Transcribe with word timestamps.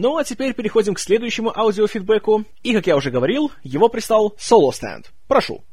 Ну 0.00 0.16
а 0.16 0.22
теперь 0.22 0.54
переходим 0.54 0.94
к 0.94 1.00
следующему 1.00 1.52
аудиофидбэку. 1.58 2.44
И, 2.62 2.72
как 2.72 2.86
я 2.86 2.94
уже 2.94 3.10
говорил, 3.10 3.50
его 3.64 3.88
прислал 3.88 4.32
Solo 4.38 4.70
Stand. 4.70 5.06
Прошу. 5.26 5.64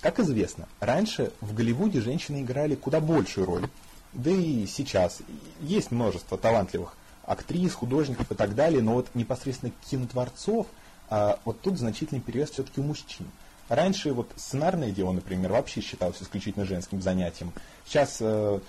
Как 0.00 0.18
известно, 0.20 0.66
раньше 0.80 1.32
в 1.42 1.52
Голливуде 1.52 2.00
женщины 2.00 2.40
играли 2.40 2.76
куда 2.76 3.00
большую 3.00 3.46
роль. 3.46 3.68
Да 4.14 4.30
и 4.30 4.64
сейчас 4.64 5.18
есть 5.60 5.90
множество 5.90 6.38
талантливых 6.38 6.96
актрис, 7.26 7.74
художников 7.74 8.32
и 8.32 8.34
так 8.34 8.54
далее, 8.54 8.80
но 8.80 8.94
вот 8.94 9.08
непосредственно 9.12 9.70
кинотворцов, 9.90 10.66
а, 11.10 11.38
вот 11.44 11.60
тут 11.60 11.76
значительный 11.76 12.22
перевес 12.22 12.52
все-таки 12.52 12.80
у 12.80 12.84
мужчин. 12.84 13.26
Раньше 13.68 14.14
вот 14.14 14.30
сценарное 14.36 14.92
дело, 14.92 15.12
например, 15.12 15.52
вообще 15.52 15.82
считалось 15.82 16.22
исключительно 16.22 16.64
женским 16.64 17.02
занятием. 17.02 17.52
Сейчас 17.86 18.16
э, 18.20 18.60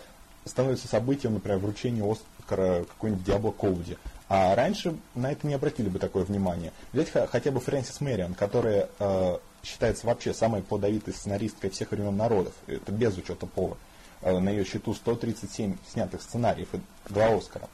становится 0.46 0.88
событием, 0.88 1.34
например, 1.34 1.58
вручение 1.60 2.10
Оскара 2.10 2.84
какой-нибудь 2.86 3.24
Диабло 3.26 3.52
Коуди. 3.52 3.98
А 4.28 4.56
раньше 4.56 4.96
на 5.14 5.32
это 5.32 5.46
не 5.46 5.54
обратили 5.54 5.90
бы 5.90 6.00
такое 6.00 6.24
внимание. 6.24 6.72
Взять 6.94 7.12
хотя 7.12 7.52
бы 7.52 7.60
Фрэнсис 7.60 8.02
Мэриан, 8.02 8.34
которая 8.34 8.90
э, 8.98 9.38
считается 9.64 10.08
вообще 10.08 10.34
самой 10.34 10.64
плодовитой 10.64 11.14
сценаристкой 11.14 11.70
всех 11.70 11.92
времен 11.92 12.16
народов. 12.16 12.54
Это 12.68 12.92
без 12.92 13.16
учета 13.18 13.46
пола. 13.46 13.78
Э, 14.22 14.40
на 14.40 14.50
ее 14.50 14.66
счету 14.66 14.94
137 14.94 15.78
снятых 15.92 16.22
сценариев 16.24 16.74
и 16.74 16.80
два 17.10 17.36
Оскара. 17.36 17.70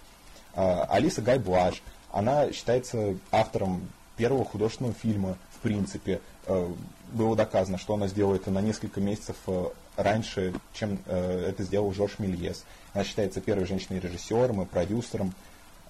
Э, 0.53 0.83
Алиса 0.89 1.21
Гай 1.21 1.39
Блаш, 1.39 1.81
она 2.11 2.51
считается 2.51 3.15
автором 3.31 3.87
первого 4.17 4.43
художественного 4.43 4.93
фильма, 4.93 5.37
в 5.51 5.59
принципе. 5.59 6.19
Э, 6.45 6.71
было 7.11 7.35
доказано, 7.35 7.77
что 7.77 7.93
она 7.93 8.07
сделала 8.07 8.35
это 8.35 8.51
на 8.51 8.61
несколько 8.61 9.01
месяцев 9.01 9.35
э, 9.47 9.65
раньше, 9.97 10.53
чем 10.73 10.97
э, 11.05 11.45
это 11.49 11.63
сделал 11.63 11.93
Жорж 11.93 12.19
Мильес. 12.19 12.63
Она 12.93 13.03
считается 13.03 13.41
первой 13.41 13.65
женщиной-режиссером 13.65 14.61
и 14.61 14.65
продюсером. 14.65 15.33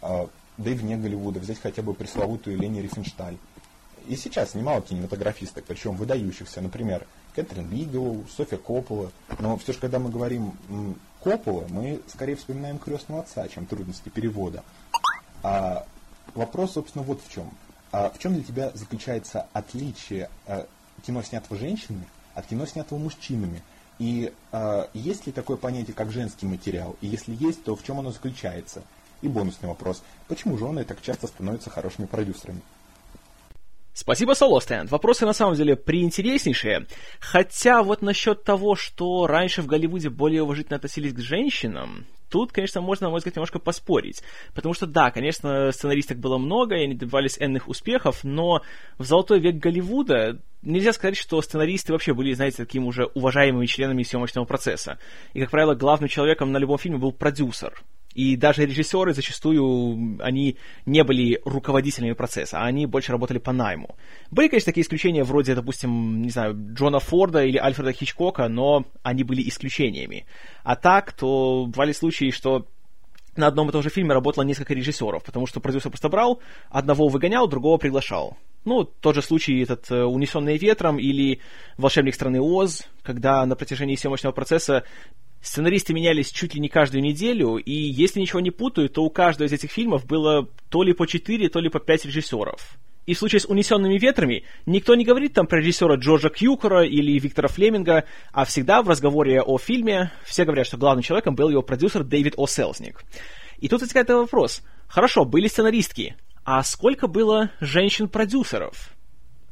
Да 0.02 0.70
и 0.70 0.74
вне 0.74 0.98
Голливуда. 0.98 1.40
Взять 1.40 1.60
хотя 1.62 1.82
бы 1.82 1.94
пресловутую 1.94 2.58
Лени 2.58 2.82
Рифеншталь. 2.82 3.38
И 4.08 4.16
сейчас 4.16 4.56
немало 4.56 4.82
кинематографисток, 4.82 5.64
причем 5.66 5.96
выдающихся. 5.96 6.62
Например, 6.62 7.06
Кэтрин 7.36 7.68
Бигелоу, 7.68 8.26
Софья 8.36 8.58
Коппола. 8.58 9.12
Но 9.40 9.58
все 9.58 9.74
же, 9.74 9.80
когда 9.80 10.00
мы 10.00 10.10
говорим 10.10 10.54
Коппола, 11.24 11.66
мы 11.70 12.02
скорее 12.08 12.36
вспоминаем 12.36 12.80
крестного 12.80 13.22
отца, 13.22 13.48
чем 13.48 13.66
трудности 13.66 14.10
перевода. 14.10 14.64
А 15.44 15.86
вопрос, 16.34 16.74
собственно, 16.74 17.04
вот 17.04 17.22
в 17.24 17.32
чем. 17.32 17.52
А 17.92 18.10
в 18.10 18.20
чем 18.20 18.34
для 18.34 18.44
тебя 18.44 18.72
заключается 18.74 19.48
отличие 19.54 20.30
а, 20.48 20.66
кино, 21.06 21.22
снятого 21.22 21.60
женщинами, 21.60 22.08
от 22.34 22.48
кино, 22.48 22.66
снятого 22.66 23.00
мужчинами? 23.00 23.62
И 24.00 24.34
а, 24.52 24.90
есть 24.94 25.28
ли 25.28 25.32
такое 25.32 25.58
понятие, 25.58 25.94
как 25.94 26.12
женский 26.12 26.46
материал? 26.46 26.96
И 27.02 27.08
если 27.08 27.36
есть, 27.36 27.64
то 27.64 27.76
в 27.76 27.84
чем 27.84 28.00
оно 28.00 28.12
заключается? 28.12 28.84
И 29.22 29.28
бонусный 29.28 29.70
вопрос. 29.70 30.02
Почему 30.28 30.58
жены 30.58 30.84
так 30.84 31.02
часто 31.02 31.28
становятся 31.28 31.70
хорошими 31.70 32.06
продюсерами? 32.06 32.62
Спасибо, 33.94 34.34
Солостенд. 34.34 34.90
Вопросы 34.90 35.26
на 35.26 35.34
самом 35.34 35.56
деле 35.56 35.76
приинтереснейшие. 35.76 36.88
Хотя 37.20 37.84
вот 37.84 38.02
насчет 38.02 38.44
того, 38.44 38.76
что 38.76 39.28
раньше 39.28 39.62
в 39.62 39.68
Голливуде 39.68 40.10
более 40.10 40.44
уважительно 40.44 40.78
относились 40.78 41.14
к 41.14 41.20
женщинам, 41.20 42.06
тут, 42.32 42.52
конечно, 42.52 42.82
можно, 42.82 43.08
на 43.08 43.12
мой 43.12 43.18
взгляд, 43.18 43.36
немножко 43.36 43.60
поспорить. 43.60 44.24
Потому 44.56 44.74
что, 44.74 44.88
да, 44.88 45.12
конечно, 45.12 45.72
сценаристок 45.72 46.18
было 46.18 46.38
много, 46.38 46.76
и 46.76 46.86
они 46.86 46.96
добивались 46.96 47.38
энных 47.38 47.68
успехов, 47.68 48.24
но 48.24 48.62
в 48.98 49.04
золотой 49.04 49.40
век 49.40 49.58
Голливуда 49.58 50.40
нельзя 50.62 50.94
сказать, 50.94 51.18
что 51.18 51.42
сценаристы 51.42 51.92
вообще 51.92 52.14
были, 52.14 52.34
знаете, 52.34 52.58
такими 52.58 52.86
уже 52.86 53.06
уважаемыми 53.06 53.66
членами 53.66 54.04
съемочного 54.04 54.46
процесса. 54.46 54.98
И, 55.34 55.42
как 55.42 55.52
правило, 55.52 55.76
главным 55.76 56.08
человеком 56.08 56.52
на 56.52 56.58
любом 56.58 56.78
фильме 56.78 56.98
был 56.98 57.12
продюсер. 57.12 57.84
И 58.14 58.36
даже 58.36 58.66
режиссеры 58.66 59.14
зачастую, 59.14 60.18
они 60.22 60.58
не 60.86 61.04
были 61.04 61.40
руководителями 61.46 62.14
процесса, 62.14 62.60
а 62.60 62.66
они 62.66 62.86
больше 62.86 63.12
работали 63.12 63.38
по 63.38 63.54
найму. 63.54 63.96
Были, 64.32 64.50
конечно, 64.50 64.72
такие 64.72 64.84
исключения 64.84 65.24
вроде, 65.24 65.56
допустим, 65.56 66.22
не 66.22 66.30
знаю, 66.30 66.56
Джона 66.74 67.00
Форда 67.00 67.44
или 67.44 67.58
Альфреда 67.58 67.94
Хичкока, 67.94 68.48
но 68.50 68.86
они 69.04 69.24
были 69.24 69.48
исключениями. 69.48 70.26
А 70.64 70.76
так, 70.76 71.14
то 71.14 71.66
бывали 71.68 71.94
случаи, 71.94 72.32
что 72.32 72.68
на 73.36 73.48
одном 73.48 73.70
и 73.70 73.72
том 73.72 73.82
же 73.82 73.90
фильме 73.90 74.14
работало 74.14 74.44
несколько 74.44 74.74
режиссеров, 74.74 75.24
потому 75.24 75.48
что 75.48 75.62
продюсер 75.62 75.90
просто 75.90 76.10
брал, 76.10 76.42
одного 76.70 77.08
выгонял, 77.08 77.48
другого 77.48 77.78
приглашал. 77.78 78.38
Ну, 78.66 78.84
тот 78.84 79.16
же 79.16 79.22
случай 79.22 79.62
этот 79.62 79.90
э, 79.90 80.04
«Унесенные 80.04 80.58
ветром» 80.58 81.00
или 81.00 81.40
«Волшебник 81.78 82.14
страны 82.14 82.40
Оз», 82.40 82.88
когда 83.02 83.44
на 83.46 83.56
протяжении 83.56 83.96
съемочного 83.96 84.34
процесса 84.34 84.84
Сценаристы 85.42 85.94
менялись 85.94 86.32
чуть 86.32 86.54
ли 86.54 86.62
не 86.62 86.70
каждую 86.70 87.02
неделю, 87.02 87.58
и 87.58 87.72
если 87.72 88.20
ничего 88.20 88.40
не 88.40 88.52
путаю, 88.52 88.90
то 88.90 89.04
у 89.04 89.10
каждого 89.10 89.48
из 89.48 89.52
этих 89.54 89.72
фильмов 89.72 90.06
было 90.06 90.48
то 90.70 90.84
ли 90.84 90.94
по 90.94 91.08
4, 91.08 91.50
то 91.50 91.60
ли 91.60 91.70
по 91.70 91.80
5 91.80 92.06
режиссеров. 92.06 92.78
И 93.08 93.16
в 93.16 93.18
случае 93.18 93.40
с 93.40 93.46
«Унесенными 93.46 93.98
ветрами» 93.98 94.44
никто 94.68 94.94
не 94.94 95.04
говорит 95.04 95.34
там 95.34 95.48
про 95.48 95.60
режиссера 95.60 95.96
Джорджа 95.96 96.30
Кьюкера 96.30 96.86
или 96.86 97.18
Виктора 97.18 97.48
Флеминга, 97.48 98.06
а 98.32 98.46
всегда 98.46 98.84
в 98.84 98.90
разговоре 98.90 99.42
о 99.42 99.58
фильме 99.58 100.12
все 100.24 100.46
говорят, 100.46 100.68
что 100.68 100.78
главным 100.78 101.02
человеком 101.02 101.34
был 101.34 101.50
его 101.50 101.64
продюсер 101.64 102.04
Дэвид 102.04 102.36
О. 102.38 102.46
Селзник. 102.46 103.04
И 103.58 103.68
тут 103.68 103.82
возникает 103.82 104.10
вопрос. 104.10 104.62
Хорошо, 104.88 105.26
были 105.26 105.48
сценаристки, 105.48 106.16
а 106.44 106.62
сколько 106.64 107.08
было 107.08 107.50
женщин-продюсеров? 107.60 108.92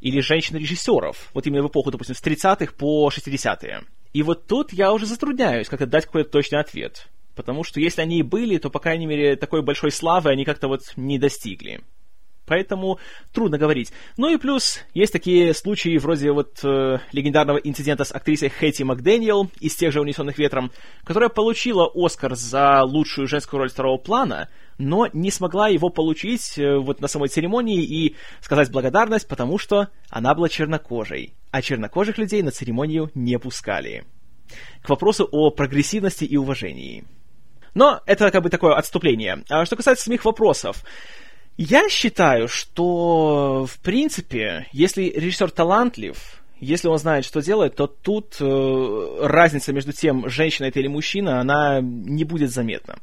Или 0.02 0.20
женщин-режиссеров? 0.20 1.32
Вот 1.34 1.48
именно 1.48 1.64
в 1.64 1.68
эпоху, 1.68 1.90
допустим, 1.90 2.16
с 2.16 2.22
30-х 2.22 2.74
по 2.78 3.10
60-е. 3.10 3.82
И 4.14 4.24
вот 4.24 4.48
тут 4.48 4.74
я 4.74 4.92
уже 4.92 5.06
затрудняюсь 5.06 5.70
как-то 5.70 5.86
дать 5.86 6.06
какой-то 6.06 6.32
точный 6.32 6.60
ответ. 6.60 7.08
Потому 7.36 7.64
что 7.64 7.80
если 7.80 8.02
они 8.02 8.20
и 8.20 8.24
были, 8.24 8.58
то, 8.58 8.70
по 8.70 8.80
крайней 8.80 9.06
мере, 9.06 9.36
такой 9.36 9.62
большой 9.62 9.92
славы 9.92 10.30
они 10.30 10.46
как-то 10.46 10.68
вот 10.68 10.82
не 10.96 11.20
достигли. 11.20 11.82
Поэтому 12.50 12.98
трудно 13.32 13.60
говорить. 13.60 13.94
Ну 14.18 14.28
и 14.28 14.38
плюс, 14.38 14.80
есть 14.96 15.14
такие 15.14 15.54
случаи 15.54 16.00
вроде 16.00 16.32
вот 16.32 16.60
э, 16.64 16.98
легендарного 17.12 17.60
инцидента 17.60 18.04
с 18.04 18.12
актрисой 18.12 18.50
Хэти 18.50 18.82
Макдэниел 18.82 19.52
из 19.60 19.76
тех 19.76 19.94
же 19.94 20.02
«Унесенных 20.02 20.40
ветром», 20.40 20.72
которая 21.04 21.30
получила 21.30 21.88
Оскар 21.94 22.36
за 22.36 22.82
лучшую 22.82 23.28
женскую 23.28 23.60
роль 23.60 23.70
второго 23.70 24.00
плана, 24.00 24.50
но 24.80 25.08
не 25.14 25.30
смогла 25.30 25.68
его 25.68 25.90
получить 25.90 26.58
э, 26.58 26.78
вот 26.78 27.02
на 27.02 27.08
самой 27.08 27.30
церемонии 27.30 27.84
и 27.84 28.16
сказать 28.42 28.72
благодарность, 28.72 29.28
потому 29.28 29.60
что 29.60 29.90
она 30.10 30.34
была 30.34 30.50
чернокожей, 30.50 31.36
а 31.52 31.62
чернокожих 31.62 32.18
людей 32.18 32.42
на 32.42 32.50
церемонию 32.50 33.12
не 33.14 33.38
пускали. 33.38 34.06
К 34.82 34.90
вопросу 34.90 35.30
о 35.32 35.52
прогрессивности 35.52 36.24
и 36.24 36.36
уважении. 36.36 37.06
Но 37.76 38.02
это 38.08 38.32
как 38.32 38.42
бы 38.42 38.50
такое 38.50 38.74
отступление. 38.74 39.44
А 39.50 39.66
что 39.66 39.76
касается 39.76 40.06
самих 40.06 40.26
вопросов, 40.26 40.84
я 41.62 41.90
считаю, 41.90 42.48
что, 42.48 43.66
в 43.66 43.80
принципе, 43.80 44.68
если 44.72 45.10
режиссер 45.10 45.52
талантлив, 45.52 46.16
если 46.62 46.88
он 46.88 46.98
знает, 46.98 47.26
что 47.26 47.42
делает, 47.42 47.76
то 47.76 47.86
тут 47.88 48.38
э, 48.40 49.18
разница 49.22 49.74
между 49.74 49.92
тем, 49.92 50.30
женщина 50.30 50.68
это 50.68 50.80
или 50.80 50.88
мужчина, 50.88 51.42
она 51.42 51.82
не 51.82 52.24
будет 52.24 52.52
заметна. 52.52 53.00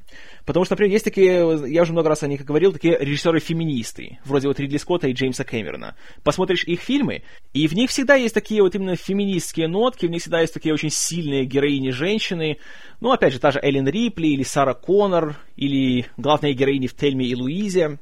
Потому 0.46 0.64
что, 0.64 0.72
например, 0.72 0.92
есть 0.92 1.04
такие, 1.04 1.70
я 1.70 1.82
уже 1.82 1.92
много 1.92 2.08
раз 2.08 2.22
о 2.22 2.28
них 2.28 2.46
говорил, 2.46 2.72
такие 2.72 2.96
режиссеры-феминисты, 2.98 4.20
вроде 4.24 4.48
вот 4.48 4.58
Ридли 4.58 4.78
Скотта 4.78 5.08
и 5.08 5.12
Джеймса 5.12 5.44
Кэмерона. 5.44 5.94
Посмотришь 6.24 6.64
их 6.64 6.80
фильмы, 6.80 7.24
и 7.52 7.68
в 7.68 7.74
них 7.74 7.90
всегда 7.90 8.14
есть 8.14 8.34
такие 8.34 8.62
вот 8.62 8.74
именно 8.74 8.96
феминистские 8.96 9.68
нотки, 9.68 10.06
в 10.06 10.10
них 10.10 10.22
всегда 10.22 10.40
есть 10.40 10.54
такие 10.54 10.72
очень 10.72 10.90
сильные 10.90 11.44
героини-женщины. 11.44 12.56
Ну, 13.00 13.12
опять 13.12 13.34
же, 13.34 13.38
та 13.38 13.50
же 13.50 13.60
Эллен 13.62 13.86
Рипли 13.86 14.28
или 14.28 14.44
Сара 14.44 14.72
Коннор, 14.72 15.36
или 15.56 16.06
главные 16.16 16.54
героини 16.54 16.86
в 16.86 16.94
Тельме 16.94 17.26
и 17.26 17.34
Луизе. 17.34 17.98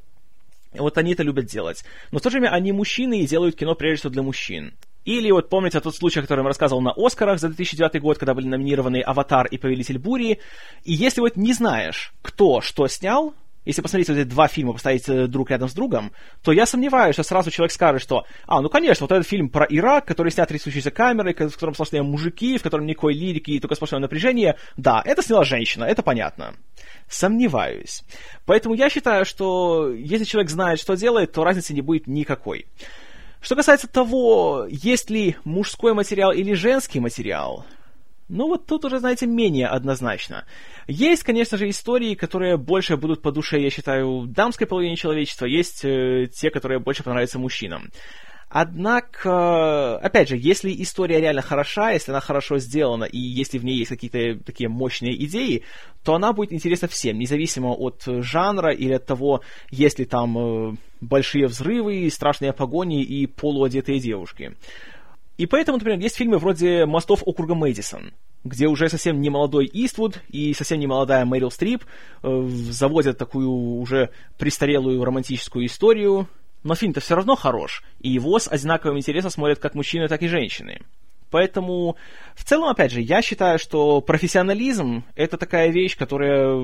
Вот 0.74 0.98
они 0.98 1.12
это 1.12 1.22
любят 1.22 1.46
делать. 1.46 1.84
Но 2.10 2.18
в 2.18 2.22
то 2.22 2.30
же 2.30 2.38
время 2.38 2.52
они 2.52 2.72
мужчины 2.72 3.20
и 3.20 3.26
делают 3.26 3.56
кино 3.56 3.74
прежде 3.74 4.00
всего 4.00 4.12
для 4.12 4.22
мужчин. 4.22 4.74
Или 5.04 5.30
вот 5.30 5.50
помните 5.50 5.80
тот 5.80 5.94
случай, 5.94 6.20
который 6.22 6.40
я 6.40 6.46
рассказывал 6.46 6.80
на 6.80 6.92
Оскарах 6.96 7.38
за 7.38 7.48
2009 7.48 8.00
год, 8.00 8.18
когда 8.18 8.32
были 8.32 8.46
номинированы 8.46 9.02
«Аватар» 9.02 9.46
и 9.46 9.58
«Повелитель 9.58 9.98
бури». 9.98 10.40
И 10.84 10.94
если 10.94 11.20
вот 11.20 11.36
не 11.36 11.52
знаешь, 11.52 12.14
кто 12.22 12.62
что 12.62 12.86
снял, 12.88 13.34
если 13.64 13.82
посмотреть 13.82 14.08
вот 14.08 14.18
эти 14.18 14.28
два 14.28 14.48
фильма, 14.48 14.72
поставить 14.72 15.08
э, 15.08 15.26
друг 15.26 15.50
рядом 15.50 15.68
с 15.68 15.72
другом, 15.72 16.12
то 16.42 16.52
я 16.52 16.66
сомневаюсь, 16.66 17.14
что 17.14 17.22
сразу 17.22 17.50
человек 17.50 17.72
скажет, 17.72 18.02
что, 18.02 18.24
а, 18.46 18.60
ну, 18.60 18.68
конечно, 18.68 19.04
вот 19.04 19.12
этот 19.12 19.26
фильм 19.26 19.48
про 19.48 19.66
Ирак, 19.68 20.04
который 20.06 20.32
снят 20.32 20.48
трясущейся 20.48 20.90
камерой, 20.90 21.34
в 21.34 21.52
котором 21.52 21.74
сплошные 21.74 22.02
мужики, 22.02 22.58
в 22.58 22.62
котором 22.62 22.86
никакой 22.86 23.14
лирики 23.14 23.52
и 23.52 23.60
только 23.60 23.74
сплошное 23.74 24.00
напряжение, 24.00 24.56
да, 24.76 25.02
это 25.04 25.22
сняла 25.22 25.44
женщина, 25.44 25.84
это 25.84 26.02
понятно. 26.02 26.54
Сомневаюсь. 27.08 28.02
Поэтому 28.46 28.74
я 28.74 28.90
считаю, 28.90 29.24
что 29.24 29.90
если 29.90 30.24
человек 30.24 30.50
знает, 30.50 30.80
что 30.80 30.94
делает, 30.94 31.32
то 31.32 31.44
разницы 31.44 31.74
не 31.74 31.80
будет 31.80 32.06
никакой. 32.06 32.66
Что 33.40 33.56
касается 33.56 33.88
того, 33.88 34.66
есть 34.70 35.10
ли 35.10 35.36
мужской 35.44 35.92
материал 35.92 36.32
или 36.32 36.54
женский 36.54 36.98
материал, 36.98 37.66
ну 38.28 38.48
вот 38.48 38.66
тут 38.66 38.84
уже, 38.84 38.98
знаете, 38.98 39.26
менее 39.26 39.66
однозначно. 39.66 40.46
Есть, 40.86 41.24
конечно 41.24 41.58
же, 41.58 41.68
истории, 41.68 42.14
которые 42.14 42.56
больше 42.56 42.96
будут 42.96 43.22
по 43.22 43.32
душе, 43.32 43.60
я 43.60 43.70
считаю, 43.70 44.26
дамской 44.26 44.66
половине 44.66 44.96
человечества, 44.96 45.46
есть 45.46 45.84
э, 45.84 46.28
те, 46.32 46.50
которые 46.50 46.78
больше 46.78 47.02
понравятся 47.02 47.38
мужчинам. 47.38 47.90
Однако, 48.48 49.96
опять 49.98 50.28
же, 50.28 50.36
если 50.38 50.72
история 50.80 51.20
реально 51.20 51.42
хороша, 51.42 51.90
если 51.90 52.12
она 52.12 52.20
хорошо 52.20 52.58
сделана, 52.58 53.02
и 53.02 53.18
если 53.18 53.58
в 53.58 53.64
ней 53.64 53.76
есть 53.76 53.88
какие-то 53.88 54.42
такие 54.44 54.68
мощные 54.68 55.12
идеи, 55.24 55.64
то 56.04 56.14
она 56.14 56.32
будет 56.32 56.52
интересна 56.52 56.86
всем, 56.86 57.18
независимо 57.18 57.72
от 57.72 58.04
жанра 58.06 58.72
или 58.72 58.92
от 58.92 59.06
того, 59.06 59.40
есть 59.70 59.98
ли 59.98 60.04
там 60.04 60.38
э, 60.38 60.76
большие 61.00 61.46
взрывы, 61.46 62.08
страшные 62.10 62.52
погони 62.52 63.02
и 63.02 63.26
полуодетые 63.26 63.98
девушки. 63.98 64.54
И 65.36 65.46
поэтому, 65.46 65.78
например, 65.78 65.98
есть 65.98 66.16
фильмы 66.16 66.38
вроде 66.38 66.86
«Мостов 66.86 67.22
округа 67.24 67.54
Мэдисон», 67.54 68.12
где 68.44 68.68
уже 68.68 68.88
совсем 68.88 69.20
не 69.20 69.30
молодой 69.30 69.68
Иствуд 69.72 70.22
и 70.28 70.54
совсем 70.54 70.78
не 70.78 70.86
молодая 70.86 71.24
Мэрил 71.24 71.50
Стрип 71.50 71.84
э, 72.22 72.48
заводят 72.48 73.18
такую 73.18 73.50
уже 73.50 74.10
престарелую 74.38 75.04
романтическую 75.04 75.66
историю, 75.66 76.28
но 76.62 76.74
фильм-то 76.74 77.00
все 77.00 77.16
равно 77.16 77.34
хорош, 77.34 77.82
и 78.00 78.10
его 78.10 78.38
с 78.38 78.48
одинаковым 78.48 78.98
интересом 78.98 79.30
смотрят 79.30 79.58
как 79.58 79.74
мужчины, 79.74 80.06
так 80.08 80.22
и 80.22 80.28
женщины. 80.28 80.80
Поэтому, 81.30 81.96
в 82.36 82.44
целом, 82.44 82.68
опять 82.68 82.92
же, 82.92 83.00
я 83.00 83.20
считаю, 83.20 83.58
что 83.58 84.00
профессионализм— 84.00 85.04
это 85.16 85.36
такая 85.36 85.70
вещь, 85.70 85.96
которая 85.96 86.54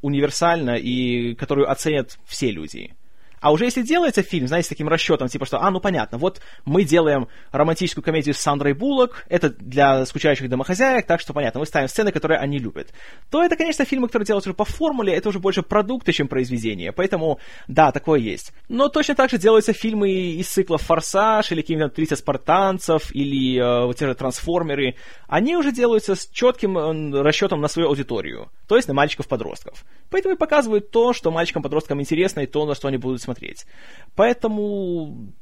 универсальна 0.00 0.76
и 0.76 1.34
которую 1.34 1.68
оценят 1.68 2.18
все 2.24 2.52
люди. 2.52 2.94
А 3.42 3.50
уже 3.50 3.64
если 3.64 3.82
делается 3.82 4.22
фильм, 4.22 4.46
знаете, 4.46 4.66
с 4.66 4.68
таким 4.68 4.88
расчетом, 4.88 5.26
типа 5.26 5.44
что, 5.44 5.60
а, 5.60 5.70
ну 5.70 5.80
понятно, 5.80 6.16
вот 6.16 6.40
мы 6.64 6.84
делаем 6.84 7.26
романтическую 7.50 8.02
комедию 8.02 8.34
с 8.34 8.38
Сандрой 8.38 8.72
Буллок, 8.72 9.26
это 9.28 9.50
для 9.50 10.06
скучающих 10.06 10.48
домохозяек, 10.48 11.06
так 11.06 11.20
что 11.20 11.32
понятно, 11.32 11.58
мы 11.58 11.66
ставим 11.66 11.88
сцены, 11.88 12.12
которые 12.12 12.38
они 12.38 12.58
любят, 12.58 12.94
то 13.30 13.42
это, 13.42 13.56
конечно, 13.56 13.84
фильмы, 13.84 14.06
которые 14.06 14.26
делаются 14.26 14.50
уже 14.50 14.56
по 14.56 14.64
формуле, 14.64 15.12
это 15.12 15.28
уже 15.28 15.40
больше 15.40 15.62
продукты, 15.62 16.12
чем 16.12 16.28
произведение, 16.28 16.92
поэтому, 16.92 17.40
да, 17.66 17.90
такое 17.90 18.20
есть. 18.20 18.52
Но 18.68 18.88
точно 18.88 19.16
так 19.16 19.28
же 19.28 19.38
делаются 19.38 19.72
фильмы 19.72 20.12
из 20.12 20.48
цикла 20.48 20.78
«Форсаж» 20.78 21.50
или 21.50 21.62
какие-нибудь 21.62 21.98
«30 21.98 22.16
спартанцев» 22.16 23.12
или 23.12 23.58
э, 23.58 23.86
вот 23.86 23.96
те 23.96 24.06
же 24.06 24.14
«Трансформеры», 24.14 24.94
они 25.26 25.56
уже 25.56 25.72
делаются 25.72 26.14
с 26.14 26.28
четким 26.28 27.12
расчетом 27.12 27.60
на 27.60 27.66
свою 27.66 27.88
аудиторию, 27.88 28.50
то 28.68 28.76
есть 28.76 28.86
на 28.86 28.94
мальчиков-подростков. 28.94 29.84
Поэтому 30.10 30.34
и 30.34 30.38
показывают 30.38 30.90
то, 30.90 31.12
что 31.12 31.32
мальчикам-подросткам 31.32 32.00
интересно, 32.00 32.40
и 32.40 32.46
то, 32.46 32.64
на 32.66 32.74
что 32.74 32.86
они 32.86 32.98
будут 32.98 33.20
смотреть 33.20 33.31
смотреть. 33.32 33.66
Поэтому 34.14 35.32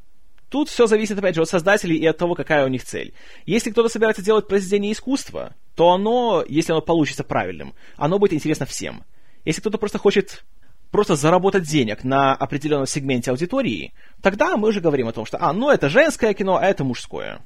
тут 0.49 0.69
все 0.69 0.87
зависит, 0.87 1.19
опять 1.19 1.35
же, 1.35 1.43
от 1.43 1.49
создателей 1.49 1.97
и 1.97 2.07
от 2.07 2.17
того, 2.17 2.35
какая 2.35 2.65
у 2.65 2.69
них 2.69 2.85
цель. 2.85 3.13
Если 3.47 3.71
кто-то 3.71 3.89
собирается 3.89 4.23
делать 4.23 4.49
произведение 4.49 4.93
искусства, 4.93 5.55
то 5.75 5.91
оно, 5.91 6.45
если 6.49 6.73
оно 6.73 6.83
получится 6.83 7.25
правильным, 7.25 7.75
оно 7.97 8.19
будет 8.19 8.33
интересно 8.33 8.67
всем. 8.67 9.05
Если 9.45 9.61
кто-то 9.61 9.79
просто 9.79 9.99
хочет 9.99 10.45
просто 10.91 11.15
заработать 11.15 11.65
денег 11.65 12.05
на 12.05 12.35
определенном 12.35 12.87
сегменте 12.87 13.31
аудитории, 13.31 13.93
тогда 14.23 14.57
мы 14.57 14.69
уже 14.69 14.81
говорим 14.81 15.09
о 15.09 15.13
том, 15.13 15.25
что, 15.25 15.39
а, 15.41 15.53
ну 15.53 15.71
это 15.71 15.89
женское 15.89 16.35
кино, 16.35 16.57
а 16.57 16.65
это 16.65 16.85
мужское. 16.85 17.41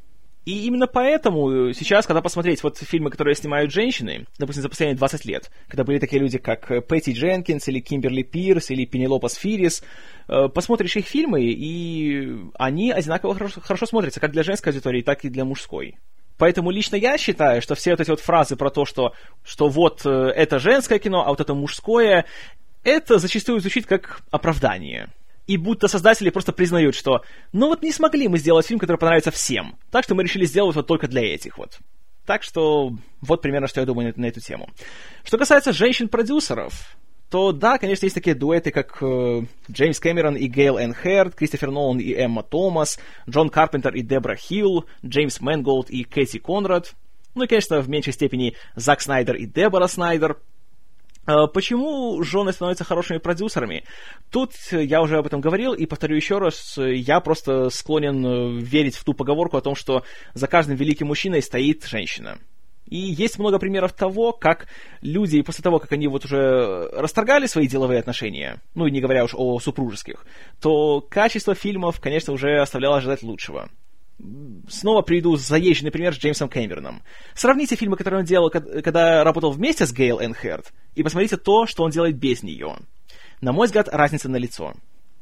И 0.44 0.66
именно 0.66 0.86
поэтому 0.86 1.72
сейчас, 1.72 2.06
когда 2.06 2.20
посмотреть 2.20 2.62
вот 2.62 2.76
фильмы, 2.76 3.10
которые 3.10 3.34
снимают 3.34 3.72
женщины, 3.72 4.26
допустим, 4.38 4.62
за 4.62 4.68
последние 4.68 4.96
20 4.96 5.24
лет, 5.24 5.50
когда 5.68 5.84
были 5.84 5.98
такие 5.98 6.20
люди, 6.20 6.36
как 6.38 6.86
Пэтти 6.86 7.12
Дженкинс, 7.12 7.66
или 7.68 7.80
Кимберли 7.80 8.22
Пирс, 8.22 8.70
или 8.70 8.84
Пенелопас 8.84 9.34
Фирис, 9.36 9.82
э, 10.28 10.48
посмотришь 10.48 10.96
их 10.96 11.06
фильмы, 11.06 11.44
и 11.44 12.36
они 12.58 12.92
одинаково 12.92 13.34
хорошо, 13.34 13.60
хорошо 13.62 13.86
смотрятся, 13.86 14.20
как 14.20 14.32
для 14.32 14.42
женской 14.42 14.72
аудитории, 14.72 15.00
так 15.00 15.24
и 15.24 15.30
для 15.30 15.46
мужской. 15.46 15.96
Поэтому 16.36 16.70
лично 16.70 16.96
я 16.96 17.16
считаю, 17.16 17.62
что 17.62 17.74
все 17.74 17.92
вот 17.92 18.00
эти 18.00 18.10
вот 18.10 18.20
фразы 18.20 18.56
про 18.56 18.70
то, 18.70 18.84
что, 18.84 19.14
что 19.44 19.68
вот 19.68 20.04
э, 20.04 20.10
это 20.10 20.58
женское 20.58 20.98
кино, 20.98 21.24
а 21.26 21.30
вот 21.30 21.40
это 21.40 21.54
мужское, 21.54 22.26
это 22.82 23.18
зачастую 23.18 23.60
звучит 23.60 23.86
как 23.86 24.20
оправдание 24.30 25.08
и 25.46 25.56
будто 25.56 25.88
создатели 25.88 26.30
просто 26.30 26.52
признают, 26.52 26.94
что 26.94 27.22
ну 27.52 27.68
вот 27.68 27.82
не 27.82 27.92
смогли 27.92 28.28
мы 28.28 28.38
сделать 28.38 28.66
фильм, 28.66 28.80
который 28.80 28.96
понравится 28.96 29.30
всем, 29.30 29.76
так 29.90 30.04
что 30.04 30.14
мы 30.14 30.22
решили 30.22 30.44
сделать 30.46 30.76
вот 30.76 30.86
только 30.86 31.08
для 31.08 31.22
этих 31.22 31.58
вот. 31.58 31.78
Так 32.26 32.42
что 32.42 32.92
вот 33.20 33.42
примерно, 33.42 33.66
что 33.66 33.80
я 33.80 33.86
думаю 33.86 34.14
на, 34.16 34.22
на 34.22 34.26
эту 34.26 34.40
тему. 34.40 34.70
Что 35.24 35.36
касается 35.36 35.72
женщин-продюсеров, 35.72 36.96
то 37.28 37.52
да, 37.52 37.78
конечно, 37.78 38.06
есть 38.06 38.14
такие 38.14 38.34
дуэты, 38.34 38.70
как 38.70 38.96
э, 39.02 39.42
Джеймс 39.70 40.00
Кэмерон 40.00 40.36
и 40.36 40.46
Гейл 40.46 40.78
Энн 40.78 40.94
Херд, 40.94 41.34
Кристофер 41.34 41.70
Нолан 41.70 41.98
и 41.98 42.14
Эмма 42.14 42.42
Томас, 42.42 42.98
Джон 43.28 43.50
Карпентер 43.50 43.94
и 43.94 44.02
Дебра 44.02 44.36
Хилл, 44.36 44.86
Джеймс 45.04 45.40
Мэнголд 45.40 45.90
и 45.90 46.04
Кэти 46.04 46.38
Конрад, 46.38 46.94
ну 47.34 47.44
и, 47.44 47.46
конечно, 47.46 47.80
в 47.80 47.88
меньшей 47.88 48.12
степени 48.12 48.54
Зак 48.76 49.00
Снайдер 49.02 49.36
и 49.36 49.46
Дебора 49.46 49.88
Снайдер— 49.88 50.38
почему 51.26 52.22
жены 52.22 52.52
становятся 52.52 52.84
хорошими 52.84 53.18
продюсерами? 53.18 53.84
Тут 54.30 54.52
я 54.70 55.02
уже 55.02 55.18
об 55.18 55.26
этом 55.26 55.40
говорил, 55.40 55.72
и 55.72 55.86
повторю 55.86 56.16
еще 56.16 56.38
раз, 56.38 56.76
я 56.78 57.20
просто 57.20 57.70
склонен 57.70 58.26
э, 58.26 58.60
верить 58.60 58.96
в 58.96 59.04
ту 59.04 59.14
поговорку 59.14 59.56
о 59.56 59.62
том, 59.62 59.74
что 59.74 60.04
за 60.34 60.46
каждым 60.46 60.76
великим 60.76 61.08
мужчиной 61.08 61.42
стоит 61.42 61.84
женщина. 61.84 62.38
И 62.86 62.98
есть 62.98 63.38
много 63.38 63.58
примеров 63.58 63.92
того, 63.94 64.32
как 64.32 64.68
люди 65.00 65.40
после 65.42 65.62
того, 65.62 65.78
как 65.78 65.92
они 65.92 66.06
вот 66.06 66.26
уже 66.26 66.88
расторгали 66.92 67.46
свои 67.46 67.66
деловые 67.66 68.00
отношения, 68.00 68.60
ну 68.74 68.86
и 68.86 68.90
не 68.90 69.00
говоря 69.00 69.24
уж 69.24 69.34
о 69.34 69.58
супружеских, 69.58 70.26
то 70.60 71.00
качество 71.00 71.54
фильмов, 71.54 72.00
конечно, 72.00 72.32
уже 72.32 72.60
оставляло 72.60 72.98
ожидать 72.98 73.22
лучшего 73.22 73.70
снова 74.68 75.02
приведу 75.02 75.36
заезженный 75.36 75.90
пример 75.90 76.14
с 76.14 76.18
Джеймсом 76.18 76.48
Кэмероном. 76.48 77.02
Сравните 77.34 77.76
фильмы, 77.76 77.96
которые 77.96 78.20
он 78.20 78.26
делал, 78.26 78.50
когда 78.50 79.24
работал 79.24 79.50
вместе 79.50 79.86
с 79.86 79.92
Гейл 79.92 80.20
Энхерт, 80.20 80.72
и 80.94 81.02
посмотрите 81.02 81.36
то, 81.36 81.66
что 81.66 81.82
он 81.82 81.90
делает 81.90 82.16
без 82.16 82.42
нее. 82.42 82.76
На 83.40 83.52
мой 83.52 83.66
взгляд, 83.66 83.88
разница 83.90 84.28
на 84.28 84.36
лицо. 84.36 84.74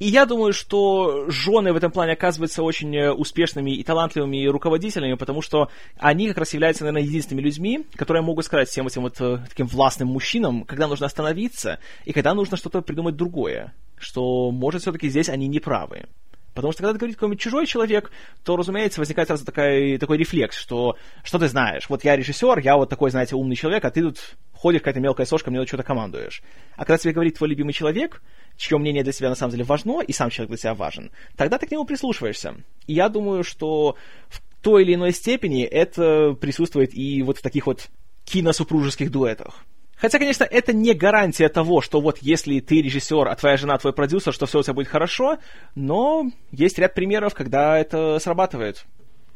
И 0.02 0.06
я 0.06 0.26
думаю, 0.26 0.52
что 0.52 1.30
жены 1.30 1.72
в 1.72 1.76
этом 1.76 1.92
плане 1.92 2.14
оказываются 2.14 2.64
очень 2.64 2.92
э, 2.96 3.12
успешными 3.12 3.70
и 3.70 3.84
талантливыми 3.84 4.48
руководителями, 4.48 5.14
потому 5.14 5.42
что 5.42 5.70
они 5.96 6.26
как 6.26 6.38
раз 6.38 6.52
являются, 6.54 6.82
наверное, 6.82 7.06
единственными 7.06 7.44
людьми, 7.44 7.86
которые 7.94 8.22
могут 8.24 8.44
сказать 8.44 8.68
всем 8.68 8.88
этим 8.88 9.02
вот 9.02 9.20
э, 9.20 9.38
таким 9.48 9.68
властным 9.68 10.08
мужчинам, 10.08 10.64
когда 10.64 10.88
нужно 10.88 11.06
остановиться 11.06 11.78
и 12.04 12.12
когда 12.12 12.34
нужно 12.34 12.56
что-то 12.56 12.82
придумать 12.82 13.14
другое, 13.14 13.74
что, 13.96 14.50
может, 14.50 14.82
все-таки 14.82 15.08
здесь 15.08 15.28
они 15.28 15.46
не 15.46 15.60
правы. 15.60 16.06
Потому 16.54 16.72
что 16.72 16.82
когда 16.82 16.98
говорит 16.98 17.16
какой-нибудь 17.16 17.40
чужой 17.40 17.66
человек, 17.66 18.10
то, 18.44 18.56
разумеется, 18.56 19.00
возникает 19.00 19.28
сразу 19.28 19.44
такой, 19.44 19.98
такой 19.98 20.18
рефлекс, 20.18 20.56
что 20.56 20.96
что 21.22 21.38
ты 21.38 21.48
знаешь, 21.48 21.88
вот 21.88 22.04
я 22.04 22.16
режиссер, 22.16 22.58
я 22.58 22.76
вот 22.76 22.90
такой, 22.90 23.10
знаете, 23.10 23.36
умный 23.36 23.56
человек, 23.56 23.84
а 23.84 23.90
ты 23.90 24.02
тут 24.02 24.18
ходишь 24.52 24.80
какая-то 24.80 25.00
мелкая 25.00 25.26
сошка, 25.26 25.50
мне 25.50 25.66
что-то 25.66 25.82
командуешь. 25.82 26.42
А 26.76 26.84
когда 26.84 26.98
тебе 26.98 27.12
говорит 27.12 27.36
твой 27.36 27.48
любимый 27.48 27.72
человек, 27.72 28.22
чье 28.56 28.78
мнение 28.78 29.02
для 29.02 29.12
тебя 29.12 29.28
на 29.28 29.34
самом 29.34 29.52
деле 29.52 29.64
важно, 29.64 30.00
и 30.00 30.12
сам 30.12 30.30
человек 30.30 30.50
для 30.50 30.58
тебя 30.58 30.74
важен, 30.74 31.10
тогда 31.36 31.58
ты 31.58 31.66
к 31.66 31.70
нему 31.70 31.84
прислушиваешься. 31.84 32.56
И 32.86 32.94
я 32.94 33.08
думаю, 33.08 33.44
что 33.44 33.96
в 34.28 34.40
той 34.60 34.84
или 34.84 34.94
иной 34.94 35.12
степени 35.12 35.64
это 35.64 36.34
присутствует 36.34 36.94
и 36.94 37.22
вот 37.22 37.38
в 37.38 37.42
таких 37.42 37.66
вот 37.66 37.88
киносупружеских 38.24 39.10
дуэтах. 39.10 39.64
Хотя, 40.02 40.18
конечно, 40.18 40.42
это 40.42 40.72
не 40.72 40.94
гарантия 40.94 41.48
того, 41.48 41.80
что 41.80 42.00
вот 42.00 42.18
если 42.22 42.58
ты 42.58 42.82
режиссер, 42.82 43.28
а 43.28 43.36
твоя 43.36 43.56
жена 43.56 43.78
твой 43.78 43.92
продюсер, 43.92 44.32
что 44.32 44.46
все 44.46 44.58
у 44.58 44.62
тебя 44.64 44.74
будет 44.74 44.88
хорошо, 44.88 45.38
но 45.76 46.28
есть 46.50 46.76
ряд 46.80 46.92
примеров, 46.92 47.34
когда 47.34 47.78
это 47.78 48.18
срабатывает. 48.18 48.84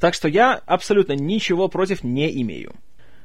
Так 0.00 0.14
что 0.14 0.26
я 0.26 0.54
абсолютно 0.66 1.12
ничего 1.12 1.68
против 1.68 2.02
не 2.02 2.42
имею. 2.42 2.74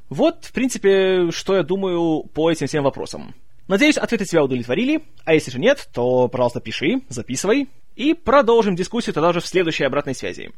Вот, 0.08 0.46
в 0.46 0.52
принципе, 0.52 1.32
что 1.32 1.56
я 1.56 1.64
думаю 1.64 2.26
по 2.32 2.52
этим 2.52 2.68
всем 2.68 2.84
вопросам. 2.84 3.34
Надеюсь, 3.68 3.98
ответы 3.98 4.26
тебя 4.26 4.44
удовлетворили, 4.44 5.02
а 5.26 5.34
если 5.34 5.50
же 5.50 5.60
нет, 5.60 5.90
то, 5.92 6.28
пожалуйста, 6.28 6.62
пиши, 6.62 7.02
записывай, 7.10 7.70
и 7.96 8.14
продолжим 8.14 8.76
дискуссию 8.76 9.16
тогда 9.16 9.30
уже 9.30 9.40
в 9.40 9.48
следующей 9.48 9.86
обратной 9.86 10.14
связи. 10.14 10.52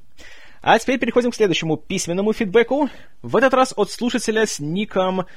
А 0.62 0.78
теперь 0.80 1.00
переходим 1.00 1.32
к 1.32 1.36
следующему 1.36 1.78
письменному 1.78 2.34
фидбэку, 2.34 2.90
в 3.22 3.38
этот 3.38 3.54
раз 3.54 3.74
от 3.74 3.90
слушателя 3.90 4.46
с 4.46 4.60
ником 4.60 5.28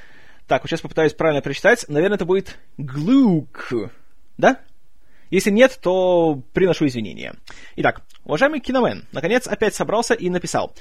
так, 0.47 0.63
вот 0.63 0.69
сейчас 0.69 0.81
попытаюсь 0.81 1.13
правильно 1.13 1.43
прочитать. 1.43 1.85
Наверное, 1.89 2.17
это 2.17 2.25
будет 2.25 2.59
глук. 2.79 3.73
Да? 4.39 4.61
Если 5.31 5.51
нет, 5.51 5.79
то 5.83 6.41
приношу 6.53 6.87
извинения. 6.87 7.35
Итак, 7.77 8.03
уважаемый 8.25 8.61
киномен, 8.61 9.07
наконец 9.11 9.49
опять 9.49 9.75
собрался 9.75 10.15
и 10.15 10.31
написал. 10.31 10.75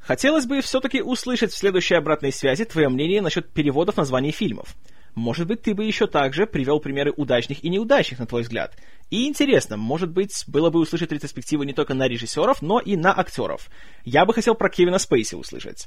Хотелось 0.00 0.46
бы 0.46 0.60
все-таки 0.60 1.00
услышать 1.00 1.52
в 1.52 1.56
следующей 1.56 1.94
обратной 1.94 2.32
связи 2.32 2.64
твое 2.64 2.88
мнение 2.88 3.22
насчет 3.22 3.50
переводов 3.52 3.96
названий 3.96 4.32
фильмов. 4.32 4.74
Может 5.14 5.46
быть, 5.46 5.62
ты 5.62 5.74
бы 5.74 5.84
еще 5.84 6.06
также 6.06 6.46
привел 6.46 6.80
примеры 6.80 7.12
удачных 7.16 7.62
и 7.62 7.68
неудачных, 7.68 8.18
на 8.18 8.26
твой 8.26 8.42
взгляд. 8.42 8.76
И 9.10 9.28
интересно, 9.28 9.76
может 9.76 10.10
быть, 10.10 10.44
было 10.48 10.70
бы 10.70 10.80
услышать 10.80 11.12
ретроспективы 11.12 11.66
не 11.66 11.72
только 11.72 11.94
на 11.94 12.08
режиссеров, 12.08 12.62
но 12.62 12.80
и 12.80 12.96
на 12.96 13.16
актеров. 13.16 13.68
Я 14.04 14.24
бы 14.24 14.34
хотел 14.34 14.54
про 14.54 14.68
Кевина 14.68 14.98
Спейси 14.98 15.36
услышать. 15.36 15.86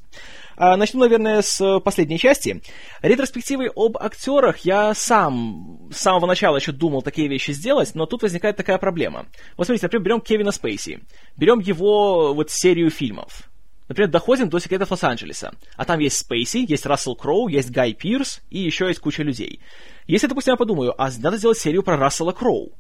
А, 0.56 0.78
начну, 0.78 1.02
наверное, 1.02 1.42
с 1.42 1.80
последней 1.82 2.20
части. 2.20 2.62
Ретроспективы 3.02 3.70
об 3.76 3.98
актерах 3.98 4.60
я 4.60 4.94
сам 4.94 5.90
с 5.92 5.98
самого 5.98 6.26
начала 6.26 6.58
еще 6.58 6.72
думал 6.72 7.02
такие 7.02 7.28
вещи 7.28 7.52
сделать, 7.52 7.96
но 7.96 8.06
тут 8.06 8.22
возникает 8.22 8.56
такая 8.56 8.78
проблема. 8.78 9.26
Вот 9.58 9.66
смотрите, 9.66 9.88
например, 9.88 10.06
берем 10.06 10.22
Кевина 10.22 10.52
Спейси. 10.52 11.02
Берем 11.36 11.60
его 11.60 12.34
вот 12.34 12.50
серию 12.50 12.90
фильмов. 12.90 13.50
Например, 13.88 14.10
доходим 14.10 14.50
до 14.50 14.60
секретов 14.60 14.92
Лос-Анджелеса. 14.92 15.54
А 15.76 15.86
там 15.86 16.00
есть 16.00 16.18
Спейси, 16.18 16.66
есть 16.68 16.86
Рассел 16.86 17.16
Кроу, 17.16 17.48
есть 17.48 17.72
Гай 17.72 17.94
Пирс 17.94 18.42
и 18.50 18.60
еще 18.60 18.88
есть 18.88 19.00
куча 19.00 19.24
людей. 19.24 19.62
Если, 20.08 20.28
допустим, 20.28 20.54
я 20.54 20.58
подумаю, 20.58 20.94
а 21.02 21.10
надо 21.20 21.38
сделать 21.38 21.58
серию 21.58 21.84
про 21.84 21.98
Рассела 21.98 22.32
Кроу, 22.32 22.72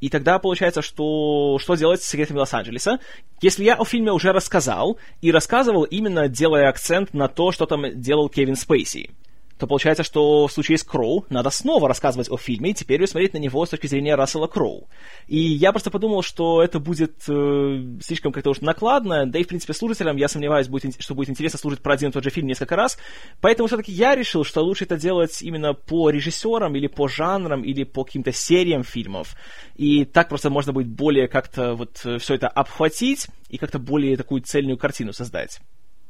И 0.00 0.10
тогда 0.10 0.38
получается, 0.38 0.82
что 0.82 1.58
что 1.58 1.74
делать 1.74 2.02
с 2.02 2.06
секретами 2.06 2.38
Лос-Анджелеса? 2.38 2.98
Если 3.40 3.64
я 3.64 3.74
о 3.74 3.84
фильме 3.84 4.12
уже 4.12 4.32
рассказал, 4.32 4.98
и 5.20 5.30
рассказывал 5.30 5.84
именно 5.84 6.28
делая 6.28 6.68
акцент 6.68 7.14
на 7.14 7.28
то, 7.28 7.52
что 7.52 7.66
там 7.66 8.00
делал 8.00 8.28
Кевин 8.28 8.56
Спейси 8.56 9.10
то 9.58 9.66
получается, 9.66 10.02
что 10.02 10.46
в 10.46 10.52
случае 10.52 10.78
с 10.78 10.84
Кроу 10.84 11.24
надо 11.30 11.50
снова 11.50 11.88
рассказывать 11.88 12.30
о 12.30 12.36
фильме 12.36 12.70
и 12.70 12.74
теперь 12.74 13.06
смотреть 13.06 13.34
на 13.34 13.38
него 13.38 13.64
с 13.64 13.70
точки 13.70 13.86
зрения 13.86 14.14
Рассела 14.14 14.46
Кроу. 14.46 14.88
И 15.26 15.38
я 15.38 15.72
просто 15.72 15.90
подумал, 15.90 16.22
что 16.22 16.62
это 16.62 16.78
будет 16.78 17.22
э, 17.28 17.98
слишком 18.02 18.32
как-то 18.32 18.50
уж 18.50 18.60
накладно, 18.60 19.26
да 19.26 19.38
и, 19.38 19.44
в 19.44 19.48
принципе, 19.48 19.72
слушателям, 19.72 20.16
я 20.16 20.28
сомневаюсь, 20.28 20.68
будет, 20.68 21.00
что 21.00 21.14
будет 21.14 21.30
интересно 21.30 21.58
слушать 21.58 21.80
про 21.80 21.94
один 21.94 22.10
и 22.10 22.12
тот 22.12 22.24
же 22.24 22.30
фильм 22.30 22.46
несколько 22.46 22.76
раз, 22.76 22.98
поэтому 23.40 23.66
все-таки 23.66 23.92
я 23.92 24.14
решил, 24.14 24.44
что 24.44 24.62
лучше 24.62 24.84
это 24.84 24.96
делать 24.96 25.42
именно 25.42 25.74
по 25.74 26.10
режиссерам 26.10 26.76
или 26.76 26.86
по 26.86 27.08
жанрам 27.08 27.62
или 27.62 27.84
по 27.84 28.04
каким-то 28.04 28.32
сериям 28.32 28.84
фильмов. 28.84 29.36
И 29.76 30.04
так 30.04 30.28
просто 30.28 30.50
можно 30.50 30.72
будет 30.72 30.88
более 30.88 31.28
как-то 31.28 31.74
вот 31.74 32.00
э, 32.04 32.18
все 32.18 32.34
это 32.34 32.48
обхватить 32.48 33.28
и 33.48 33.58
как-то 33.58 33.78
более 33.78 34.16
такую 34.16 34.42
цельную 34.42 34.76
картину 34.76 35.12
создать. 35.12 35.60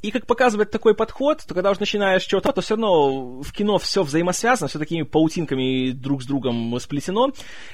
И 0.02 0.10
как 0.10 0.26
показывает 0.26 0.70
такой 0.70 0.94
подход, 0.94 1.42
то 1.46 1.54
когда 1.54 1.70
уже 1.70 1.80
начинаешь 1.80 2.22
что-то, 2.22 2.52
то 2.52 2.60
все 2.60 2.74
равно 2.74 3.40
в 3.40 3.52
кино 3.52 3.78
все 3.78 4.02
взаимосвязано, 4.02 4.68
все 4.68 4.78
такими 4.78 5.02
паутинками 5.02 5.90
друг 5.90 6.22
с 6.22 6.26
другом 6.26 6.78
сплетено. 6.78 7.32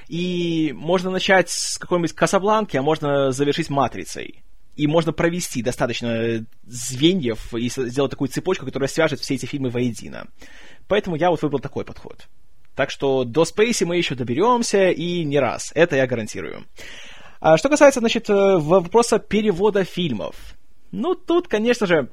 И 0.09 0.73
можно 0.75 1.11
начать 1.11 1.50
с 1.50 1.79
какой-нибудь 1.79 2.12
Касабланки, 2.12 2.76
а 2.76 2.83
можно 2.83 3.33
завершить 3.33 3.71
Матрицей. 3.71 4.45
И 4.76 4.87
можно 4.87 5.12
провести 5.12 5.62
достаточно 5.62 6.47
звеньев 6.64 7.52
и 7.55 7.69
сделать 7.69 8.11
такую 8.11 8.29
цепочку, 8.29 8.64
которая 8.64 8.88
свяжет 8.88 9.21
все 9.21 9.35
эти 9.35 9.45
фильмы 9.45 9.69
воедино. 9.69 10.29
Поэтому 10.88 11.17
я 11.17 11.31
вот 11.31 11.43
выбрал 11.43 11.61
такой 11.61 11.85
подход. 11.85 12.29
Так 12.75 12.91
что 12.91 13.25
до 13.25 13.45
Спейси 13.45 13.85
мы 13.85 13.97
еще 13.97 14.14
доберемся, 14.14 14.91
и 14.91 15.25
не 15.25 15.38
раз. 15.38 15.73
Это 15.75 15.97
я 15.97 16.07
гарантирую. 16.07 16.64
А 17.41 17.59
что 17.59 17.69
касается, 17.69 18.00
значит, 18.00 18.31
э, 18.31 18.57
вопроса 18.57 19.19
перевода 19.19 19.85
фильмов. 19.85 20.37
Ну, 20.92 21.14
тут, 21.14 21.49
конечно 21.49 21.87
же, 21.87 22.08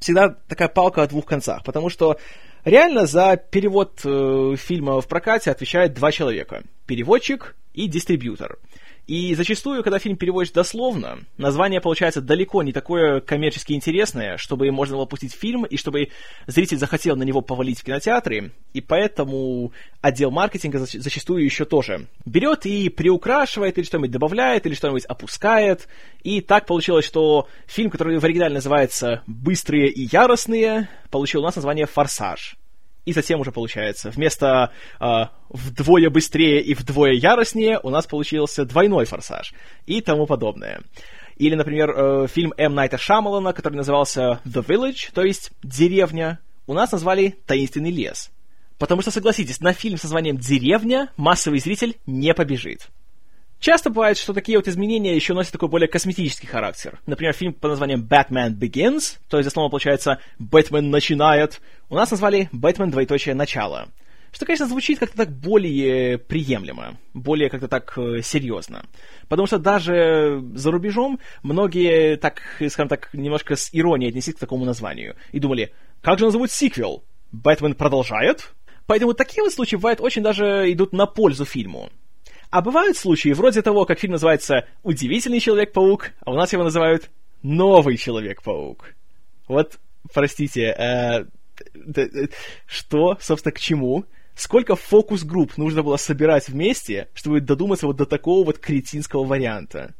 всегда 0.00 0.28
такая 0.48 0.68
палка 0.68 1.02
о 1.02 1.06
двух 1.06 1.24
концах, 1.24 1.64
потому 1.64 1.88
что 1.88 2.18
реально 2.64 3.06
за 3.06 3.36
перевод 3.36 4.00
э, 4.04 4.56
фильма 4.56 5.00
в 5.00 5.08
прокате 5.08 5.50
отвечает 5.50 5.94
два 5.94 6.12
человека. 6.12 6.64
Переводчик 6.86 7.54
и 7.72 7.86
дистрибьютор. 7.86 8.58
И 9.06 9.34
зачастую, 9.34 9.82
когда 9.82 9.98
фильм 9.98 10.16
переводишь 10.16 10.52
дословно, 10.52 11.18
название 11.36 11.80
получается 11.80 12.20
далеко 12.20 12.62
не 12.62 12.72
такое 12.72 13.20
коммерчески 13.20 13.72
интересное, 13.72 14.36
чтобы 14.36 14.70
можно 14.70 14.96
было 14.96 15.06
пустить 15.06 15.34
фильм, 15.34 15.64
и 15.64 15.76
чтобы 15.76 16.10
зритель 16.46 16.78
захотел 16.78 17.16
на 17.16 17.24
него 17.24 17.40
повалить 17.40 17.80
в 17.80 17.84
кинотеатре, 17.84 18.52
и 18.72 18.80
поэтому 18.80 19.72
отдел 20.00 20.30
маркетинга 20.30 20.78
зачастую 20.78 21.44
еще 21.44 21.64
тоже 21.64 22.06
берет 22.24 22.64
и 22.64 22.88
приукрашивает, 22.88 23.76
или 23.76 23.84
что-нибудь 23.84 24.12
добавляет, 24.12 24.66
или 24.66 24.74
что-нибудь 24.74 25.04
опускает, 25.04 25.88
и 26.22 26.40
так 26.40 26.66
получилось, 26.66 27.04
что 27.04 27.48
фильм, 27.66 27.90
который 27.90 28.18
в 28.18 28.24
оригинале 28.24 28.54
называется 28.54 29.22
«Быстрые 29.26 29.88
и 29.88 30.08
яростные», 30.12 30.88
получил 31.10 31.40
у 31.40 31.44
нас 31.44 31.56
название 31.56 31.86
«Форсаж». 31.86 32.56
И 33.04 33.12
затем 33.12 33.40
уже 33.40 33.50
получается, 33.50 34.10
вместо 34.10 34.70
э, 35.00 35.24
вдвое 35.48 36.08
быстрее 36.08 36.62
и 36.62 36.74
вдвое 36.74 37.12
яростнее 37.12 37.80
у 37.82 37.90
нас 37.90 38.06
получился 38.06 38.64
двойной 38.64 39.06
форсаж 39.06 39.52
и 39.86 40.00
тому 40.00 40.26
подобное. 40.26 40.82
Или, 41.36 41.56
например, 41.56 41.90
э, 41.90 42.26
фильм 42.28 42.54
М. 42.56 42.74
Найта 42.74 42.98
Шамалана, 42.98 43.52
который 43.52 43.74
назывался 43.74 44.40
The 44.44 44.64
Village, 44.64 45.10
то 45.12 45.22
есть 45.22 45.50
«Деревня», 45.62 46.38
у 46.68 46.74
нас 46.74 46.92
назвали 46.92 47.36
«Таинственный 47.46 47.90
лес». 47.90 48.30
Потому 48.78 49.02
что, 49.02 49.10
согласитесь, 49.10 49.60
на 49.60 49.72
фильм 49.72 49.96
с 49.96 50.04
названием 50.04 50.36
«Деревня» 50.36 51.10
массовый 51.16 51.58
зритель 51.58 51.96
не 52.06 52.34
побежит. 52.34 52.88
Часто 53.62 53.90
бывает, 53.90 54.18
что 54.18 54.34
такие 54.34 54.58
вот 54.58 54.66
изменения 54.66 55.14
еще 55.14 55.34
носят 55.34 55.52
такой 55.52 55.68
более 55.68 55.86
косметический 55.86 56.48
характер. 56.48 56.98
Например, 57.06 57.32
фильм 57.32 57.52
под 57.52 57.70
названием 57.70 58.04
Batman 58.04 58.58
Begins, 58.58 59.18
то 59.28 59.36
есть 59.36 59.46
дословно 59.46 59.70
получается 59.70 60.18
«Бэтмен 60.40 60.90
начинает», 60.90 61.60
у 61.88 61.94
нас 61.94 62.10
назвали 62.10 62.48
«Бэтмен 62.50 62.90
двоеточие 62.90 63.36
начало». 63.36 63.86
Что, 64.32 64.46
конечно, 64.46 64.66
звучит 64.66 64.98
как-то 64.98 65.16
так 65.16 65.30
более 65.30 66.18
приемлемо, 66.18 66.96
более 67.14 67.50
как-то 67.50 67.68
так 67.68 67.96
э, 67.96 68.20
серьезно. 68.22 68.84
Потому 69.28 69.46
что 69.46 69.60
даже 69.60 70.42
за 70.54 70.72
рубежом 70.72 71.20
многие 71.44 72.16
так, 72.16 72.42
скажем 72.68 72.88
так, 72.88 73.10
немножко 73.12 73.54
с 73.54 73.70
иронией 73.72 74.10
отнеслись 74.10 74.34
к 74.34 74.40
такому 74.40 74.64
названию. 74.64 75.14
И 75.30 75.38
думали, 75.38 75.72
как 76.00 76.18
же 76.18 76.24
назовут 76.24 76.50
сиквел? 76.50 77.04
Бэтмен 77.30 77.76
продолжает? 77.76 78.54
Поэтому 78.86 79.14
такие 79.14 79.44
вот 79.44 79.52
случаи 79.52 79.76
бывают 79.76 80.00
очень 80.00 80.22
даже 80.22 80.64
идут 80.72 80.92
на 80.92 81.06
пользу 81.06 81.44
фильму. 81.44 81.90
А 82.52 82.60
бывают 82.60 82.98
случаи 82.98 83.30
вроде 83.30 83.62
того, 83.62 83.86
как 83.86 83.98
фильм 83.98 84.12
называется 84.12 84.66
«Удивительный 84.82 85.40
Человек-паук», 85.40 86.10
а 86.20 86.32
у 86.32 86.34
нас 86.34 86.52
его 86.52 86.62
называют 86.62 87.10
«Новый 87.42 87.96
Человек-паук». 87.96 88.94
Вот, 89.48 89.78
простите, 90.12 90.64
э, 90.64 91.24
э, 91.96 92.26
что, 92.66 93.16
собственно, 93.22 93.52
к 93.52 93.58
чему? 93.58 94.04
Сколько 94.34 94.76
фокус-групп 94.76 95.56
нужно 95.56 95.82
было 95.82 95.96
собирать 95.96 96.50
вместе, 96.50 97.08
чтобы 97.14 97.40
додуматься 97.40 97.86
вот 97.86 97.96
до 97.96 98.04
такого 98.04 98.44
вот 98.44 98.58
кретинского 98.58 99.24
варианта? 99.24 99.94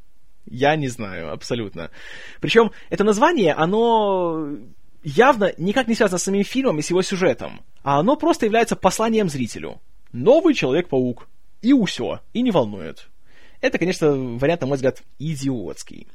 Я 0.44 0.76
не 0.76 0.88
знаю, 0.88 1.32
абсолютно. 1.32 1.90
Причем 2.42 2.72
это 2.90 3.02
название, 3.02 3.54
оно 3.54 4.46
явно 5.02 5.54
никак 5.56 5.88
не 5.88 5.94
связано 5.94 6.18
с 6.18 6.24
самим 6.24 6.44
фильмом 6.44 6.80
и 6.80 6.82
с 6.82 6.90
его 6.90 7.00
сюжетом, 7.00 7.62
а 7.82 7.98
оно 7.98 8.14
просто 8.14 8.44
является 8.44 8.76
посланием 8.76 9.30
зрителю. 9.30 9.80
Новый 10.12 10.52
Человек-паук 10.52 11.28
и 11.62 11.72
усё, 11.72 12.20
и 12.32 12.42
не 12.42 12.50
волнует. 12.50 13.08
Это, 13.60 13.78
конечно, 13.78 14.12
вариант, 14.12 14.60
на 14.60 14.66
мой 14.66 14.76
взгляд, 14.76 15.02
идиотский. 15.18 16.08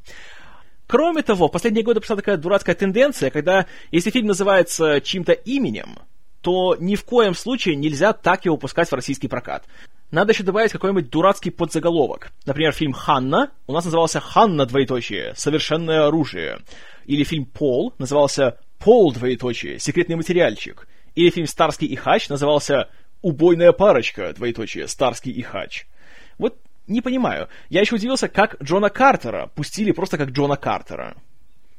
Кроме 0.85 1.21
того, 1.21 1.47
в 1.47 1.51
последние 1.51 1.83
годы 1.83 1.99
пошла 1.99 2.15
такая 2.15 2.37
дурацкая 2.37 2.75
тенденция, 2.75 3.29
когда 3.29 3.65
если 3.91 4.09
фильм 4.09 4.27
называется 4.27 5.01
чьим-то 5.01 5.33
именем, 5.33 5.97
то 6.41 6.77
ни 6.79 6.95
в 6.95 7.03
коем 7.03 7.35
случае 7.35 7.75
нельзя 7.75 8.13
так 8.13 8.45
его 8.45 8.57
пускать 8.57 8.89
в 8.89 8.93
российский 8.93 9.27
прокат. 9.27 9.65
Надо 10.11 10.31
еще 10.31 10.43
добавить 10.43 10.71
какой-нибудь 10.71 11.09
дурацкий 11.09 11.49
подзаголовок. 11.49 12.31
Например, 12.45 12.71
фильм 12.71 12.93
«Ханна» 12.93 13.51
у 13.67 13.73
нас 13.73 13.83
назывался 13.83 14.21
«Ханна, 14.21 14.65
двоеточие. 14.65 15.33
Совершенное 15.35 16.07
оружие». 16.07 16.59
Или 17.05 17.25
фильм 17.25 17.45
«Пол» 17.45 17.93
назывался 17.97 18.57
«Пол, 18.79 19.11
двоеточие. 19.11 19.79
Секретный 19.79 20.15
материальчик». 20.15 20.87
Или 21.15 21.29
фильм 21.29 21.47
«Старский 21.47 21.87
и 21.87 21.95
Хач» 21.95 22.29
назывался 22.29 22.89
убойная 23.21 23.71
парочка, 23.71 24.33
двоеточие, 24.33 24.87
Старский 24.87 25.31
и 25.31 25.41
Хач. 25.41 25.87
Вот 26.37 26.57
не 26.87 27.01
понимаю. 27.01 27.49
Я 27.69 27.81
еще 27.81 27.95
удивился, 27.95 28.29
как 28.29 28.61
Джона 28.61 28.89
Картера 28.89 29.47
пустили 29.47 29.91
просто 29.91 30.17
как 30.17 30.29
Джона 30.29 30.55
Картера. 30.55 31.15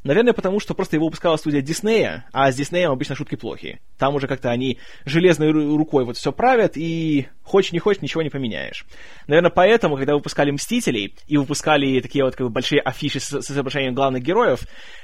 Наверное, 0.05 0.33
потому 0.33 0.61
что 0.61 0.75
просто 0.75 0.97
его 0.97 1.07
выпускала 1.07 1.37
студия 1.37 1.61
Диснея, 1.61 2.29
а 2.33 2.53
с 2.53 2.55
Диснеем 2.55 2.93
обычно 2.93 3.17
шутки 3.17 3.35
плохи. 3.35 3.81
Там 3.99 4.15
уже 4.15 4.29
как-то 4.29 4.51
они 4.51 4.79
железной 5.05 5.51
рукой 5.51 6.05
вот 6.05 6.17
все 6.17 6.31
правят, 6.31 6.77
и 6.77 7.27
хочешь 7.43 7.73
не 7.73 7.81
хочешь, 7.81 8.01
ничего 8.01 8.23
не 8.23 8.31
поменяешь. 8.31 8.87
Наверное, 9.27 9.51
поэтому, 9.51 9.97
когда 9.97 10.15
выпускали 10.15 10.53
«Мстителей» 10.53 11.17
и 11.27 11.37
выпускали 11.37 12.01
такие 12.01 12.25
вот 12.25 12.37
как 12.37 12.47
бы, 12.47 12.53
большие 12.53 12.81
афиши 12.81 13.19
с, 13.19 13.43
с 13.43 13.51
изображением 13.51 13.95
главных 13.95 14.23
героев, 14.23 14.61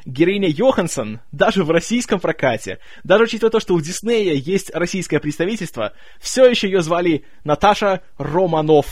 героиня 0.06 0.48
Йоханссон 0.48 1.20
даже 1.32 1.64
в 1.64 1.70
российском 1.70 2.20
прокате, 2.20 2.78
даже 3.02 3.24
учитывая 3.24 3.50
то, 3.50 3.58
что 3.58 3.74
у 3.74 3.80
Диснея 3.80 4.34
есть 4.34 4.70
российское 4.74 5.18
представительство, 5.18 5.92
все 6.20 6.46
еще 6.46 6.68
ее 6.68 6.82
звали 6.82 7.24
Наташа 7.42 8.02
Романов. 8.16 8.86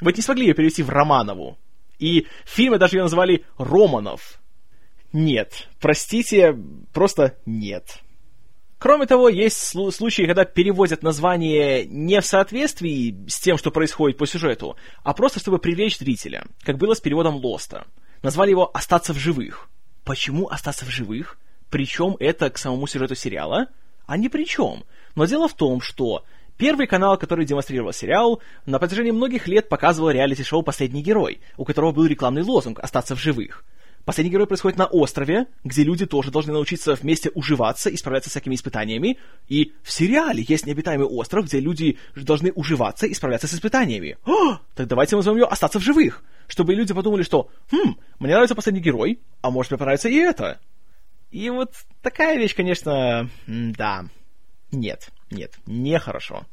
Вы 0.00 0.12
не 0.14 0.22
смогли 0.22 0.46
ее 0.46 0.54
перевести 0.54 0.82
в 0.82 0.88
Романову. 0.88 1.58
И 2.02 2.26
в 2.44 2.50
фильме 2.50 2.78
даже 2.78 2.96
ее 2.96 3.04
назвали 3.04 3.44
Романов. 3.58 4.40
Нет, 5.12 5.68
простите, 5.80 6.58
просто 6.92 7.38
нет. 7.46 8.00
Кроме 8.80 9.06
того, 9.06 9.28
есть 9.28 9.56
случаи, 9.92 10.26
когда 10.26 10.44
переводят 10.44 11.04
название 11.04 11.86
не 11.86 12.20
в 12.20 12.26
соответствии 12.26 13.24
с 13.28 13.38
тем, 13.38 13.56
что 13.56 13.70
происходит 13.70 14.18
по 14.18 14.26
сюжету, 14.26 14.76
а 15.04 15.14
просто 15.14 15.38
чтобы 15.38 15.60
привлечь 15.60 15.98
зрителя, 15.98 16.44
как 16.64 16.76
было 16.76 16.94
с 16.94 17.00
переводом 17.00 17.36
Лоста. 17.36 17.86
Назвали 18.20 18.50
его 18.50 18.68
«Остаться 18.74 19.14
в 19.14 19.18
живых». 19.18 19.68
Почему 20.02 20.48
«Остаться 20.48 20.84
в 20.84 20.90
живых»? 20.90 21.38
Причем 21.70 22.16
это 22.18 22.50
к 22.50 22.58
самому 22.58 22.88
сюжету 22.88 23.14
сериала? 23.14 23.68
А 24.06 24.16
ни 24.16 24.26
при 24.26 24.44
чем. 24.44 24.82
Но 25.14 25.26
дело 25.26 25.46
в 25.46 25.54
том, 25.54 25.80
что 25.80 26.24
Первый 26.62 26.86
канал, 26.86 27.18
который 27.18 27.44
демонстрировал 27.44 27.92
сериал, 27.92 28.40
на 28.66 28.78
протяжении 28.78 29.10
многих 29.10 29.48
лет 29.48 29.68
показывал 29.68 30.10
реалити-шоу 30.10 30.62
«Последний 30.62 31.02
герой», 31.02 31.40
у 31.56 31.64
которого 31.64 31.90
был 31.90 32.06
рекламный 32.06 32.44
лозунг 32.44 32.78
«Остаться 32.78 33.16
в 33.16 33.20
живых». 33.20 33.64
Последний 34.04 34.30
герой 34.30 34.46
происходит 34.46 34.78
на 34.78 34.86
острове, 34.86 35.46
где 35.64 35.82
люди 35.82 36.06
тоже 36.06 36.30
должны 36.30 36.52
научиться 36.52 36.94
вместе 36.94 37.30
уживаться 37.34 37.90
и 37.90 37.96
справляться 37.96 38.30
с 38.30 38.34
всякими 38.34 38.54
испытаниями. 38.54 39.18
И 39.48 39.72
в 39.82 39.90
сериале 39.90 40.44
есть 40.46 40.64
необитаемый 40.64 41.08
остров, 41.08 41.46
где 41.46 41.58
люди 41.58 41.98
должны 42.14 42.52
уживаться 42.52 43.08
и 43.08 43.14
справляться 43.14 43.48
с 43.48 43.54
испытаниями. 43.54 44.16
О, 44.24 44.58
так 44.76 44.86
давайте 44.86 45.16
назовем 45.16 45.38
ее 45.38 45.46
«Остаться 45.46 45.80
в 45.80 45.82
живых», 45.82 46.22
чтобы 46.46 46.74
люди 46.74 46.94
подумали, 46.94 47.24
что 47.24 47.50
«Хм, 47.72 47.96
мне 48.20 48.34
нравится 48.34 48.54
последний 48.54 48.82
герой, 48.82 49.18
а 49.40 49.50
может 49.50 49.72
мне 49.72 49.78
понравится 49.78 50.08
и 50.08 50.14
это». 50.14 50.60
И 51.32 51.50
вот 51.50 51.72
такая 52.02 52.38
вещь, 52.38 52.54
конечно, 52.54 53.28
да, 53.48 54.04
нет, 54.70 55.10
нет, 55.30 55.52
нехорошо. 55.66 56.46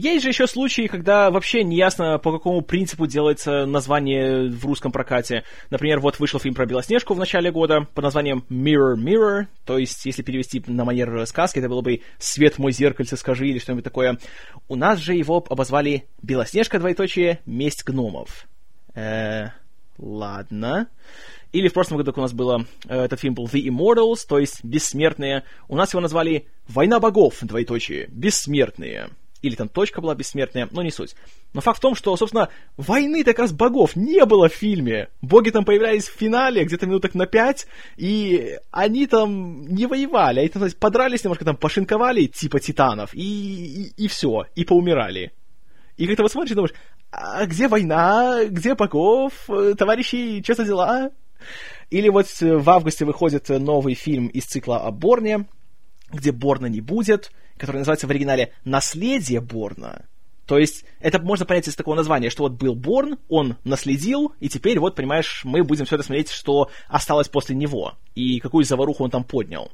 Есть 0.00 0.22
же 0.22 0.30
еще 0.30 0.46
случаи, 0.46 0.86
когда 0.86 1.30
вообще 1.30 1.62
не 1.62 1.76
ясно, 1.76 2.16
по 2.16 2.32
какому 2.32 2.62
принципу 2.62 3.06
делается 3.06 3.66
название 3.66 4.48
в 4.48 4.64
русском 4.64 4.92
прокате. 4.92 5.44
Например, 5.68 6.00
вот 6.00 6.18
вышел 6.18 6.40
фильм 6.40 6.54
про 6.54 6.64
Белоснежку 6.64 7.12
в 7.12 7.18
начале 7.18 7.52
года 7.52 7.86
под 7.92 8.04
названием 8.04 8.46
Mirror 8.48 8.94
Mirror, 8.94 9.48
то 9.66 9.76
есть, 9.76 10.06
если 10.06 10.22
перевести 10.22 10.64
на 10.66 10.86
манер 10.86 11.26
сказки, 11.26 11.58
это 11.58 11.68
было 11.68 11.82
бы 11.82 12.00
«Свет 12.18 12.56
мой 12.56 12.72
зеркальце, 12.72 13.18
скажи» 13.18 13.48
или 13.48 13.58
что-нибудь 13.58 13.84
такое. 13.84 14.18
У 14.68 14.74
нас 14.74 15.00
же 15.00 15.12
его 15.12 15.44
обозвали 15.46 16.06
«Белоснежка, 16.22 16.78
двоеточие, 16.78 17.40
месть 17.44 17.84
гномов». 17.84 18.46
Э, 18.94 19.48
ладно. 19.98 20.88
Или 21.52 21.68
в 21.68 21.74
прошлом 21.74 21.98
году 21.98 22.14
у 22.16 22.20
нас 22.22 22.32
было, 22.32 22.64
э, 22.88 23.04
этот 23.04 23.20
фильм 23.20 23.34
был 23.34 23.44
The 23.44 23.62
Immortals, 23.66 24.20
то 24.26 24.38
есть 24.38 24.64
«Бессмертные». 24.64 25.44
У 25.68 25.76
нас 25.76 25.92
его 25.92 26.00
назвали 26.00 26.46
«Война 26.68 27.00
богов», 27.00 27.36
двоеточие, 27.42 28.06
«Бессмертные». 28.08 29.10
Или 29.42 29.54
там 29.54 29.68
точка 29.68 30.00
была 30.00 30.14
бессмертная, 30.14 30.68
но 30.70 30.82
не 30.82 30.90
суть. 30.90 31.14
Но 31.54 31.60
факт 31.60 31.78
в 31.78 31.80
том, 31.80 31.94
что, 31.94 32.16
собственно, 32.16 32.50
войны 32.76 33.24
так 33.24 33.38
раз 33.38 33.52
богов 33.52 33.96
не 33.96 34.24
было 34.26 34.48
в 34.48 34.54
фильме. 34.54 35.08
Боги 35.22 35.50
там 35.50 35.64
появлялись 35.64 36.08
в 36.08 36.16
финале, 36.16 36.64
где-то 36.64 36.86
минуток 36.86 37.14
на 37.14 37.26
пять, 37.26 37.66
и 37.96 38.58
они 38.70 39.06
там 39.06 39.66
не 39.66 39.86
воевали, 39.86 40.40
они 40.40 40.48
там 40.48 40.60
знаете, 40.60 40.76
подрались 40.76 41.24
немножко, 41.24 41.44
там 41.44 41.56
пошинковали, 41.56 42.26
типа 42.26 42.60
титанов, 42.60 43.14
и, 43.14 43.20
и, 43.96 44.04
и 44.04 44.08
все, 44.08 44.44
и 44.54 44.64
поумирали. 44.64 45.32
И 45.96 46.06
как-то 46.06 46.22
вот 46.22 46.32
смотришь 46.32 46.54
думаешь, 46.54 46.74
а 47.10 47.46
где 47.46 47.68
война, 47.68 48.44
где 48.46 48.74
богов, 48.74 49.32
товарищи, 49.76 50.42
что 50.42 50.54
за 50.54 50.64
дела? 50.64 51.10
Или 51.90 52.08
вот 52.08 52.26
в 52.40 52.70
августе 52.70 53.04
выходит 53.04 53.48
новый 53.48 53.94
фильм 53.94 54.28
из 54.28 54.44
цикла 54.44 54.80
о 54.80 54.90
Борне, 54.90 55.46
где 56.12 56.32
Борна 56.32 56.66
не 56.66 56.80
будет, 56.80 57.32
который 57.60 57.76
называется 57.76 58.06
в 58.06 58.10
оригинале 58.10 58.52
«Наследие 58.64 59.40
Борна». 59.40 60.06
То 60.46 60.58
есть 60.58 60.84
это 60.98 61.20
можно 61.20 61.46
понять 61.46 61.68
из 61.68 61.76
такого 61.76 61.94
названия, 61.94 62.30
что 62.30 62.42
вот 62.42 62.52
был 62.52 62.74
Борн, 62.74 63.18
он 63.28 63.56
наследил, 63.62 64.32
и 64.40 64.48
теперь 64.48 64.80
вот, 64.80 64.96
понимаешь, 64.96 65.42
мы 65.44 65.62
будем 65.62 65.84
все 65.84 65.94
это 65.94 66.04
смотреть, 66.04 66.30
что 66.30 66.70
осталось 66.88 67.28
после 67.28 67.54
него, 67.54 67.94
и 68.16 68.40
какую 68.40 68.64
заваруху 68.64 69.04
он 69.04 69.10
там 69.10 69.22
поднял. 69.22 69.70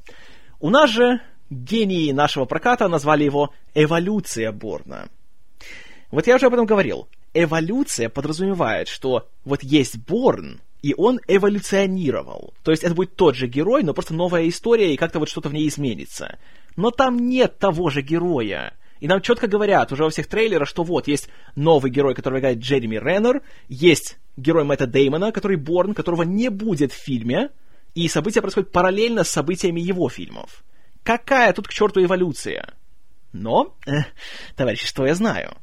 У 0.59 0.69
нас 0.69 0.91
же 0.91 1.19
гении 1.49 2.11
нашего 2.11 2.45
проката 2.45 2.87
назвали 2.87 3.23
его 3.23 3.53
«Эволюция 3.73 4.51
Борна». 4.51 5.09
Вот 6.11 6.27
я 6.27 6.35
уже 6.35 6.45
об 6.45 6.53
этом 6.53 6.65
говорил. 6.65 7.07
Эволюция 7.33 8.09
подразумевает, 8.09 8.87
что 8.87 9.27
вот 9.45 9.63
есть 9.63 9.97
Борн, 9.97 10.61
и 10.81 10.93
он 10.95 11.19
эволюционировал. 11.27 12.53
То 12.63 12.71
есть 12.71 12.83
это 12.83 12.93
будет 12.93 13.15
тот 13.15 13.35
же 13.35 13.47
герой, 13.47 13.83
но 13.83 13.93
просто 13.93 14.13
новая 14.13 14.47
история, 14.47 14.93
и 14.93 14.97
как-то 14.97 15.19
вот 15.19 15.29
что-то 15.29 15.49
в 15.49 15.53
ней 15.53 15.67
изменится. 15.67 16.37
Но 16.75 16.91
там 16.91 17.29
нет 17.29 17.57
того 17.57 17.89
же 17.89 18.01
героя. 18.01 18.73
И 18.99 19.07
нам 19.07 19.21
четко 19.21 19.47
говорят 19.47 19.91
уже 19.91 20.03
во 20.03 20.09
всех 20.09 20.27
трейлерах, 20.27 20.67
что 20.67 20.83
вот 20.83 21.07
есть 21.07 21.29
новый 21.55 21.91
герой, 21.91 22.15
который 22.15 22.39
играет 22.39 22.59
Джереми 22.59 22.95
Реннер, 22.95 23.41
есть 23.67 24.17
герой 24.37 24.63
Мэтта 24.63 24.87
Деймона, 24.87 25.31
который 25.31 25.57
Борн, 25.57 25.93
которого 25.93 26.23
не 26.23 26.49
будет 26.49 26.91
в 26.91 26.95
фильме, 26.95 27.49
и 27.93 28.07
события 28.07 28.41
происходят 28.41 28.71
параллельно 28.71 29.23
с 29.23 29.29
событиями 29.29 29.81
его 29.81 30.09
фильмов. 30.09 30.63
Какая 31.03 31.53
тут 31.53 31.67
к 31.67 31.73
черту 31.73 32.03
эволюция? 32.03 32.73
Но, 33.33 33.75
э, 33.85 33.91
товарищи, 34.55 34.87
что 34.87 35.05
я 35.05 35.15
знаю? 35.15 35.55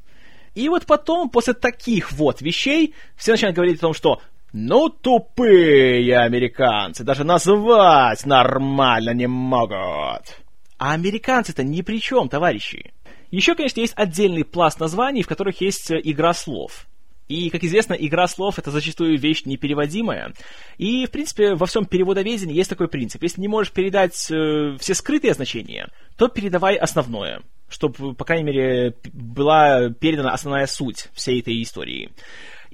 И 0.54 0.68
вот 0.68 0.86
потом, 0.86 1.30
после 1.30 1.54
таких 1.54 2.12
вот 2.12 2.40
вещей, 2.40 2.94
все 3.16 3.32
начинают 3.32 3.56
говорить 3.56 3.78
о 3.78 3.80
том, 3.80 3.94
что 3.94 4.20
ну, 4.56 4.88
тупые 4.88 6.16
американцы, 6.16 7.02
даже 7.02 7.24
назвать 7.24 8.24
нормально 8.24 9.10
не 9.10 9.26
могут. 9.26 10.38
А 10.78 10.92
американцы-то 10.92 11.64
ни 11.64 11.82
при 11.82 12.00
чем, 12.00 12.28
товарищи. 12.28 12.92
Еще, 13.32 13.56
конечно, 13.56 13.80
есть 13.80 13.94
отдельный 13.96 14.44
пласт 14.44 14.78
названий, 14.78 15.24
в 15.24 15.26
которых 15.26 15.60
есть 15.60 15.90
э, 15.90 16.00
игра 16.04 16.32
слов. 16.32 16.86
И, 17.26 17.50
как 17.50 17.64
известно, 17.64 17.94
игра 17.94 18.28
слов— 18.28 18.58
это 18.60 18.70
зачастую 18.70 19.18
вещь 19.18 19.42
непереводимая. 19.44 20.32
И, 20.78 21.06
в 21.06 21.10
принципе, 21.10 21.56
во 21.56 21.66
всем 21.66 21.84
переводоведении 21.84 22.54
есть 22.54 22.70
такой 22.70 22.86
принцип. 22.86 23.24
Если 23.24 23.40
не 23.40 23.48
можешь 23.48 23.72
передать 23.72 24.30
э, 24.30 24.76
все 24.78 24.94
скрытые 24.94 25.34
значения, 25.34 25.88
то 26.16 26.28
передавай 26.28 26.76
основное, 26.76 27.42
чтобы, 27.68 28.14
по 28.14 28.24
крайней 28.24 28.44
мере, 28.44 28.94
была 29.12 29.88
передана 29.90 30.30
основная 30.30 30.68
суть 30.68 31.08
всей 31.12 31.40
этой 31.40 31.60
истории. 31.60 32.12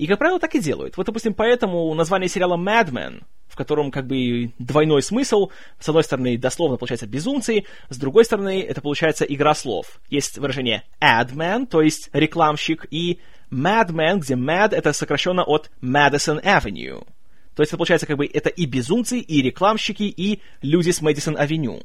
И, 0.01 0.07
как 0.07 0.19
правило, 0.19 0.41
так 0.41 0.55
и 0.55 0.61
делают. 0.61 0.97
Вот, 0.97 1.05
допустим, 1.05 1.35
поэтому 1.35 1.93
название 1.93 2.27
сериала 2.27 2.57
Mad 2.57 2.91
Men, 2.91 3.23
в 3.47 3.55
котором 3.55 3.91
как 3.91 4.07
бы 4.07 4.51
двойной 4.59 5.03
смысл, 5.03 5.51
с 5.79 5.87
одной 5.91 6.05
стороны, 6.05 6.39
дословно 6.39 6.79
получается 6.79 7.07
безумцы, 7.07 7.65
с 7.91 7.99
другой 7.99 8.25
стороны, 8.25 8.63
это 8.63 8.81
получается 8.81 9.27
игра 9.27 9.55
слов. 9.55 10.01
Есть 10.09 10.39
выражение 10.39 10.85
ad 11.03 11.35
man, 11.35 11.67
то 11.67 11.83
есть 11.83 12.09
рекламщик, 12.15 12.87
и 12.91 13.19
madman, 13.51 14.21
где 14.21 14.37
mad 14.37 14.75
это 14.75 14.95
сокращенно 14.95 15.45
от 15.45 15.71
Madison 15.83 16.43
Avenue. 16.43 17.07
То 17.55 17.63
есть 17.63 17.71
это 17.71 17.77
получается 17.77 18.07
как 18.07 18.17
бы 18.17 18.25
это 18.25 18.49
и 18.49 18.65
безумцы, 18.65 19.19
и 19.19 19.43
рекламщики, 19.43 20.05
и 20.05 20.41
люди 20.63 20.93
с 20.93 21.03
Мэдисон 21.03 21.37
Авеню. 21.37 21.83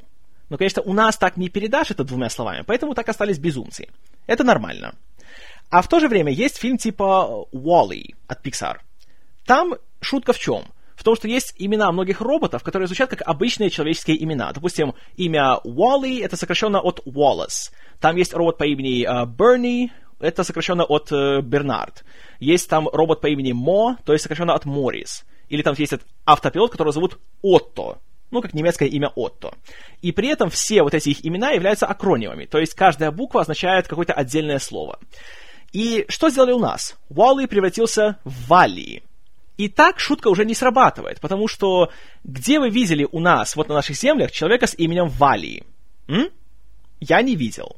Но, 0.47 0.57
конечно, 0.57 0.81
у 0.83 0.93
нас 0.93 1.17
так 1.17 1.35
не 1.35 1.49
передашь 1.49 1.91
это 1.91 2.05
двумя 2.05 2.29
словами, 2.29 2.63
поэтому 2.65 2.93
так 2.93 3.09
остались 3.09 3.39
безумцы. 3.39 3.89
Это 4.25 4.45
нормально. 4.45 4.95
А 5.69 5.81
в 5.81 5.87
то 5.87 5.99
же 5.99 6.07
время 6.07 6.31
есть 6.31 6.57
фильм 6.57 6.77
типа 6.77 7.47
Wall-E 7.51 8.15
от 8.27 8.45
Pixar. 8.45 8.77
Там 9.45 9.75
шутка 10.01 10.33
в 10.33 10.39
чем? 10.39 10.63
В 10.95 11.03
том, 11.03 11.15
что 11.15 11.27
есть 11.27 11.53
имена 11.57 11.91
многих 11.91 12.21
роботов, 12.21 12.63
которые 12.63 12.87
звучат 12.87 13.09
как 13.09 13.21
обычные 13.25 13.69
человеческие 13.69 14.23
имена. 14.23 14.51
Допустим, 14.53 14.93
имя 15.17 15.59
Wally 15.65 16.23
это 16.23 16.37
сокращенно 16.37 16.79
от 16.79 17.01
Wallace. 17.05 17.71
Там 17.99 18.15
есть 18.15 18.33
робот 18.33 18.57
по 18.57 18.63
имени 18.63 19.05
uh, 19.05 19.25
Bernie, 19.25 19.91
это 20.19 20.43
сокращенно 20.43 20.83
от 20.83 21.11
uh, 21.11 21.41
Бернард. 21.41 22.05
Есть 22.39 22.69
там 22.69 22.87
робот 22.87 23.21
по 23.21 23.27
имени 23.27 23.51
Мо, 23.51 23.97
то 24.05 24.13
есть 24.13 24.23
сокращенно 24.23 24.53
от 24.53 24.65
Моррис. 24.65 25.25
Или 25.49 25.61
там 25.61 25.75
есть 25.77 25.93
этот 25.93 26.07
автопилот, 26.25 26.71
которого 26.71 26.93
зовут 26.93 27.19
Отто, 27.41 27.99
ну, 28.31 28.41
как 28.41 28.53
немецкое 28.53 28.89
имя 28.89 29.11
Отто. 29.15 29.53
И 30.01 30.11
при 30.11 30.29
этом 30.29 30.49
все 30.49 30.81
вот 30.81 30.93
эти 30.93 31.09
их 31.09 31.25
имена 31.25 31.51
являются 31.51 31.85
акронимами, 31.85 32.45
то 32.45 32.57
есть 32.57 32.73
каждая 32.73 33.11
буква 33.11 33.41
означает 33.41 33.87
какое-то 33.87 34.13
отдельное 34.13 34.59
слово. 34.59 34.97
И 35.75 36.05
что 36.07 36.29
сделали 36.29 36.53
у 36.53 36.59
нас? 36.59 36.95
Уолли 37.09 37.47
превратился 37.47 38.17
в 38.23 38.47
Валли. 38.47 39.03
И 39.57 39.67
так 39.67 39.99
шутка 39.99 40.29
уже 40.29 40.45
не 40.45 40.55
срабатывает, 40.55 41.19
потому 41.19 41.49
что 41.49 41.91
где 42.23 42.61
вы 42.61 42.69
видели 42.69 43.05
у 43.11 43.19
нас, 43.19 43.57
вот 43.57 43.67
на 43.67 43.75
наших 43.75 43.97
землях, 43.97 44.31
человека 44.31 44.67
с 44.67 44.75
именем 44.75 45.09
Валли? 45.09 45.65
М? 46.07 46.29
Я 47.01 47.21
не 47.21 47.35
видел. 47.35 47.75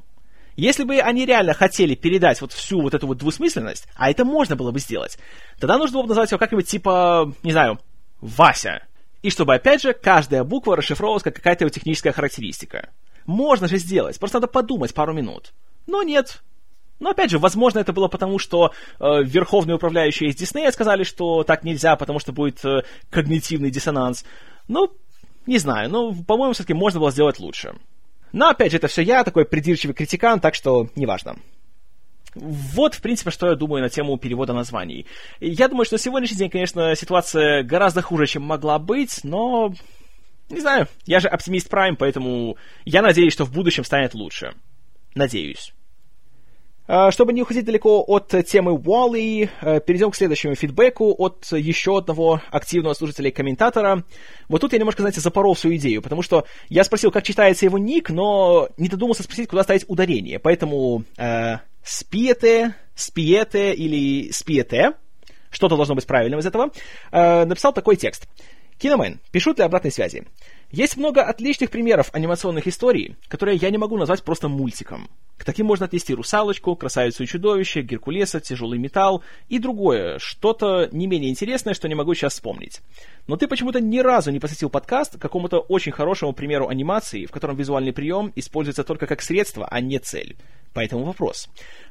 Если 0.55 0.83
бы 0.83 0.99
они 0.99 1.25
реально 1.25 1.55
хотели 1.55 1.95
передать 1.95 2.39
вот 2.39 2.53
всю 2.53 2.81
вот 2.81 2.93
эту 2.93 3.07
вот 3.07 3.17
двусмысленность, 3.17 3.87
а 3.95 4.11
это 4.11 4.25
можно 4.25 4.55
было 4.55 4.69
бы 4.69 4.79
сделать, 4.79 5.17
тогда 5.59 5.79
нужно 5.79 5.95
было 5.95 6.03
бы 6.03 6.09
назвать 6.09 6.29
его 6.29 6.37
как-нибудь 6.37 6.67
типа, 6.67 7.33
не 7.41 7.51
знаю, 7.51 7.79
Вася. 8.21 8.83
И 9.23 9.31
чтобы, 9.31 9.55
опять 9.55 9.81
же, 9.81 9.93
каждая 9.93 10.43
буква 10.43 10.77
расшифровывалась 10.77 11.23
как 11.23 11.35
какая-то 11.35 11.63
его 11.63 11.71
техническая 11.71 12.13
характеристика. 12.13 12.89
Можно 13.25 13.67
же 13.67 13.79
сделать, 13.79 14.19
просто 14.19 14.37
надо 14.37 14.45
подумать 14.45 14.93
пару 14.93 15.13
минут. 15.13 15.51
Но 15.87 16.03
нет, 16.03 16.43
но 16.99 17.11
опять 17.11 17.29
же, 17.29 17.39
возможно, 17.39 17.79
это 17.79 17.93
было 17.93 18.07
потому, 18.07 18.39
что 18.39 18.71
э, 18.99 19.23
верховные 19.23 19.75
управляющие 19.75 20.29
из 20.29 20.35
Диснея 20.35 20.71
сказали, 20.71 21.03
что 21.03 21.43
так 21.43 21.63
нельзя, 21.63 21.95
потому 21.95 22.19
что 22.19 22.31
будет 22.31 22.63
э, 22.65 22.83
когнитивный 23.09 23.69
диссонанс. 23.69 24.25
Ну, 24.67 24.91
не 25.45 25.59
знаю, 25.59 25.89
но, 25.89 26.13
по-моему, 26.13 26.53
все-таки 26.53 26.73
можно 26.73 26.99
было 26.99 27.11
сделать 27.11 27.39
лучше. 27.39 27.75
Но, 28.33 28.49
опять 28.49 28.71
же, 28.71 28.77
это 28.77 28.87
все 28.87 29.01
я, 29.01 29.23
такой 29.23 29.45
придирчивый 29.45 29.95
критикан, 29.95 30.39
так 30.39 30.55
что 30.55 30.89
неважно. 30.95 31.37
Вот, 32.35 32.93
в 32.93 33.01
принципе, 33.01 33.31
что 33.31 33.47
я 33.47 33.55
думаю 33.55 33.81
на 33.81 33.89
тему 33.89 34.17
перевода 34.17 34.53
названий. 34.53 35.07
Я 35.39 35.67
думаю, 35.67 35.85
что 35.85 35.95
на 35.95 35.99
сегодняшний 35.99 36.37
день, 36.37 36.49
конечно, 36.49 36.95
ситуация 36.95 37.63
гораздо 37.63 38.01
хуже, 38.01 38.27
чем 38.27 38.43
могла 38.43 38.79
быть, 38.79 39.21
но... 39.23 39.73
Не 40.49 40.61
знаю, 40.61 40.87
я 41.05 41.19
же 41.19 41.27
оптимист 41.27 41.69
Прайм, 41.69 41.95
поэтому 41.95 42.57
я 42.85 43.01
надеюсь, 43.01 43.33
что 43.33 43.43
в 43.43 43.51
будущем 43.51 43.83
станет 43.83 44.13
лучше. 44.13 44.53
Надеюсь. 45.13 45.73
А, 46.87 47.11
чтобы 47.11 47.33
не 47.33 47.41
уходить 47.41 47.65
далеко 47.65 48.03
от 48.07 48.33
темы 48.45 48.75
Wally, 48.75 49.49
э, 49.61 49.81
перейдем 49.81 50.11
к 50.11 50.15
следующему 50.15 50.55
фидбэку 50.55 51.13
от 51.17 51.45
еще 51.51 51.97
одного 51.97 52.41
активного 52.49 52.93
слушателя 52.93 53.29
и 53.29 53.33
комментатора. 53.33 54.05
Вот 54.47 54.61
тут 54.61 54.71
я 54.71 54.79
немножко, 54.79 55.01
знаете, 55.01 55.19
запорол 55.19 55.55
свою 55.55 55.75
идею, 55.75 56.01
потому 56.01 56.21
что 56.21 56.45
я 56.69 56.85
спросил, 56.85 57.11
как 57.11 57.23
читается 57.23 57.65
его 57.65 57.77
ник, 57.77 58.09
но 58.09 58.69
не 58.77 58.87
додумался 58.87 59.23
спросить, 59.23 59.49
куда 59.49 59.63
ставить 59.63 59.83
ударение. 59.89 60.39
Поэтому 60.39 61.03
э, 61.17 61.57
спиете, 61.83 62.75
спиете 62.95 63.73
или 63.73 64.31
спиете, 64.31 64.93
что-то 65.49 65.75
должно 65.75 65.95
быть 65.95 66.07
правильным 66.07 66.39
из 66.39 66.45
этого, 66.45 66.71
э, 67.11 67.43
написал 67.43 67.73
такой 67.73 67.97
текст. 67.97 68.27
Киномен, 68.77 69.19
пишу 69.31 69.53
для 69.53 69.65
обратной 69.65 69.91
связи. 69.91 70.23
Есть 70.71 70.97
много 70.97 71.23
отличных 71.23 71.71
примеров 71.71 72.09
анимационных 72.11 72.67
историй, 72.67 73.15
которые 73.29 73.57
я 73.57 73.69
не 73.69 73.77
могу 73.77 73.97
назвать 73.97 74.23
просто 74.23 74.49
мультиком. 74.49 75.09
К 75.37 75.45
таким 75.45 75.67
можно 75.67 75.85
отнести 75.85 76.13
«Русалочку», 76.13 76.75
«Красавицу 76.75 77.23
и 77.23 77.27
чудовище», 77.27 77.83
«Геркулеса», 77.83 78.41
«Тяжелый 78.41 78.79
металл» 78.79 79.23
и 79.47 79.59
другое, 79.59 80.17
что-то 80.19 80.89
не 80.91 81.07
менее 81.07 81.29
интересное, 81.29 81.73
что 81.73 81.87
не 81.87 81.95
могу 81.95 82.15
сейчас 82.15 82.33
вспомнить. 82.33 82.81
Но 83.27 83.37
ты 83.37 83.47
почему-то 83.47 83.79
ни 83.79 83.99
разу 83.99 84.31
не 84.31 84.39
посвятил 84.39 84.69
подкаст 84.69 85.17
какому-то 85.17 85.59
очень 85.59 85.91
хорошему 85.91 86.33
примеру 86.33 86.67
анимации, 86.67 87.25
в 87.25 87.31
котором 87.31 87.55
визуальный 87.55 87.93
прием 87.93 88.33
используется 88.35 88.83
только 88.83 89.05
как 89.05 89.21
средство, 89.21 89.67
а 89.69 89.79
не 89.79 89.99
цель. 89.99 90.35
Поэтому 90.73 91.05
вопрос. 91.05 91.49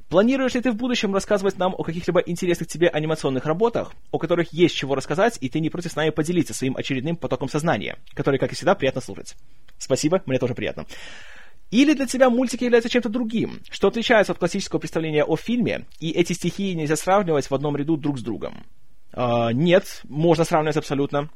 Планируешь 0.09 0.55
ли 0.55 0.61
ты 0.61 0.71
в 0.71 0.77
будущем 0.77 1.13
рассказывать 1.13 1.59
нам 1.59 1.75
о 1.77 1.83
каких-либо 1.83 2.21
интересных 2.21 2.69
тебе 2.69 2.89
анимационных 2.89 3.45
работах, 3.45 3.93
о 4.13 4.19
которых 4.19 4.53
есть 4.53 4.77
чего 4.77 4.95
рассказать, 4.95 5.37
и 5.41 5.49
ты 5.49 5.59
не 5.59 5.69
против 5.69 5.91
с 5.91 5.97
нами 5.97 6.11
поделиться 6.11 6.55
своим 6.55 6.77
очередным 6.77 7.17
потоком 7.17 7.49
сознания, 7.49 7.99
который, 8.15 8.39
как 8.39 8.53
и 8.53 8.55
всегда, 8.55 8.77
приятно 8.77 9.01
слушать? 9.01 9.35
Спасибо, 9.79 10.23
мне 10.27 10.39
тоже 10.39 10.55
приятно. 10.55 10.87
Или 11.73 11.95
для 11.95 12.07
тебя 12.07 12.31
мультики 12.31 12.63
являются 12.63 12.89
чем-то 12.89 13.09
другим, 13.09 13.61
что 13.69 13.89
отличается 13.89 14.33
от 14.33 14.39
классического 14.39 14.79
представления 14.79 15.25
о 15.25 15.37
фильме, 15.37 15.87
и 15.99 16.11
эти 16.13 16.33
стихии 16.33 16.75
нельзя 16.75 16.95
сравнивать 16.95 17.51
в 17.51 17.55
одном 17.55 17.77
ряду 17.77 17.97
друг 17.97 18.21
с 18.21 18.23
другом? 18.23 18.65
Uh, 19.13 19.53
нет, 19.53 20.03
можно 20.05 20.45
сравнивать 20.45 20.77
абсолютно. 20.77 21.31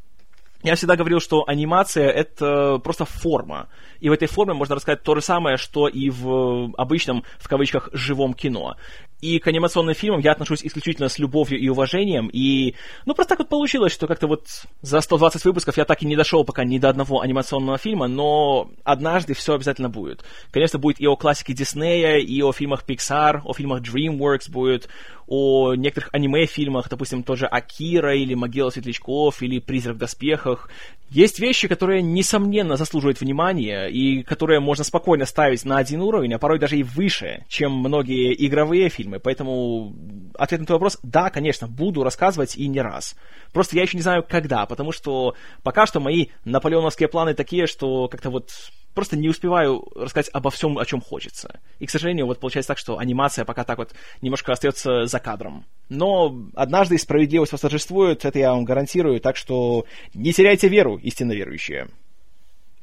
Я 0.62 0.74
всегда 0.74 0.96
говорил, 0.96 1.20
что 1.20 1.44
анимация— 1.46 2.08
это 2.10 2.78
просто 2.78 3.06
форма. 3.06 3.68
И 4.00 4.08
в 4.08 4.12
этой 4.12 4.28
форме 4.28 4.52
можно 4.52 4.74
рассказать 4.74 5.02
то 5.02 5.14
же 5.14 5.22
самое, 5.22 5.56
что 5.56 5.88
и 5.88 6.10
в 6.10 6.72
обычном, 6.76 7.24
в 7.38 7.48
кавычках, 7.48 7.88
живом 7.92 8.34
кино. 8.34 8.76
И 9.20 9.38
к 9.38 9.46
анимационным 9.46 9.94
фильмам 9.94 10.20
я 10.20 10.32
отношусь 10.32 10.64
исключительно 10.64 11.08
с 11.08 11.18
любовью 11.18 11.58
и 11.58 11.68
уважением. 11.68 12.28
И, 12.32 12.74
ну, 13.04 13.14
просто 13.14 13.30
так 13.30 13.40
вот 13.40 13.48
получилось, 13.48 13.92
что 13.92 14.06
как-то 14.06 14.26
вот 14.26 14.46
за 14.80 15.00
120 15.00 15.44
выпусков 15.44 15.76
я 15.76 15.84
так 15.84 16.02
и 16.02 16.06
не 16.06 16.16
дошел 16.16 16.44
пока 16.44 16.64
ни 16.64 16.78
до 16.78 16.88
одного 16.88 17.20
анимационного 17.20 17.76
фильма, 17.78 18.06
но 18.06 18.70
однажды 18.84 19.34
все 19.34 19.54
обязательно 19.54 19.90
будет. 19.90 20.24
Конечно, 20.50 20.78
будет 20.78 21.00
и 21.00 21.06
о 21.06 21.16
классике 21.16 21.52
Диснея, 21.52 22.18
и 22.18 22.42
о 22.42 22.52
фильмах 22.52 22.84
Pixar, 22.86 23.40
о 23.44 23.52
фильмах 23.52 23.82
DreamWorks 23.82 24.50
будет, 24.50 24.88
о 25.30 25.74
некоторых 25.76 26.10
аниме-фильмах, 26.12 26.88
допустим, 26.88 27.22
тоже 27.22 27.46
Акира, 27.46 28.16
или 28.16 28.34
Могила 28.34 28.70
Светлячков, 28.70 29.42
или 29.42 29.60
Призрак 29.60 29.94
в 29.94 29.98
доспехах. 29.98 30.68
Есть 31.08 31.38
вещи, 31.38 31.68
которые, 31.68 32.02
несомненно, 32.02 32.76
заслуживают 32.76 33.20
внимания, 33.20 33.86
и 33.86 34.24
которые 34.24 34.58
можно 34.58 34.82
спокойно 34.82 35.26
ставить 35.26 35.64
на 35.64 35.78
один 35.78 36.00
уровень, 36.02 36.34
а 36.34 36.38
порой 36.38 36.58
даже 36.58 36.76
и 36.76 36.82
выше, 36.82 37.44
чем 37.48 37.72
многие 37.72 38.34
игровые 38.44 38.88
фильмы. 38.88 39.20
Поэтому 39.20 39.94
ответ 40.34 40.60
на 40.60 40.66
твой 40.66 40.76
вопрос– 40.76 40.98
да, 41.04 41.30
конечно, 41.30 41.68
буду 41.68 42.02
рассказывать 42.02 42.56
и 42.56 42.66
не 42.66 42.80
раз. 42.80 43.14
Просто 43.52 43.76
я 43.76 43.82
еще 43.82 43.96
не 43.96 44.02
знаю, 44.02 44.24
когда, 44.28 44.66
потому 44.66 44.90
что 44.90 45.34
пока 45.62 45.86
что 45.86 46.00
мои 46.00 46.26
наполеоновские 46.44 47.08
планы 47.08 47.34
такие, 47.34 47.68
что 47.68 48.08
как-то 48.08 48.30
вот 48.30 48.50
просто 48.94 49.16
не 49.16 49.28
успеваю 49.28 49.86
рассказать 49.94 50.30
обо 50.32 50.50
всем, 50.50 50.78
о 50.78 50.84
чем 50.84 51.00
хочется. 51.00 51.60
И, 51.78 51.86
к 51.86 51.90
сожалению, 51.90 52.26
вот 52.26 52.40
получается 52.40 52.68
так, 52.68 52.78
что 52.78 52.98
анимация 52.98 53.44
пока 53.44 53.64
так 53.64 53.78
вот 53.78 53.94
немножко 54.20 54.52
остается 54.52 55.06
за 55.06 55.18
кадром. 55.18 55.64
Но 55.88 56.34
однажды 56.54 56.98
справедливость 56.98 57.52
восторжествует, 57.52 58.24
это 58.24 58.38
я 58.38 58.52
вам 58.52 58.64
гарантирую, 58.64 59.20
так 59.20 59.36
что 59.36 59.84
не 60.14 60.32
теряйте 60.32 60.68
веру, 60.68 60.96
истинно 60.96 61.32
верующие. 61.32 61.88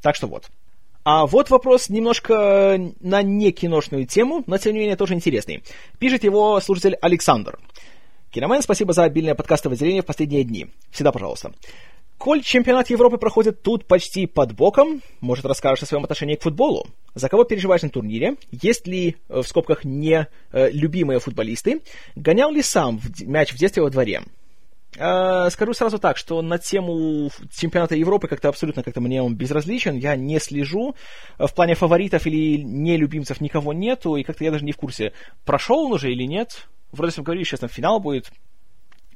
Так 0.01 0.15
что 0.15 0.27
вот. 0.27 0.49
А 1.03 1.25
вот 1.25 1.49
вопрос 1.49 1.87
немножко 1.87 2.77
на 2.99 3.21
не 3.21 3.51
киношную 3.51 4.05
тему, 4.05 4.43
но 4.45 4.57
тем 4.57 4.73
не 4.73 4.79
менее 4.79 4.97
тоже 4.97 5.13
интересный. 5.13 5.63
Пишет 5.99 6.25
его 6.25 6.59
слушатель 6.59 6.95
Александр. 7.01 7.57
Киномен, 8.31 8.61
спасибо 8.61 8.91
за 8.91 9.03
обильное 9.03 9.33
подкастовое 9.33 9.77
деление 9.77 10.01
в 10.01 10.05
последние 10.05 10.43
дни. 10.43 10.67
Всегда 10.91 11.13
пожалуйста. 11.13 11.53
Коль 12.17 12.41
чемпионат 12.41 12.89
Европы 12.89 13.17
проходит 13.17 13.61
тут 13.61 13.85
почти 13.85 14.25
под 14.25 14.53
боком, 14.53 15.01
может, 15.21 15.45
расскажешь 15.45 15.83
о 15.83 15.85
своем 15.85 16.03
отношении 16.03 16.35
к 16.35 16.41
футболу? 16.41 16.87
За 17.13 17.29
кого 17.29 17.43
переживаешь 17.43 17.83
на 17.83 17.89
турнире? 17.89 18.37
Есть 18.51 18.87
ли, 18.87 19.17
э, 19.29 19.41
в 19.41 19.47
скобках, 19.47 19.83
не 19.83 20.27
э, 20.51 20.71
любимые 20.71 21.19
футболисты? 21.19 21.81
Гонял 22.15 22.51
ли 22.51 22.63
сам 22.63 22.99
мяч 23.21 23.53
в 23.53 23.57
детстве 23.57 23.83
во 23.83 23.91
дворе? 23.91 24.23
Э, 24.97 25.49
скажу 25.51 25.73
сразу 25.73 25.99
так, 25.99 26.17
что 26.17 26.41
на 26.41 26.57
тему 26.57 27.29
чемпионата 27.55 27.95
Европы 27.95 28.27
как-то 28.27 28.49
абсолютно 28.49 28.81
как-то 28.81 28.99
мне 28.99 29.21
он 29.21 29.35
безразличен, 29.35 29.95
я 29.95 30.15
не 30.15 30.39
слежу. 30.39 30.95
В 31.37 31.53
плане 31.53 31.75
фаворитов 31.75 32.25
или 32.25 32.57
нелюбимцев 32.57 33.41
никого 33.41 33.73
нету, 33.73 34.15
и 34.15 34.23
как-то 34.23 34.43
я 34.43 34.51
даже 34.51 34.65
не 34.65 34.71
в 34.71 34.77
курсе, 34.77 35.13
прошел 35.45 35.85
он 35.85 35.93
уже 35.93 36.11
или 36.11 36.23
нет. 36.23 36.67
Вроде 36.91 37.15
бы 37.17 37.23
говорили, 37.23 37.43
сейчас 37.43 37.59
там 37.59 37.69
финал 37.69 37.99
будет, 37.99 38.31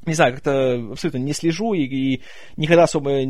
не 0.06 0.14
знаю, 0.14 0.34
как-то 0.34 0.74
абсолютно 0.92 1.20
не 1.20 1.34
слежу 1.34 1.74
и, 1.74 1.84
и 1.84 2.22
никогда 2.58 2.84
особо 2.84 3.22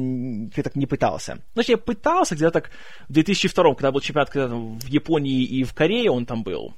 так 0.56 0.76
не 0.76 0.86
пытался. 0.86 1.40
Значит, 1.54 1.70
я 1.70 1.78
пытался 1.78 2.36
где-то 2.36 2.52
так 2.52 2.72
в 3.10 3.14
2002 3.14 3.76
когда 3.76 3.92
был 3.92 4.00
чемпионат 4.00 4.30
когда 4.30 4.56
в 4.56 4.88
Японии 4.88 5.44
и 5.44 5.64
в 5.64 5.74
Корее 5.74 6.12
он 6.12 6.26
там 6.26 6.44
был. 6.44 6.74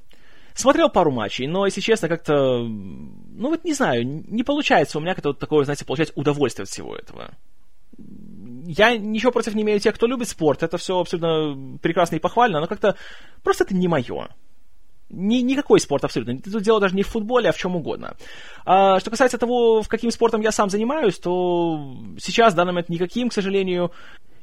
Смотрел 0.54 0.88
пару 0.88 1.10
матчей, 1.10 1.48
но, 1.48 1.66
если 1.66 1.80
честно, 1.80 2.08
как-то, 2.08 2.62
ну 2.62 3.48
вот 3.48 3.64
не 3.64 3.74
знаю, 3.74 4.04
не 4.04 4.44
получается 4.44 4.98
у 4.98 5.00
меня 5.00 5.14
как-то 5.14 5.30
вот 5.30 5.40
такое, 5.40 5.64
знаете, 5.64 5.84
получать 5.84 6.12
удовольствие 6.14 6.62
от 6.62 6.68
всего 6.68 6.96
этого. 6.96 7.34
Я 8.66 8.96
ничего 8.96 9.32
против 9.32 9.54
не 9.54 9.62
имею 9.62 9.80
тех, 9.80 9.94
кто 9.94 10.06
любит 10.06 10.28
спорт, 10.28 10.62
это 10.62 10.78
все 10.78 11.00
абсолютно 11.00 11.78
прекрасно 11.78 12.16
и 12.16 12.20
похвально, 12.20 12.60
но 12.60 12.66
как-то 12.66 12.96
просто 13.42 13.64
это 13.64 13.74
не 13.74 13.88
мое. 13.88 14.28
Ни, 15.10 15.36
никакой 15.38 15.80
спорт 15.80 16.04
абсолютно. 16.04 16.38
Тут 16.40 16.62
дело 16.62 16.80
даже 16.80 16.96
не 16.96 17.02
в 17.02 17.08
футболе, 17.08 17.48
а 17.48 17.52
в 17.52 17.56
чем 17.56 17.76
угодно. 17.76 18.16
А, 18.64 18.98
что 19.00 19.10
касается 19.10 19.38
того, 19.38 19.82
в 19.82 19.88
каким 19.88 20.10
спортом 20.10 20.40
я 20.40 20.50
сам 20.50 20.70
занимаюсь, 20.70 21.18
то 21.18 21.96
сейчас 22.18 22.54
в 22.54 22.56
данный 22.56 22.72
момент 22.72 22.88
никаким, 22.88 23.28
к 23.28 23.32
сожалению, 23.32 23.92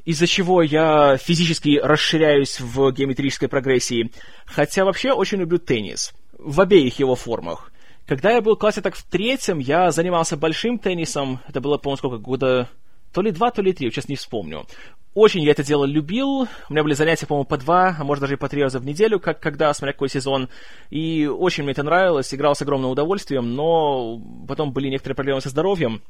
из-за 0.06 0.28
чего 0.28 0.62
я 0.62 1.18
физически 1.18 1.80
расширяюсь 1.82 2.60
в 2.60 2.92
геометрической 2.92 3.48
прогрессии. 3.48 4.12
Хотя 4.46 4.86
вообще 4.86 5.12
очень 5.12 5.40
люблю 5.40 5.58
теннис. 5.58 6.14
В 6.38 6.62
обеих 6.62 7.00
его 7.00 7.16
формах. 7.16 7.72
Когда 8.08 8.32
я 8.32 8.42
был 8.42 8.56
в 8.56 8.60
классе 8.60 8.82
так 8.82 8.96
в 8.96 9.04
третьем, 9.04 9.60
я 9.60 9.92
занимался 9.92 10.38
большим 10.38 10.80
теннисом. 10.80 11.40
Это 11.48 11.62
было, 11.62 11.78
по-моему, 11.78 11.98
сколько 11.98 12.18
года... 12.18 12.70
То 13.14 13.22
ли 13.22 13.32
два, 13.32 13.52
то 13.52 13.62
ли 13.62 13.74
три, 13.74 13.92
сейчас 13.92 14.08
не 14.08 14.16
вспомню. 14.16 14.66
Очень 15.14 15.44
я 15.44 15.52
это 15.52 15.64
дело 15.64 15.84
любил. 15.84 16.48
У 16.70 16.74
меня 16.74 16.84
были 16.84 16.94
занятия, 16.94 17.26
по-моему, 17.26 17.46
по 17.46 17.58
два, 17.58 17.98
а 18.00 18.04
может 18.04 18.22
даже 18.22 18.36
и 18.36 18.38
по 18.38 18.48
три 18.48 18.64
раза 18.64 18.80
в 18.80 18.86
неделю, 18.86 19.20
как 19.20 19.42
когда, 19.42 19.74
смотря 19.74 19.92
какой 19.92 20.08
сезон. 20.08 20.48
И 20.90 21.28
очень 21.28 21.64
мне 21.64 21.74
это 21.74 21.84
нравилось, 21.84 22.34
играл 22.34 22.56
с 22.56 22.62
огромным 22.62 22.92
удовольствием, 22.92 23.54
но 23.54 24.22
потом 24.48 24.72
были 24.72 24.88
некоторые 24.88 25.16
проблемы 25.16 25.42
со 25.42 25.50
здоровьем, 25.50 26.02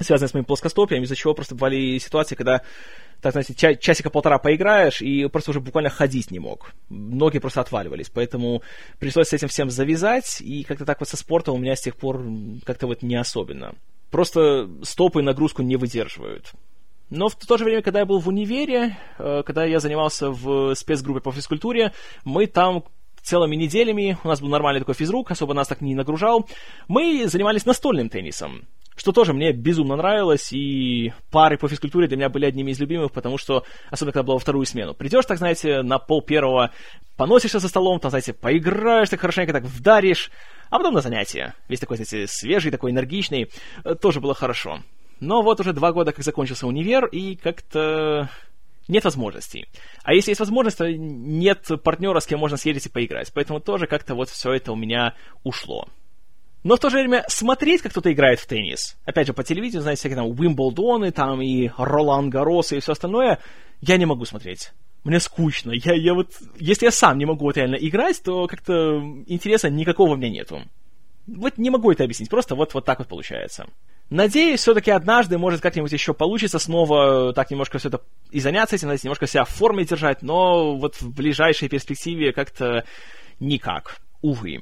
связанные 0.00 0.30
с 0.30 0.34
моим 0.34 0.46
плоскостопием, 0.46 1.02
из-за 1.02 1.14
чего 1.14 1.34
просто 1.34 1.54
бывали 1.54 1.98
ситуации, 1.98 2.34
когда 2.34 2.62
так, 3.20 3.32
знаете, 3.32 3.54
ча- 3.54 3.74
часика-полтора 3.74 4.38
поиграешь, 4.38 5.02
и 5.02 5.28
просто 5.28 5.50
уже 5.50 5.60
буквально 5.60 5.90
ходить 5.90 6.30
не 6.30 6.40
мог. 6.40 6.72
Ноги 6.88 7.38
просто 7.38 7.60
отваливались, 7.60 8.10
поэтому 8.12 8.62
пришлось 8.98 9.28
с 9.28 9.32
этим 9.34 9.48
всем 9.48 9.70
завязать, 9.70 10.40
и 10.40 10.64
как-то 10.64 10.86
так 10.86 10.98
вот 11.00 11.08
со 11.08 11.18
спортом 11.18 11.54
у 11.54 11.58
меня 11.58 11.76
с 11.76 11.82
тех 11.82 11.96
пор 11.96 12.24
как-то 12.64 12.86
вот 12.86 13.02
не 13.02 13.14
особенно. 13.14 13.74
Просто 14.10 14.68
стопы 14.82 15.22
нагрузку 15.22 15.62
не 15.62 15.76
выдерживают. 15.76 16.52
Но 17.12 17.28
в 17.28 17.34
то 17.34 17.58
же 17.58 17.64
время, 17.64 17.82
когда 17.82 17.98
я 18.00 18.06
был 18.06 18.20
в 18.20 18.28
универе, 18.28 18.96
э, 19.18 19.42
когда 19.44 19.66
я 19.66 19.80
занимался 19.80 20.30
в 20.30 20.74
спецгруппе 20.74 21.20
по 21.20 21.30
физкультуре, 21.30 21.92
мы 22.24 22.46
там 22.46 22.84
целыми 23.22 23.54
неделями, 23.54 24.16
у 24.24 24.28
нас 24.28 24.40
был 24.40 24.48
нормальный 24.48 24.80
такой 24.80 24.94
физрук, 24.94 25.30
особо 25.30 25.52
нас 25.52 25.68
так 25.68 25.82
не 25.82 25.94
нагружал, 25.94 26.48
мы 26.88 27.28
занимались 27.28 27.66
настольным 27.66 28.08
теннисом. 28.08 28.62
Что 28.96 29.12
тоже 29.12 29.34
мне 29.34 29.52
безумно 29.52 29.96
нравилось, 29.96 30.54
и 30.54 31.12
пары 31.30 31.58
по 31.58 31.68
физкультуре 31.68 32.08
для 32.08 32.16
меня 32.16 32.30
были 32.30 32.46
одними 32.46 32.70
из 32.70 32.80
любимых, 32.80 33.12
потому 33.12 33.36
что, 33.36 33.64
особенно 33.90 34.12
когда 34.12 34.24
было 34.24 34.34
во 34.36 34.40
вторую 34.40 34.64
смену, 34.64 34.94
придешь, 34.94 35.26
так 35.26 35.36
знаете, 35.36 35.82
на 35.82 35.98
пол 35.98 36.22
первого, 36.22 36.70
поносишься 37.18 37.58
за 37.58 37.68
столом, 37.68 38.00
там, 38.00 38.10
знаете, 38.10 38.32
поиграешь 38.32 39.10
так 39.10 39.20
хорошенько, 39.20 39.52
так 39.52 39.64
вдаришь, 39.64 40.30
а 40.70 40.78
потом 40.78 40.94
на 40.94 41.02
занятия. 41.02 41.54
Весь 41.68 41.80
такой, 41.80 41.98
знаете, 41.98 42.26
свежий, 42.26 42.70
такой 42.70 42.90
энергичный, 42.90 43.50
э, 43.84 43.96
тоже 43.96 44.20
было 44.20 44.34
хорошо. 44.34 44.80
Но 45.22 45.40
вот 45.42 45.60
уже 45.60 45.72
два 45.72 45.92
года, 45.92 46.10
как 46.10 46.24
закончился 46.24 46.66
универ, 46.66 47.06
и 47.06 47.36
как-то 47.36 48.28
нет 48.88 49.04
возможностей. 49.04 49.68
А 50.02 50.14
если 50.14 50.32
есть 50.32 50.40
возможность, 50.40 50.78
то 50.78 50.92
нет 50.92 51.64
партнера, 51.84 52.18
с 52.18 52.26
кем 52.26 52.40
можно 52.40 52.56
съездить 52.56 52.86
и 52.86 52.88
поиграть. 52.88 53.32
Поэтому 53.32 53.60
тоже 53.60 53.86
как-то 53.86 54.16
вот 54.16 54.28
все 54.28 54.52
это 54.52 54.72
у 54.72 54.76
меня 54.76 55.14
ушло. 55.44 55.86
Но 56.64 56.74
в 56.74 56.80
то 56.80 56.90
же 56.90 56.98
время 56.98 57.24
смотреть, 57.28 57.82
как 57.82 57.92
кто-то 57.92 58.12
играет 58.12 58.40
в 58.40 58.48
теннис, 58.48 58.96
опять 59.04 59.28
же, 59.28 59.32
по 59.32 59.44
телевидению, 59.44 59.82
знаете, 59.82 60.00
всякие 60.00 60.16
там 60.16 60.26
Уимблдоны, 60.26 61.12
там 61.12 61.40
и 61.40 61.70
Ролан 61.78 62.28
Гарос 62.28 62.72
и 62.72 62.80
все 62.80 62.90
остальное, 62.90 63.38
я 63.80 63.98
не 63.98 64.06
могу 64.06 64.24
смотреть. 64.24 64.72
Мне 65.04 65.20
скучно. 65.20 65.70
Я, 65.70 65.94
я 65.94 66.14
вот, 66.14 66.32
если 66.58 66.86
я 66.86 66.90
сам 66.90 67.18
не 67.18 67.26
могу 67.26 67.44
вот 67.44 67.56
реально 67.56 67.76
играть, 67.76 68.20
то 68.24 68.48
как-то 68.48 68.98
интереса 69.28 69.70
никакого 69.70 70.14
у 70.14 70.16
меня 70.16 70.30
нету. 70.30 70.62
Вот 71.28 71.58
не 71.58 71.70
могу 71.70 71.92
это 71.92 72.02
объяснить, 72.02 72.28
просто 72.28 72.56
вот, 72.56 72.74
вот 72.74 72.84
так 72.84 72.98
вот 72.98 73.06
получается. 73.06 73.68
Надеюсь, 74.12 74.60
все-таки 74.60 74.90
однажды, 74.90 75.38
может, 75.38 75.62
как-нибудь 75.62 75.90
еще 75.90 76.12
получится 76.12 76.58
снова 76.58 77.30
э, 77.30 77.32
так 77.32 77.50
немножко 77.50 77.78
все 77.78 77.88
это 77.88 78.02
и 78.30 78.40
заняться 78.40 78.76
этим, 78.76 78.88
знаете, 78.88 79.06
немножко 79.06 79.26
себя 79.26 79.44
в 79.44 79.48
форме 79.48 79.86
держать, 79.86 80.20
но 80.20 80.76
вот 80.76 80.96
в 81.00 81.14
ближайшей 81.14 81.70
перспективе 81.70 82.34
как-то 82.34 82.84
никак, 83.40 84.02
увы. 84.20 84.60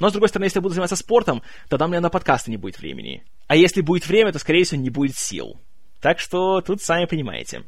Но, 0.00 0.08
с 0.08 0.12
другой 0.12 0.30
стороны, 0.30 0.46
если 0.46 0.58
я 0.58 0.62
буду 0.62 0.74
заниматься 0.74 0.96
спортом, 0.96 1.44
тогда 1.68 1.84
у 1.84 1.88
меня 1.88 2.00
на 2.00 2.10
подкасты 2.10 2.50
не 2.50 2.56
будет 2.56 2.80
времени. 2.80 3.22
А 3.46 3.54
если 3.54 3.82
будет 3.82 4.08
время, 4.08 4.32
то, 4.32 4.40
скорее 4.40 4.64
всего, 4.64 4.80
не 4.80 4.90
будет 4.90 5.14
сил. 5.14 5.60
Так 6.00 6.18
что 6.18 6.60
тут 6.60 6.82
сами 6.82 7.04
понимаете. 7.04 7.62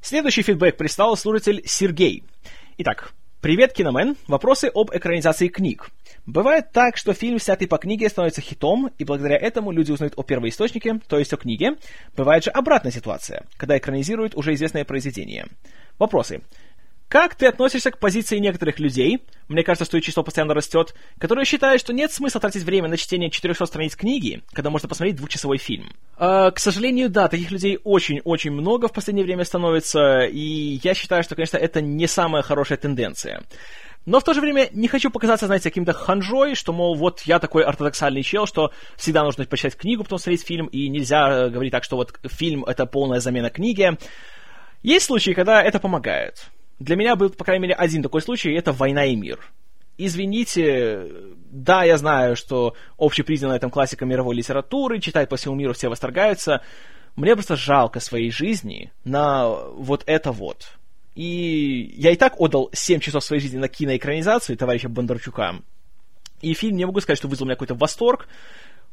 Следующий 0.00 0.42
фидбэк 0.42 0.76
прислал 0.76 1.16
слушатель 1.16 1.62
Сергей. 1.66 2.22
Итак, 2.78 3.14
Привет, 3.44 3.74
Киномен. 3.74 4.16
Вопросы 4.26 4.70
об 4.74 4.90
экранизации 4.96 5.48
книг. 5.48 5.90
Бывает 6.26 6.72
так, 6.72 6.96
что 6.96 7.12
фильм, 7.12 7.38
снятый 7.38 7.68
по 7.68 7.76
книге, 7.76 8.08
становится 8.08 8.40
хитом, 8.40 8.90
и 8.98 9.04
благодаря 9.04 9.36
этому 9.36 9.72
люди 9.72 9.92
узнают 9.92 10.14
о 10.16 10.22
первоисточнике, 10.22 11.00
то 11.06 11.18
есть 11.18 11.32
о 11.32 11.36
книге. 11.36 11.76
Бывает 12.16 12.44
же 12.44 12.50
обратная 12.50 12.92
ситуация, 12.92 13.44
когда 13.56 13.76
экранизируют 13.76 14.34
уже 14.34 14.54
известное 14.54 14.84
произведение. 14.84 15.46
Вопросы. 15.98 16.42
Как 17.08 17.36
ты 17.36 17.46
относишься 17.46 17.90
к 17.90 17.98
позиции 17.98 18.38
некоторых 18.38 18.80
людей, 18.80 19.22
мне 19.46 19.62
кажется, 19.62 19.84
что 19.84 19.98
их 19.98 20.04
число 20.04 20.24
постоянно 20.24 20.54
растет, 20.54 20.94
которые 21.18 21.44
считают, 21.44 21.80
что 21.80 21.92
нет 21.92 22.10
смысла 22.10 22.40
тратить 22.40 22.64
время 22.64 22.88
на 22.88 22.96
чтение 22.96 23.30
400 23.30 23.66
страниц 23.66 23.94
книги, 23.94 24.42
когда 24.52 24.70
можно 24.70 24.88
посмотреть 24.88 25.16
двухчасовой 25.16 25.58
фильм? 25.58 25.92
Э, 26.18 26.50
к 26.50 26.58
сожалению, 26.58 27.10
да, 27.10 27.28
таких 27.28 27.52
людей 27.52 27.78
очень-очень 27.84 28.50
много 28.50 28.88
в 28.88 28.92
последнее 28.92 29.24
время 29.24 29.44
становится, 29.44 30.22
и 30.22 30.80
я 30.82 30.94
считаю, 30.94 31.22
что, 31.22 31.36
конечно, 31.36 31.56
это 31.56 31.80
не 31.80 32.08
самая 32.08 32.42
хорошая 32.42 32.78
тенденция. 32.78 33.42
Но 34.06 34.20
в 34.20 34.24
то 34.24 34.34
же 34.34 34.40
время 34.40 34.68
не 34.72 34.86
хочу 34.86 35.10
показаться, 35.10 35.46
знаете, 35.46 35.70
каким-то 35.70 35.92
ханжой, 35.92 36.54
что, 36.54 36.72
мол, 36.72 36.94
вот 36.94 37.22
я 37.22 37.38
такой 37.38 37.64
ортодоксальный 37.64 38.22
чел, 38.22 38.46
что 38.46 38.70
всегда 38.96 39.24
нужно 39.24 39.46
почитать 39.46 39.76
книгу, 39.76 40.02
потом 40.02 40.18
смотреть 40.18 40.46
фильм, 40.46 40.66
и 40.66 40.88
нельзя 40.88 41.28
э, 41.28 41.50
говорить 41.50 41.72
так, 41.72 41.84
что 41.84 41.96
вот 41.96 42.18
фильм— 42.24 42.64
это 42.66 42.84
полная 42.84 43.20
замена 43.20 43.48
книги. 43.48 43.96
Есть 44.82 45.06
случаи, 45.06 45.30
когда 45.30 45.62
это 45.62 45.80
помогает. 45.80 46.50
Для 46.78 46.96
меня 46.96 47.16
был, 47.16 47.30
по 47.30 47.44
крайней 47.44 47.62
мере, 47.62 47.74
один 47.74 48.02
такой 48.02 48.20
случай, 48.20 48.50
и 48.50 48.58
это 48.58 48.72
«Война 48.72 49.06
и 49.06 49.16
мир». 49.16 49.40
Извините, 49.96 51.06
да, 51.50 51.84
я 51.84 51.96
знаю, 51.96 52.34
что 52.34 52.74
общепризнанная 52.98 53.60
там 53.60 53.70
классика 53.70 54.04
мировой 54.04 54.34
литературы, 54.34 54.98
читать 54.98 55.28
по 55.28 55.36
всему 55.36 55.54
миру 55.54 55.72
все 55.72 55.88
восторгаются. 55.88 56.62
Мне 57.14 57.34
просто 57.36 57.54
жалко 57.54 58.00
своей 58.00 58.32
жизни 58.32 58.92
на 59.04 59.48
вот 59.48 60.02
это 60.06 60.32
вот. 60.32 60.76
И 61.14 61.94
я 61.96 62.10
и 62.10 62.16
так 62.16 62.40
отдал 62.40 62.70
7 62.72 63.00
часов 63.00 63.24
своей 63.24 63.40
жизни 63.40 63.58
на 63.58 63.68
киноэкранизацию 63.68 64.56
товарища 64.56 64.88
Бондарчука. 64.88 65.62
И 66.40 66.54
фильм, 66.54 66.76
не 66.76 66.84
могу 66.84 67.00
сказать, 67.00 67.18
что 67.18 67.28
вызвал 67.28 67.44
у 67.44 67.48
меня 67.48 67.56
какой-то 67.56 67.74
восторг, 67.74 68.28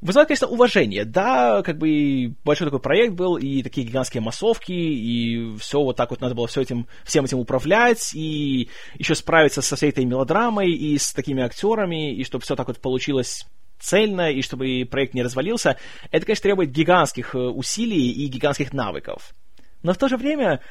Вызывает, 0.02 0.30
конечно, 0.30 0.48
уважение. 0.48 1.06
Да, 1.06 1.62
как 1.62 1.78
бы 1.78 2.34
большой 2.44 2.66
такой 2.66 2.80
проект 2.80 3.14
был, 3.14 3.38
и 3.38 3.62
такие 3.62 3.86
гигантские 3.86 4.22
массовки, 4.22 4.72
и 4.72 5.56
все 5.58 5.80
вот 5.80 5.96
так 5.96 6.10
вот 6.10 6.22
надо 6.22 6.34
было 6.34 6.48
все 6.48 6.62
этим, 6.62 6.88
всем 7.04 7.26
этим 7.26 7.38
управлять, 7.38 8.16
и 8.16 8.70
еще 8.98 9.14
справиться 9.14 9.62
со 9.62 9.76
всей 9.76 9.90
этой 9.90 10.06
мелодрамой, 10.06 10.72
и 10.72 10.98
с 10.98 11.14
такими 11.14 11.44
актерами, 11.44 12.16
и 12.16 12.24
чтобы 12.24 12.44
все 12.44 12.56
так 12.56 12.68
вот 12.68 12.80
получилось 12.80 13.46
цельно, 13.80 14.32
и 14.32 14.42
чтобы 14.42 14.88
проект 14.90 15.14
не 15.14 15.22
развалился, 15.22 15.78
это, 16.10 16.26
конечно, 16.26 16.44
требует 16.44 16.72
гигантских 16.72 17.36
э, 17.36 17.38
усилий 17.38 18.12
и 18.12 18.26
гигантских 18.26 18.74
навыков. 18.74 19.36
Но 19.84 19.94
в 19.94 19.98
то 19.98 20.08
же 20.08 20.18
время, 20.18 20.62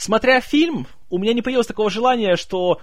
смотря 0.00 0.40
фильм, 0.40 0.86
у 1.08 1.18
меня 1.18 1.32
не 1.32 1.42
появилось 1.42 1.66
такого 1.66 1.90
желания, 1.90 2.36
что, 2.36 2.80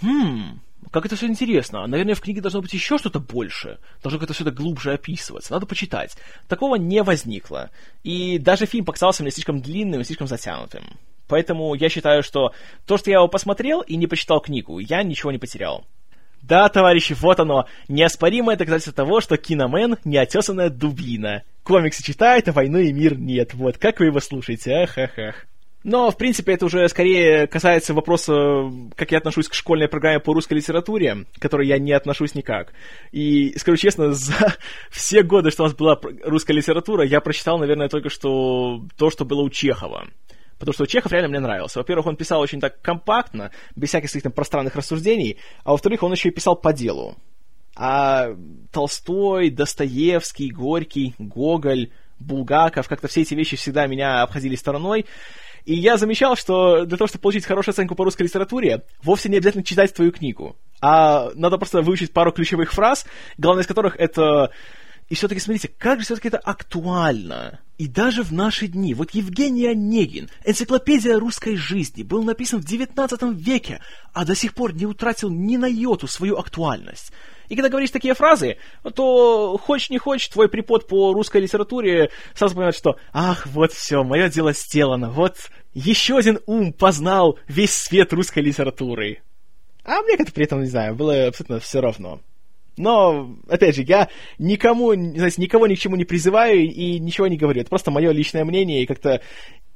хм, 0.00 0.60
как 0.90 1.06
это 1.06 1.16
все 1.16 1.26
интересно. 1.26 1.86
Наверное, 1.86 2.14
в 2.14 2.20
книге 2.20 2.40
должно 2.40 2.60
быть 2.60 2.72
еще 2.72 2.98
что-то 2.98 3.20
больше. 3.20 3.78
Должно 4.02 4.18
как-то 4.18 4.34
все 4.34 4.44
это 4.44 4.52
глубже 4.52 4.92
описываться. 4.92 5.52
Надо 5.52 5.66
почитать. 5.66 6.16
Такого 6.48 6.76
не 6.76 7.02
возникло. 7.02 7.70
И 8.02 8.38
даже 8.38 8.66
фильм 8.66 8.84
показался 8.84 9.22
мне 9.22 9.32
слишком 9.32 9.60
длинным 9.60 10.00
и 10.00 10.04
слишком 10.04 10.26
затянутым. 10.26 10.84
Поэтому 11.26 11.74
я 11.74 11.88
считаю, 11.88 12.22
что 12.22 12.52
то, 12.86 12.96
что 12.96 13.10
я 13.10 13.16
его 13.16 13.28
посмотрел 13.28 13.80
и 13.80 13.96
не 13.96 14.06
почитал 14.06 14.40
книгу, 14.40 14.78
я 14.78 15.02
ничего 15.02 15.32
не 15.32 15.38
потерял. 15.38 15.86
Да, 16.42 16.68
товарищи, 16.68 17.16
вот 17.18 17.40
оно, 17.40 17.66
неоспоримое 17.88 18.56
доказательство 18.56 18.92
того, 18.92 19.22
что 19.22 19.38
Киномен— 19.38 19.96
неотесанная 20.04 20.68
дубина. 20.68 21.42
Комиксы 21.62 22.02
читает, 22.02 22.48
а 22.48 22.52
войну 22.52 22.78
и 22.78 22.92
мир 22.92 23.16
нет. 23.16 23.54
Вот, 23.54 23.78
как 23.78 23.98
вы 23.98 24.06
его 24.06 24.20
слушаете, 24.20 24.74
ах, 24.74 24.98
ах, 24.98 25.18
ах. 25.18 25.46
Но, 25.84 26.10
в 26.10 26.16
принципе, 26.16 26.54
это 26.54 26.64
уже 26.64 26.88
скорее 26.88 27.46
касается 27.46 27.92
вопроса, 27.92 28.70
как 28.96 29.12
я 29.12 29.18
отношусь 29.18 29.48
к 29.48 29.54
школьной 29.54 29.86
программе 29.86 30.18
по 30.18 30.32
русской 30.32 30.54
литературе, 30.54 31.26
к 31.36 31.42
которой 31.42 31.68
я 31.68 31.78
не 31.78 31.92
отношусь 31.92 32.34
никак. 32.34 32.72
И, 33.12 33.54
скажу 33.58 33.76
честно, 33.76 34.12
за 34.14 34.56
все 34.90 35.22
годы, 35.22 35.50
что 35.50 35.64
у 35.64 35.66
нас 35.66 35.76
была 35.76 36.00
русская 36.24 36.54
литература, 36.54 37.04
я 37.04 37.20
прочитал, 37.20 37.58
наверное, 37.58 37.90
только 37.90 38.08
что 38.08 38.82
то, 38.96 39.10
что 39.10 39.26
было 39.26 39.42
у 39.42 39.50
Чехова. 39.50 40.08
Потому 40.58 40.72
что 40.72 40.86
Чехов 40.86 41.12
реально 41.12 41.28
мне 41.28 41.40
нравился. 41.40 41.80
Во-первых, 41.80 42.06
он 42.06 42.16
писал 42.16 42.40
очень 42.40 42.60
так 42.60 42.80
компактно, 42.80 43.50
без 43.76 43.90
всяких 43.90 44.08
своих 44.08 44.22
там 44.22 44.32
пространных 44.32 44.74
рассуждений, 44.76 45.38
а 45.64 45.72
во-вторых, 45.72 46.02
он 46.02 46.12
еще 46.12 46.30
и 46.30 46.32
писал 46.32 46.56
по 46.56 46.72
делу. 46.72 47.16
А 47.76 48.28
Толстой, 48.72 49.50
Достоевский, 49.50 50.50
Горький, 50.50 51.14
Гоголь, 51.18 51.90
Булгаков, 52.20 52.88
как-то 52.88 53.08
все 53.08 53.22
эти 53.22 53.34
вещи 53.34 53.56
всегда 53.56 53.86
меня 53.86 54.22
обходили 54.22 54.54
стороной. 54.54 55.04
И 55.64 55.74
я 55.74 55.96
замечал, 55.96 56.36
что 56.36 56.84
для 56.84 56.98
того, 56.98 57.08
чтобы 57.08 57.22
получить 57.22 57.46
хорошую 57.46 57.72
оценку 57.72 57.94
по 57.94 58.04
русской 58.04 58.24
литературе, 58.24 58.84
вовсе 59.02 59.28
не 59.28 59.38
обязательно 59.38 59.64
читать 59.64 59.94
твою 59.94 60.12
книгу. 60.12 60.56
А 60.80 61.30
надо 61.34 61.56
просто 61.56 61.80
выучить 61.80 62.12
пару 62.12 62.32
ключевых 62.32 62.72
фраз, 62.72 63.06
главное 63.38 63.62
из 63.62 63.66
которых 63.66 63.96
это... 63.96 64.50
И 65.10 65.14
все-таки 65.14 65.40
смотрите, 65.40 65.68
как 65.68 65.98
же 65.98 66.06
все-таки 66.06 66.28
это 66.28 66.38
актуально. 66.38 67.60
И 67.76 67.88
даже 67.88 68.22
в 68.22 68.32
наши 68.32 68.68
дни. 68.68 68.94
Вот 68.94 69.10
Евгений 69.10 69.66
Онегин, 69.66 70.30
энциклопедия 70.44 71.18
русской 71.18 71.56
жизни, 71.56 72.02
был 72.02 72.22
написан 72.24 72.60
в 72.60 72.64
XIX 72.64 73.34
веке, 73.34 73.80
а 74.14 74.24
до 74.24 74.34
сих 74.34 74.54
пор 74.54 74.74
не 74.74 74.86
утратил 74.86 75.28
ни 75.28 75.56
на 75.56 75.66
йоту 75.66 76.06
свою 76.06 76.38
актуальность. 76.38 77.12
И 77.48 77.56
когда 77.56 77.68
говоришь 77.68 77.90
такие 77.90 78.14
фразы, 78.14 78.56
то 78.94 79.56
хочешь 79.58 79.90
не 79.90 79.98
хочешь, 79.98 80.28
твой 80.28 80.48
препод 80.48 80.88
по 80.88 81.12
русской 81.12 81.40
литературе 81.40 82.10
сразу 82.34 82.54
понимает, 82.54 82.76
что 82.76 82.96
«Ах, 83.12 83.46
вот 83.46 83.72
все, 83.72 84.02
мое 84.02 84.28
дело 84.28 84.52
сделано, 84.52 85.10
вот 85.10 85.36
еще 85.72 86.16
один 86.18 86.40
ум 86.46 86.72
познал 86.72 87.38
весь 87.48 87.74
свет 87.74 88.12
русской 88.12 88.40
литературы». 88.40 89.22
А 89.84 90.00
мне 90.00 90.16
как-то 90.16 90.32
при 90.32 90.44
этом, 90.44 90.62
не 90.62 90.68
знаю, 90.68 90.94
было 90.94 91.26
абсолютно 91.26 91.60
все 91.60 91.80
равно. 91.80 92.20
Но, 92.76 93.36
опять 93.48 93.76
же, 93.76 93.82
я 93.82 94.08
никому, 94.38 94.94
знаете, 94.94 95.40
никого 95.40 95.66
ни 95.66 95.74
к 95.74 95.78
чему 95.78 95.96
не 95.96 96.04
призываю 96.04 96.60
и 96.60 96.98
ничего 96.98 97.26
не 97.26 97.36
говорю. 97.36 97.60
Это 97.60 97.70
просто 97.70 97.90
мое 97.90 98.10
личное 98.10 98.44
мнение, 98.44 98.82
и 98.82 98.86
как-то 98.86 99.20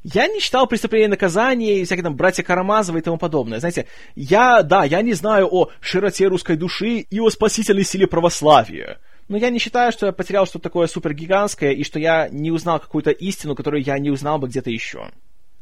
я 0.03 0.29
не 0.29 0.41
читал 0.41 0.67
«Преступление 0.67 1.07
и 1.07 1.11
наказание» 1.11 1.81
и 1.81 1.85
всякие 1.85 2.05
там 2.05 2.17
«Братья 2.17 2.43
Карамазовы» 2.43 3.01
и 3.01 3.03
тому 3.03 3.19
подобное. 3.19 3.61
Знаете, 3.61 3.87
я, 4.15 4.63
да, 4.63 4.85
я 4.85 5.03
не 5.03 5.13
знаю 5.13 5.49
о 5.51 5.71
широте 5.81 6.29
русской 6.29 6.57
души 6.57 7.01
и 7.01 7.21
о 7.21 7.31
спасительной 7.31 7.85
силе 7.85 8.07
православия. 8.07 8.99
Но 9.29 9.37
я 9.37 9.51
не 9.51 9.59
считаю, 9.59 9.93
что 9.93 10.07
я 10.07 10.13
потерял 10.13 10.47
что-то 10.47 10.65
такое 10.65 10.87
супергигантское 10.87 11.73
и 11.73 11.85
что 11.85 11.99
я 11.99 12.29
не 12.31 12.51
узнал 12.51 12.81
какую-то 12.81 13.11
истину, 13.11 13.55
которую 13.55 13.83
я 13.83 13.99
не 13.99 14.11
узнал 14.11 14.39
бы 14.39 14.49
где-то 14.49 14.71
еще. 14.71 15.11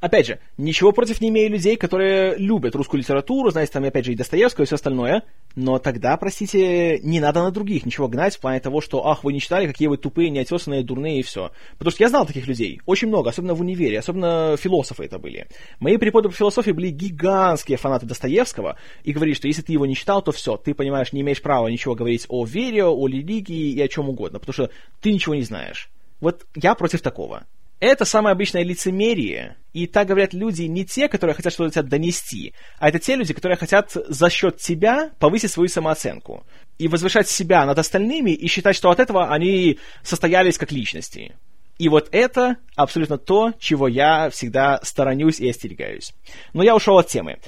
Опять 0.07 0.27
же, 0.29 0.39
ничего 0.57 0.93
против 0.93 1.21
не 1.21 1.31
имею 1.31 1.51
людей, 1.51 1.75
которые 1.77 2.37
любят 2.37 2.77
русскую 2.77 3.01
литературу, 3.01 3.51
знаете, 3.51 3.73
там, 3.73 3.83
опять 3.83 4.05
же, 4.05 4.13
и 4.13 4.15
Достоевского, 4.15 4.63
и 4.63 4.67
все 4.67 4.77
остальное, 4.77 5.25
но 5.57 5.81
тогда, 5.81 6.17
простите, 6.17 7.01
не 7.01 7.19
надо 7.19 7.43
на 7.43 7.51
других 7.51 7.85
ничего 7.85 8.07
гнать 8.07 8.37
в 8.37 8.41
плане 8.41 8.61
того, 8.61 8.81
что, 8.81 9.05
ах, 9.09 9.25
вы 9.25 9.33
не 9.33 9.41
читали, 9.41 9.67
какие 9.67 9.89
вы 9.89 9.97
тупые, 9.97 10.31
неотесанные, 10.31 10.85
дурные 10.85 11.19
и 11.19 11.23
все. 11.25 11.51
Потому 11.77 11.91
что 11.91 12.05
я 12.05 12.09
знал 12.09 12.25
таких 12.25 12.47
людей, 12.47 12.81
очень 12.87 13.09
много, 13.09 13.31
особенно 13.31 13.55
в 13.55 13.61
универе, 13.61 13.99
особенно 13.99 14.57
философы 14.57 15.07
это 15.07 15.19
были. 15.19 15.49
Мои 15.81 15.97
преподы 15.97 16.29
по 16.29 16.35
философии 16.37 16.71
были 16.71 16.91
гигантские 16.91 17.77
фанаты 17.77 18.07
Достоевского, 18.07 18.77
и 19.03 19.13
говорили, 19.13 19.35
что 19.35 19.49
если 19.49 19.63
ты 19.63 19.73
его 19.73 19.87
не 19.87 19.97
читал, 19.97 20.23
то 20.23 20.31
все, 20.31 20.57
ты, 20.57 20.73
понимаешь, 20.73 21.13
не 21.13 21.23
имеешь 21.23 21.43
права 21.43 21.67
ничего 21.67 21.97
говорить 21.97 22.27
о 22.29 22.45
вере, 22.45 22.85
о 22.85 23.09
религии 23.09 23.73
и 23.73 23.83
о 23.83 23.89
чем 23.89 24.09
угодно, 24.09 24.39
потому 24.39 24.55
что 24.55 24.71
ты 25.01 25.13
ничего 25.13 25.35
не 25.35 25.43
знаешь. 25.43 25.91
Вот 26.21 26.47
я 26.55 26.77
против 26.77 27.03
такого. 27.03 27.45
Это 27.79 28.07
самое 28.07 28.33
обычное 28.33 28.63
лицемерие, 28.63 29.57
и 29.75 29.87
так 29.87 30.09
говорят 30.09 30.33
люди 30.33 30.63
не 30.63 30.87
те, 30.87 31.09
которые 31.09 31.35
хотят 31.35 31.53
что-то 31.53 31.71
тебя 31.71 31.83
донести, 31.83 32.55
а 32.79 32.89
это 32.89 32.99
те 32.99 33.17
люди, 33.17 33.35
которые 33.35 33.59
хотят 33.59 33.93
за 33.93 34.31
счет 34.31 34.57
тебя 34.57 35.11
повысить 35.19 35.51
свою 35.51 35.69
самооценку 35.69 36.47
и 36.79 36.89
возвышать 36.89 37.29
себя 37.29 37.67
над 37.67 37.79
остальными 37.79 38.31
и 38.31 38.49
считать, 38.49 38.77
что 38.77 38.91
от 38.91 38.99
этого 38.99 39.31
они 39.31 39.79
состоялись 40.03 40.57
как 40.57 40.73
личности. 40.73 41.37
И 41.79 41.91
вот 41.91 42.09
это 42.13 42.57
абсолютно 42.75 43.19
то, 43.19 43.53
чего 43.59 43.87
я 43.87 44.31
всегда 44.31 44.81
сторонюсь 44.83 45.39
и 45.39 45.51
остерегаюсь. 45.51 46.15
Но 46.55 46.63
я 46.63 46.75
ушел 46.75 46.97
от 46.97 47.09
темы. 47.09 47.39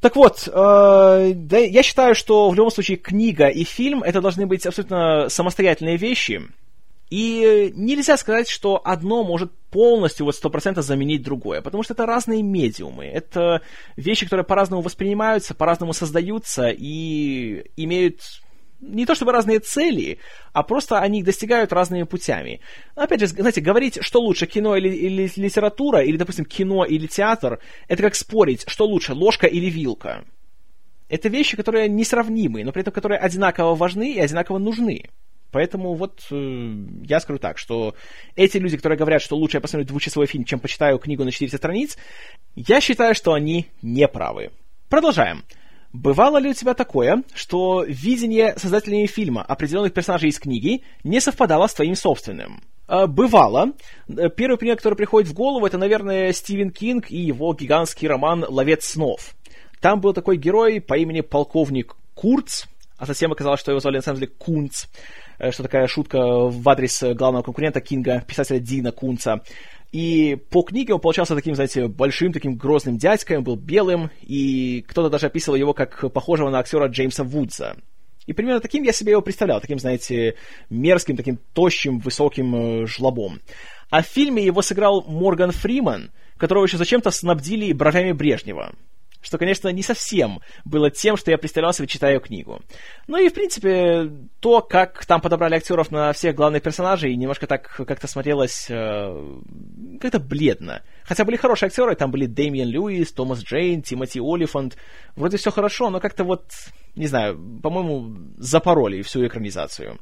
Так 0.00 0.16
вот, 0.16 0.48
э, 0.48 1.32
да, 1.34 1.58
я 1.58 1.82
считаю, 1.82 2.14
что 2.14 2.48
в 2.48 2.54
любом 2.54 2.70
случае 2.70 2.96
книга 2.96 3.48
и 3.48 3.62
фильм 3.64 4.02
это 4.02 4.22
должны 4.22 4.46
быть 4.46 4.64
абсолютно 4.66 5.28
самостоятельные 5.28 5.98
вещи, 5.98 6.42
и 7.12 7.74
нельзя 7.76 8.16
сказать, 8.16 8.48
что 8.48 8.80
одно 8.82 9.22
может 9.22 9.52
полностью 9.70 10.24
вот 10.24 10.34
100% 10.34 10.80
заменить 10.80 11.22
другое, 11.22 11.60
потому 11.60 11.82
что 11.82 11.92
это 11.92 12.06
разные 12.06 12.42
медиумы, 12.42 13.04
это 13.04 13.60
вещи, 13.98 14.24
которые 14.24 14.46
по-разному 14.46 14.80
воспринимаются, 14.80 15.54
по-разному 15.54 15.92
создаются 15.92 16.70
и 16.70 17.66
имеют 17.76 18.22
не 18.80 19.04
то 19.04 19.14
чтобы 19.14 19.32
разные 19.32 19.58
цели, 19.58 20.20
а 20.54 20.62
просто 20.62 21.00
они 21.00 21.18
их 21.18 21.26
достигают 21.26 21.70
разными 21.74 22.04
путями. 22.04 22.62
Опять 22.94 23.20
же, 23.20 23.26
знаете, 23.26 23.60
говорить, 23.60 23.98
что 24.00 24.18
лучше, 24.18 24.46
кино 24.46 24.74
или, 24.74 24.88
или 24.88 25.30
литература, 25.36 26.02
или, 26.02 26.16
допустим, 26.16 26.46
кино 26.46 26.86
или 26.86 27.06
театр, 27.06 27.58
это 27.88 28.02
как 28.02 28.14
спорить, 28.14 28.64
что 28.68 28.86
лучше, 28.86 29.12
ложка 29.12 29.46
или 29.46 29.68
вилка. 29.68 30.24
Это 31.10 31.28
вещи, 31.28 31.58
которые 31.58 31.90
несравнимы, 31.90 32.64
но 32.64 32.72
при 32.72 32.80
этом 32.80 32.94
которые 32.94 33.18
одинаково 33.18 33.74
важны 33.74 34.14
и 34.14 34.18
одинаково 34.18 34.56
нужны. 34.56 35.10
Поэтому 35.52 35.94
вот 35.94 36.22
э, 36.30 36.74
я 37.04 37.20
скажу 37.20 37.38
так, 37.38 37.58
что 37.58 37.94
эти 38.34 38.56
люди, 38.56 38.76
которые 38.76 38.98
говорят, 38.98 39.22
что 39.22 39.36
лучше 39.36 39.58
я 39.58 39.60
посмотрю 39.60 39.86
двухчасовой 39.86 40.26
фильм, 40.26 40.44
чем 40.44 40.58
почитаю 40.58 40.98
книгу 40.98 41.24
на 41.24 41.30
400 41.30 41.58
страниц, 41.58 41.98
я 42.56 42.80
считаю, 42.80 43.14
что 43.14 43.34
они 43.34 43.68
не 43.82 44.08
правы. 44.08 44.50
Продолжаем. 44.88 45.44
Бывало 45.92 46.38
ли 46.38 46.48
у 46.48 46.54
тебя 46.54 46.72
такое, 46.72 47.22
что 47.34 47.84
видение 47.86 48.54
создателями 48.56 49.04
фильма 49.06 49.42
определенных 49.42 49.92
персонажей 49.92 50.30
из 50.30 50.38
книги 50.38 50.82
не 51.04 51.20
совпадало 51.20 51.66
с 51.66 51.74
твоим 51.74 51.94
собственным? 51.96 52.62
Э, 52.88 53.06
бывало. 53.06 53.72
Э, 54.08 54.30
первый 54.30 54.56
пример, 54.56 54.76
который 54.76 54.94
приходит 54.94 55.28
в 55.28 55.34
голову, 55.34 55.66
это, 55.66 55.76
наверное, 55.76 56.32
Стивен 56.32 56.70
Кинг 56.70 57.10
и 57.10 57.18
его 57.18 57.52
гигантский 57.52 58.08
роман 58.08 58.44
«Ловец 58.48 58.86
снов». 58.86 59.34
Там 59.82 60.00
был 60.00 60.14
такой 60.14 60.38
герой 60.38 60.80
по 60.80 60.96
имени 60.96 61.20
полковник 61.20 61.94
Курц, 62.14 62.64
а 63.02 63.04
затем 63.04 63.32
оказалось, 63.32 63.58
что 63.58 63.72
его 63.72 63.80
звали 63.80 63.96
на 63.96 64.02
самом 64.02 64.20
деле 64.20 64.32
Кунц, 64.38 64.84
что 65.50 65.62
такая 65.62 65.86
шутка 65.88 66.18
в 66.20 66.68
адрес 66.68 67.02
главного 67.14 67.42
конкурента 67.42 67.80
Кинга, 67.80 68.24
писателя 68.26 68.60
Дина 68.60 68.92
Кунца. 68.92 69.42
И 69.90 70.38
по 70.50 70.62
книге 70.62 70.94
он 70.94 71.00
получался 71.00 71.34
таким, 71.34 71.54
знаете, 71.54 71.86
большим, 71.86 72.32
таким 72.32 72.56
грозным 72.56 72.96
дядькой, 72.96 73.38
он 73.38 73.44
был 73.44 73.56
белым, 73.56 74.10
и 74.22 74.84
кто-то 74.88 75.10
даже 75.10 75.26
описывал 75.26 75.56
его 75.56 75.74
как 75.74 76.12
похожего 76.12 76.48
на 76.48 76.60
актера 76.60 76.86
Джеймса 76.88 77.24
Вудса. 77.24 77.76
И 78.26 78.32
примерно 78.32 78.60
таким 78.60 78.84
я 78.84 78.92
себе 78.92 79.12
его 79.12 79.20
представлял, 79.20 79.60
таким, 79.60 79.78
знаете, 79.78 80.36
мерзким, 80.70 81.16
таким 81.16 81.38
тощим, 81.52 81.98
высоким 81.98 82.54
э, 82.54 82.86
жлобом. 82.86 83.40
А 83.90 84.02
в 84.02 84.06
фильме 84.06 84.44
его 84.44 84.62
сыграл 84.62 85.02
Морган 85.02 85.50
Фриман, 85.50 86.12
которого 86.38 86.64
еще 86.64 86.78
зачем-то 86.78 87.10
снабдили 87.10 87.72
бровями 87.72 88.12
Брежнева 88.12 88.72
что, 89.22 89.38
конечно, 89.38 89.68
не 89.68 89.82
совсем 89.82 90.40
было 90.64 90.90
тем, 90.90 91.16
что 91.16 91.30
я 91.30 91.38
представлял 91.38 91.72
себе, 91.72 91.88
читая 91.88 92.20
книгу. 92.20 92.60
Ну 93.06 93.16
и, 93.16 93.28
в 93.28 93.34
принципе, 93.34 94.10
то, 94.40 94.60
как 94.60 95.06
там 95.06 95.20
подобрали 95.20 95.54
актеров 95.54 95.90
на 95.90 96.12
всех 96.12 96.34
главных 96.34 96.62
персонажей, 96.62 97.16
немножко 97.16 97.46
так 97.46 97.68
как-то 97.86 98.06
смотрелось 98.06 98.66
э, 98.68 99.40
как-то 100.00 100.18
бледно. 100.18 100.82
Хотя 101.04 101.24
были 101.24 101.36
хорошие 101.36 101.68
актеры, 101.68 101.94
там 101.94 102.10
были 102.10 102.26
Дэмиан 102.26 102.68
Льюис, 102.68 103.12
Томас 103.12 103.42
Джейн, 103.42 103.82
Тимоти 103.82 104.20
Олифант. 104.20 104.76
Вроде 105.16 105.36
все 105.36 105.50
хорошо, 105.50 105.90
но 105.90 106.00
как-то 106.00 106.24
вот, 106.24 106.46
не 106.96 107.06
знаю, 107.06 107.38
по-моему, 107.62 108.32
запороли 108.38 109.02
всю 109.02 109.26
экранизацию. 109.26 109.98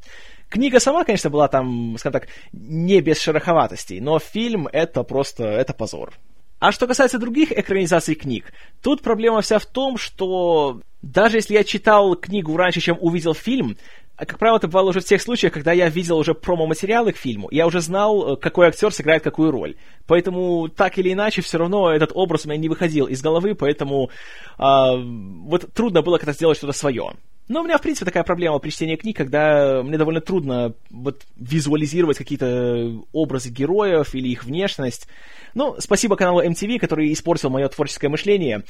Книга 0.48 0.80
сама, 0.80 1.04
конечно, 1.04 1.30
была 1.30 1.46
там, 1.46 1.96
скажем 1.98 2.20
так, 2.20 2.28
не 2.52 3.00
без 3.00 3.20
шероховатостей, 3.20 4.00
но 4.00 4.18
фильм— 4.18 4.66
это 4.72 5.04
просто, 5.04 5.44
это 5.44 5.72
позор. 5.72 6.14
А 6.60 6.72
что 6.72 6.86
касается 6.86 7.18
других 7.18 7.52
экранизаций 7.52 8.14
книг, 8.14 8.52
тут 8.82 9.00
проблема 9.00 9.40
вся 9.40 9.58
в 9.58 9.64
том, 9.66 9.96
что 9.96 10.82
даже 11.00 11.38
если 11.38 11.54
я 11.54 11.64
читал 11.64 12.14
книгу 12.14 12.54
раньше, 12.56 12.80
чем 12.80 12.98
увидел 13.00 13.32
фильм, 13.32 13.78
как 14.14 14.38
правило, 14.38 14.58
это 14.58 14.68
бывало 14.68 14.90
уже 14.90 15.00
в 15.00 15.04
тех 15.04 15.22
случаях, 15.22 15.54
когда 15.54 15.72
я 15.72 15.88
видел 15.88 16.18
уже 16.18 16.34
промо-материалы 16.34 17.12
к 17.12 17.16
фильму, 17.16 17.48
я 17.50 17.66
уже 17.66 17.80
знал, 17.80 18.34
э, 18.34 18.36
какой 18.36 18.68
актер 18.68 18.92
сыграет 18.92 19.22
какую 19.22 19.50
роль. 19.50 19.76
Поэтому, 20.06 20.68
так 20.68 20.98
или 20.98 21.10
иначе, 21.14 21.40
все 21.40 21.56
равно 21.56 21.90
этот 21.90 22.10
образ 22.12 22.44
у 22.44 22.50
меня 22.50 22.58
не 22.58 22.68
выходил 22.68 23.06
из 23.06 23.22
головы, 23.22 23.54
поэтому 23.54 24.10
э, 24.58 24.62
вот 24.62 25.72
трудно 25.72 26.02
было 26.02 26.18
как-то 26.18 26.34
сделать 26.34 26.58
что-то 26.58 26.74
свое. 26.74 27.12
Но 27.48 27.60
у 27.60 27.64
меня, 27.64 27.78
в 27.78 27.82
принципе, 27.82 28.04
такая 28.04 28.22
проблема 28.22 28.58
при 28.58 28.70
чтении 28.70 28.96
книг, 28.96 29.16
когда 29.16 29.82
мне 29.82 29.98
довольно 29.98 30.20
трудно 30.20 30.74
вот, 30.90 31.24
визуализировать 31.36 32.16
какие-то 32.16 33.02
образы 33.12 33.50
героев 33.50 34.14
или 34.14 34.28
их 34.28 34.44
внешность. 34.44 35.08
Ну, 35.54 35.74
спасибо 35.78 36.16
каналу 36.16 36.42
MTV, 36.42 36.78
который 36.78 37.12
испортил 37.12 37.50
мое 37.50 37.68
творческое 37.68 38.08
мышление. 38.08 38.62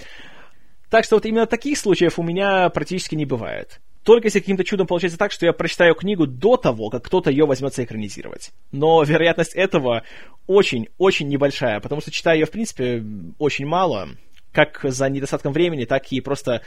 Так 0.89 1.05
что 1.05 1.17
вот 1.17 1.27
именно 1.27 1.47
таких 1.47 1.79
случаев 1.79 2.19
у 2.19 2.23
меня 2.23 2.71
практически 2.71 3.15
не 3.15 3.27
бывает. 3.27 3.81
Только 4.03 4.29
если 4.29 4.41
каким-то 4.41 4.65
чудом 4.65 4.87
получается 4.87 5.19
так, 5.19 5.31
что 5.31 5.45
я 5.45 5.53
прочитаю 5.53 5.95
книгу 5.95 6.27
до 6.27 6.57
того, 6.57 6.89
как 6.89 7.05
кто-то 7.05 7.31
ее 7.31 7.45
возьмется 7.45 7.85
экранизировать. 7.85 8.51
Но 8.73 9.03
вероятность 9.03 9.55
этого 9.55 10.05
очень-очень 10.47 11.29
небольшая, 11.29 11.81
потому 11.81 12.01
что 12.01 12.11
читаю 12.11 12.41
ее, 12.41 12.47
в 12.47 12.51
принципе, 12.51 13.05
очень 13.39 13.67
мало, 13.67 14.09
как 14.53 14.81
за 14.83 15.09
недостатком 15.11 15.53
времени, 15.53 15.85
так 15.85 16.11
и 16.11 16.21
просто 16.21 16.63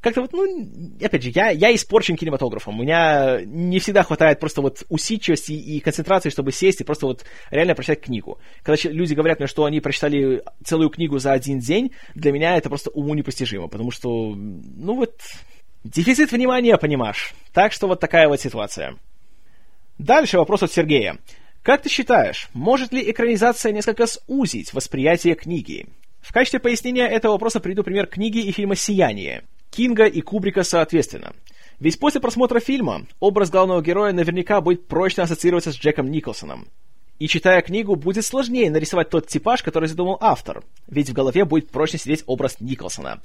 как-то 0.00 0.20
вот, 0.22 0.32
ну, 0.32 0.44
опять 1.02 1.22
же, 1.22 1.30
я, 1.34 1.50
я 1.50 1.74
испорчен 1.74 2.16
кинематографом. 2.16 2.78
У 2.78 2.82
меня 2.82 3.40
не 3.44 3.80
всегда 3.80 4.04
хватает 4.04 4.38
просто 4.38 4.62
вот 4.62 4.84
усидчивости 4.88 5.52
и 5.52 5.80
концентрации, 5.80 6.30
чтобы 6.30 6.52
сесть 6.52 6.80
и 6.80 6.84
просто 6.84 7.06
вот 7.06 7.24
реально 7.50 7.74
прочитать 7.74 8.02
книгу. 8.02 8.38
Когда 8.62 8.80
люди 8.90 9.14
говорят 9.14 9.40
мне, 9.40 9.48
что 9.48 9.64
они 9.64 9.80
прочитали 9.80 10.44
целую 10.64 10.90
книгу 10.90 11.18
за 11.18 11.32
один 11.32 11.58
день, 11.58 11.90
для 12.14 12.30
меня 12.30 12.56
это 12.56 12.68
просто 12.68 12.90
уму 12.90 13.14
непостижимо, 13.14 13.66
потому 13.66 13.90
что, 13.90 14.34
ну 14.36 14.94
вот, 14.94 15.20
дефицит 15.82 16.30
внимания, 16.30 16.76
понимаешь. 16.78 17.34
Так 17.52 17.72
что 17.72 17.88
вот 17.88 17.98
такая 17.98 18.28
вот 18.28 18.40
ситуация. 18.40 18.96
Дальше 19.98 20.38
вопрос 20.38 20.62
от 20.62 20.72
Сергея. 20.72 21.18
Как 21.62 21.82
ты 21.82 21.88
считаешь, 21.88 22.48
может 22.54 22.92
ли 22.92 23.10
экранизация 23.10 23.72
несколько 23.72 24.06
сузить 24.06 24.72
восприятие 24.72 25.34
книги? 25.34 25.86
В 26.20 26.32
качестве 26.32 26.60
пояснения 26.60 27.06
этого 27.06 27.32
вопроса 27.32 27.58
приведу 27.58 27.82
пример 27.82 28.06
книги 28.06 28.38
и 28.38 28.52
фильма 28.52 28.76
«Сияние». 28.76 29.42
Кинга 29.70 30.06
и 30.06 30.20
Кубрика 30.20 30.62
соответственно. 30.62 31.32
Ведь 31.80 31.98
после 31.98 32.20
просмотра 32.20 32.60
фильма 32.60 33.06
образ 33.20 33.50
главного 33.50 33.82
героя 33.82 34.12
наверняка 34.12 34.60
будет 34.60 34.88
прочно 34.88 35.22
ассоциироваться 35.22 35.72
с 35.72 35.76
Джеком 35.76 36.10
Николсоном. 36.10 36.66
И 37.18 37.26
читая 37.26 37.62
книгу, 37.62 37.96
будет 37.96 38.24
сложнее 38.24 38.70
нарисовать 38.70 39.10
тот 39.10 39.26
типаж, 39.26 39.62
который 39.62 39.88
задумал 39.88 40.18
автор, 40.20 40.62
ведь 40.86 41.10
в 41.10 41.12
голове 41.12 41.44
будет 41.44 41.68
прочно 41.68 41.98
сидеть 41.98 42.22
образ 42.26 42.60
Николсона. 42.60 43.20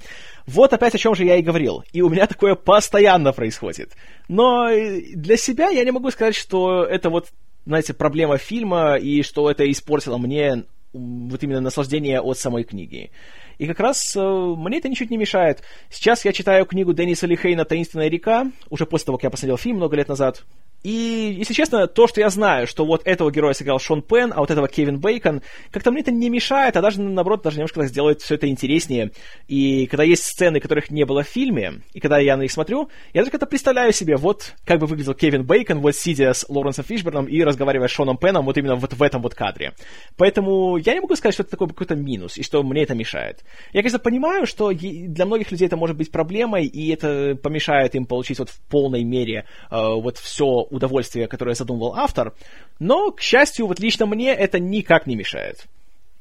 Вот 0.46 0.72
опять 0.72 0.96
о 0.96 0.98
чем 0.98 1.14
же 1.14 1.24
я 1.24 1.36
и 1.36 1.42
говорил, 1.42 1.84
и 1.92 2.02
у 2.02 2.08
меня 2.08 2.26
такое 2.26 2.56
постоянно 2.56 3.32
происходит. 3.32 3.92
Но 4.26 4.68
для 4.68 5.36
себя 5.36 5.68
я 5.68 5.84
не 5.84 5.92
могу 5.92 6.10
сказать, 6.10 6.34
что 6.34 6.84
это 6.84 7.08
вот, 7.08 7.28
знаете, 7.66 7.94
проблема 7.94 8.36
фильма, 8.36 8.96
и 8.96 9.22
что 9.22 9.48
это 9.48 9.70
испортило 9.70 10.18
мне 10.18 10.64
вот 10.92 11.42
именно 11.42 11.60
наслаждение 11.60 12.20
от 12.20 12.36
самой 12.36 12.64
книги. 12.64 13.12
И 13.58 13.66
как 13.66 13.80
раз 13.80 14.14
э, 14.16 14.20
мне 14.20 14.78
это 14.78 14.88
ничуть 14.88 15.10
не 15.10 15.16
мешает. 15.16 15.62
Сейчас 15.90 16.24
я 16.24 16.32
читаю 16.32 16.66
книгу 16.66 16.92
Денниса 16.92 17.26
Лихейна 17.26 17.64
«Таинственная 17.64 18.08
река», 18.08 18.50
уже 18.70 18.86
после 18.86 19.06
того, 19.06 19.18
как 19.18 19.24
я 19.24 19.30
посмотрел 19.30 19.56
фильм 19.56 19.76
много 19.76 19.96
лет 19.96 20.08
назад. 20.08 20.44
И, 20.84 21.34
если 21.38 21.54
честно, 21.54 21.86
то, 21.86 22.06
что 22.06 22.20
я 22.20 22.28
знаю, 22.28 22.66
что 22.66 22.84
вот 22.84 23.06
этого 23.06 23.30
героя 23.32 23.54
сыграл 23.54 23.78
Шон 23.78 24.02
Пен, 24.02 24.34
а 24.36 24.40
вот 24.40 24.50
этого 24.50 24.68
Кевин 24.68 25.00
Бейкон, 25.00 25.40
как-то 25.70 25.90
мне 25.90 26.02
это 26.02 26.12
не 26.12 26.28
мешает, 26.28 26.76
а 26.76 26.82
даже, 26.82 27.00
наоборот, 27.00 27.42
даже 27.42 27.56
немножко 27.56 27.80
так 27.80 27.88
сделает 27.88 28.20
все 28.20 28.34
это 28.34 28.48
интереснее. 28.48 29.10
И 29.48 29.86
когда 29.86 30.04
есть 30.04 30.24
сцены, 30.24 30.60
которых 30.60 30.90
не 30.90 31.04
было 31.04 31.22
в 31.22 31.26
фильме, 31.26 31.80
и 31.94 32.00
когда 32.00 32.18
я 32.18 32.36
на 32.36 32.42
них 32.42 32.52
смотрю, 32.52 32.90
я 33.14 33.22
даже 33.22 33.30
как-то 33.30 33.46
представляю 33.46 33.94
себе, 33.94 34.16
вот 34.16 34.54
как 34.66 34.78
бы 34.78 34.86
выглядел 34.86 35.14
Кевин 35.14 35.44
Бейкон, 35.44 35.80
вот 35.80 35.96
сидя 35.96 36.34
с 36.34 36.44
Лоренсом 36.50 36.84
Фишберном 36.84 37.24
и 37.26 37.42
разговаривая 37.42 37.88
с 37.88 37.90
Шоном 37.90 38.18
Пеном 38.18 38.44
вот 38.44 38.58
именно 38.58 38.76
вот 38.76 38.92
в 38.92 39.02
этом 39.02 39.22
вот 39.22 39.34
кадре. 39.34 39.72
Поэтому 40.18 40.76
я 40.76 40.92
не 40.92 41.00
могу 41.00 41.16
сказать, 41.16 41.32
что 41.32 41.44
это 41.44 41.52
такой 41.52 41.68
какой-то 41.68 41.94
минус, 41.96 42.36
и 42.36 42.42
что 42.42 42.62
мне 42.62 42.82
это 42.82 42.94
мешает. 42.94 43.42
Я, 43.72 43.80
конечно, 43.80 43.98
понимаю, 43.98 44.44
что 44.44 44.70
для 44.70 45.24
многих 45.24 45.50
людей 45.50 45.66
это 45.66 45.78
может 45.78 45.96
быть 45.96 46.12
проблемой, 46.12 46.66
и 46.66 46.92
это 46.92 47.38
помешает 47.42 47.94
им 47.94 48.04
получить 48.04 48.38
вот 48.38 48.50
в 48.50 48.60
полной 48.68 49.02
мере 49.02 49.46
э, 49.70 49.76
вот 49.76 50.18
все 50.18 50.66
удовольствие, 50.74 51.28
которое 51.28 51.54
задумывал 51.54 51.94
автор, 51.94 52.34
но, 52.78 53.10
к 53.10 53.20
счастью, 53.20 53.66
вот 53.66 53.80
лично 53.80 54.06
мне 54.06 54.30
это 54.32 54.58
никак 54.58 55.06
не 55.06 55.16
мешает. 55.16 55.66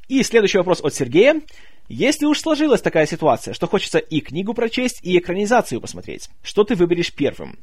И 0.07 0.21
следующий 0.23 0.57
вопрос 0.57 0.81
от 0.81 0.93
Сергея. 0.93 1.41
Если 1.89 2.25
уж 2.25 2.39
сложилась 2.39 2.81
такая 2.81 3.05
ситуация, 3.05 3.53
что 3.53 3.67
хочется 3.67 3.99
и 3.99 4.21
книгу 4.21 4.53
прочесть, 4.53 4.99
и 5.03 5.17
экранизацию 5.17 5.81
посмотреть, 5.81 6.29
что 6.41 6.63
ты 6.63 6.75
выберешь 6.75 7.13
первым? 7.13 7.59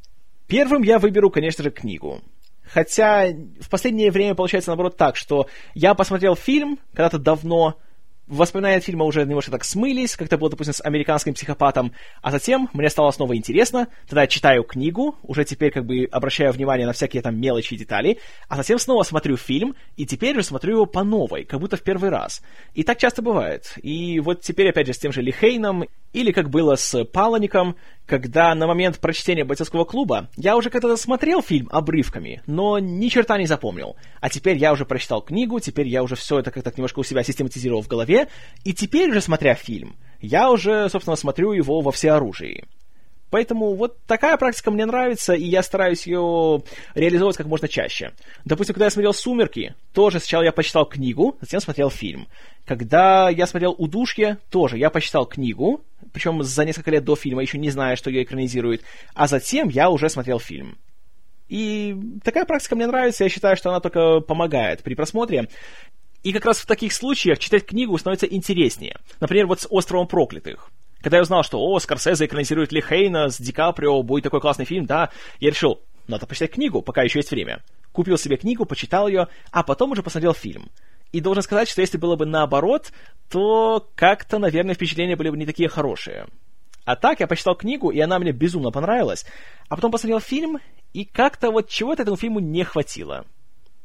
Первым 0.46 0.82
я 0.82 0.98
выберу, 0.98 1.30
конечно 1.30 1.64
же, 1.64 1.70
книгу. 1.70 2.20
Хотя 2.62 3.28
в 3.60 3.68
последнее 3.68 4.10
время 4.10 4.34
получается 4.34 4.70
наоборот 4.70 4.96
так, 4.96 5.16
что 5.16 5.46
я 5.74 5.94
посмотрел 5.94 6.36
фильм 6.36 6.78
когда-то 6.92 7.18
давно, 7.18 7.76
воспоминания 8.30 8.76
от 8.76 8.84
фильма 8.84 9.04
уже 9.04 9.24
немножко 9.26 9.50
так 9.50 9.64
смылись, 9.64 10.16
как 10.16 10.28
это 10.28 10.38
было, 10.38 10.50
допустим, 10.50 10.72
с 10.72 10.82
американским 10.82 11.34
психопатом, 11.34 11.92
а 12.22 12.30
затем 12.30 12.70
мне 12.72 12.88
стало 12.88 13.10
снова 13.10 13.36
интересно, 13.36 13.88
тогда 14.08 14.22
я 14.22 14.26
читаю 14.26 14.62
книгу, 14.62 15.16
уже 15.22 15.44
теперь 15.44 15.72
как 15.72 15.84
бы 15.84 16.08
обращаю 16.10 16.52
внимание 16.52 16.86
на 16.86 16.92
всякие 16.92 17.22
там 17.22 17.38
мелочи 17.38 17.74
и 17.74 17.76
детали, 17.76 18.18
а 18.48 18.56
затем 18.56 18.78
снова 18.78 19.02
смотрю 19.02 19.36
фильм, 19.36 19.74
и 19.96 20.06
теперь 20.06 20.36
же 20.36 20.42
смотрю 20.42 20.74
его 20.74 20.86
по 20.86 21.02
новой, 21.02 21.44
как 21.44 21.60
будто 21.60 21.76
в 21.76 21.82
первый 21.82 22.10
раз. 22.10 22.42
И 22.74 22.84
так 22.84 22.98
часто 22.98 23.20
бывает. 23.20 23.74
И 23.82 24.20
вот 24.20 24.42
теперь, 24.42 24.70
опять 24.70 24.86
же, 24.86 24.94
с 24.94 24.98
тем 24.98 25.12
же 25.12 25.22
Лихейном, 25.22 25.84
или 26.12 26.32
как 26.32 26.50
было 26.50 26.76
с 26.76 27.04
Палаником, 27.04 27.76
когда 28.10 28.52
на 28.56 28.66
момент 28.66 28.98
прочтения 28.98 29.44
«Бойцовского 29.44 29.84
клуба» 29.84 30.28
я 30.36 30.56
уже 30.56 30.68
когда-то 30.68 30.96
смотрел 30.96 31.42
фильм 31.42 31.68
обрывками, 31.70 32.42
но 32.44 32.80
ни 32.80 33.06
черта 33.06 33.38
не 33.38 33.46
запомнил. 33.46 33.94
А 34.20 34.28
теперь 34.28 34.56
я 34.56 34.72
уже 34.72 34.84
прочитал 34.84 35.22
книгу, 35.22 35.60
теперь 35.60 35.86
я 35.86 36.02
уже 36.02 36.16
все 36.16 36.40
это 36.40 36.50
как-то 36.50 36.72
немножко 36.76 36.98
у 36.98 37.04
себя 37.04 37.22
систематизировал 37.22 37.82
в 37.82 37.86
голове, 37.86 38.26
и 38.64 38.74
теперь 38.74 39.10
уже 39.10 39.20
смотря 39.20 39.54
фильм, 39.54 39.94
я 40.20 40.50
уже, 40.50 40.88
собственно, 40.88 41.14
смотрю 41.14 41.52
его 41.52 41.82
во 41.82 41.92
всеоружии. 41.92 42.64
Поэтому 43.30 43.74
вот 43.74 43.96
такая 44.06 44.36
практика 44.36 44.70
мне 44.70 44.84
нравится, 44.86 45.34
и 45.34 45.44
я 45.44 45.62
стараюсь 45.62 46.06
ее 46.06 46.62
реализовывать 46.94 47.36
как 47.36 47.46
можно 47.46 47.68
чаще. 47.68 48.12
Допустим, 48.44 48.74
когда 48.74 48.86
я 48.86 48.90
смотрел 48.90 49.14
«Сумерки», 49.14 49.74
тоже 49.92 50.18
сначала 50.18 50.42
я 50.42 50.52
почитал 50.52 50.84
книгу, 50.84 51.36
затем 51.40 51.60
смотрел 51.60 51.90
фильм. 51.90 52.26
Когда 52.64 53.30
я 53.30 53.46
смотрел 53.46 53.74
«Удушье», 53.78 54.38
тоже 54.50 54.78
я 54.78 54.90
почитал 54.90 55.26
книгу, 55.26 55.80
причем 56.12 56.42
за 56.42 56.64
несколько 56.64 56.90
лет 56.90 57.04
до 57.04 57.14
фильма, 57.14 57.42
еще 57.42 57.58
не 57.58 57.70
зная, 57.70 57.96
что 57.96 58.10
ее 58.10 58.24
экранизирует, 58.24 58.82
а 59.14 59.28
затем 59.28 59.68
я 59.68 59.90
уже 59.90 60.08
смотрел 60.08 60.40
фильм. 60.40 60.76
И 61.48 61.96
такая 62.22 62.44
практика 62.44 62.76
мне 62.76 62.86
нравится, 62.86 63.24
я 63.24 63.30
считаю, 63.30 63.56
что 63.56 63.70
она 63.70 63.80
только 63.80 64.20
помогает 64.20 64.82
при 64.82 64.94
просмотре. 64.94 65.48
И 66.22 66.32
как 66.32 66.44
раз 66.44 66.58
в 66.58 66.66
таких 66.66 66.92
случаях 66.92 67.38
читать 67.38 67.66
книгу 67.66 67.96
становится 67.98 68.26
интереснее. 68.26 68.96
Например, 69.20 69.46
вот 69.46 69.60
с 69.60 69.66
«Островом 69.70 70.06
проклятых». 70.06 70.70
Когда 71.02 71.16
я 71.16 71.22
узнал, 71.22 71.42
что, 71.42 71.60
о, 71.60 71.78
Скорсезе 71.78 72.26
экранизирует 72.26 72.72
Ли 72.72 72.82
Хейна 72.82 73.30
с 73.30 73.40
Ди 73.40 73.52
Каприо, 73.52 74.02
будет 74.02 74.24
такой 74.24 74.40
классный 74.40 74.66
фильм, 74.66 74.86
да, 74.86 75.10
я 75.38 75.50
решил, 75.50 75.80
надо 76.06 76.26
почитать 76.26 76.52
книгу, 76.52 76.82
пока 76.82 77.02
еще 77.02 77.20
есть 77.20 77.30
время. 77.30 77.62
Купил 77.92 78.18
себе 78.18 78.36
книгу, 78.36 78.66
почитал 78.66 79.08
ее, 79.08 79.28
а 79.50 79.62
потом 79.62 79.92
уже 79.92 80.02
посмотрел 80.02 80.34
фильм. 80.34 80.70
И 81.12 81.20
должен 81.20 81.42
сказать, 81.42 81.68
что 81.68 81.80
если 81.80 81.98
было 81.98 82.16
бы 82.16 82.26
наоборот, 82.26 82.92
то 83.30 83.88
как-то, 83.94 84.38
наверное, 84.38 84.74
впечатления 84.74 85.16
были 85.16 85.30
бы 85.30 85.36
не 85.36 85.46
такие 85.46 85.68
хорошие. 85.68 86.26
А 86.84 86.96
так 86.96 87.20
я 87.20 87.26
почитал 87.26 87.56
книгу, 87.56 87.90
и 87.90 87.98
она 88.00 88.18
мне 88.18 88.32
безумно 88.32 88.70
понравилась. 88.70 89.24
А 89.68 89.76
потом 89.76 89.90
посмотрел 89.90 90.20
фильм, 90.20 90.58
и 90.92 91.04
как-то 91.04 91.50
вот 91.50 91.68
чего-то 91.68 92.02
этому 92.02 92.16
фильму 92.16 92.40
не 92.40 92.64
хватило. 92.64 93.24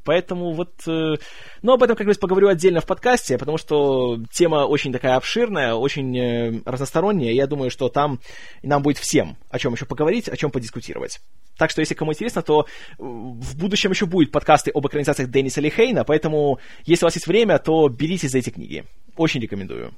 Поэтому 0.05 0.53
вот... 0.53 0.71
Э, 0.87 1.15
ну, 1.61 1.73
об 1.73 1.83
этом, 1.83 1.95
как 1.95 2.07
раз 2.07 2.17
поговорю 2.17 2.47
отдельно 2.47 2.79
в 2.79 2.85
подкасте, 2.85 3.37
потому 3.37 3.57
что 3.57 4.17
тема 4.31 4.65
очень 4.65 4.93
такая 4.93 5.15
обширная, 5.15 5.73
очень 5.73 6.17
э, 6.17 6.61
разносторонняя, 6.65 7.33
я 7.33 7.47
думаю, 7.47 7.71
что 7.71 7.89
там 7.89 8.19
нам 8.63 8.83
будет 8.83 8.97
всем 8.97 9.35
о 9.49 9.59
чем 9.59 9.73
еще 9.73 9.85
поговорить, 9.85 10.29
о 10.29 10.37
чем 10.37 10.51
подискутировать. 10.51 11.19
Так 11.57 11.71
что, 11.71 11.81
если 11.81 11.95
кому 11.95 12.11
интересно, 12.11 12.41
то 12.41 12.65
в 12.97 13.57
будущем 13.57 13.91
еще 13.91 14.05
будут 14.05 14.31
подкасты 14.31 14.71
об 14.73 14.85
экранизациях 14.85 15.29
Денниса 15.29 15.61
Лихейна, 15.61 16.03
поэтому, 16.03 16.59
если 16.85 17.05
у 17.05 17.07
вас 17.07 17.15
есть 17.15 17.27
время, 17.27 17.57
то 17.59 17.87
беритесь 17.87 18.31
за 18.31 18.39
эти 18.39 18.49
книги. 18.49 18.85
Очень 19.15 19.41
рекомендую. 19.41 19.93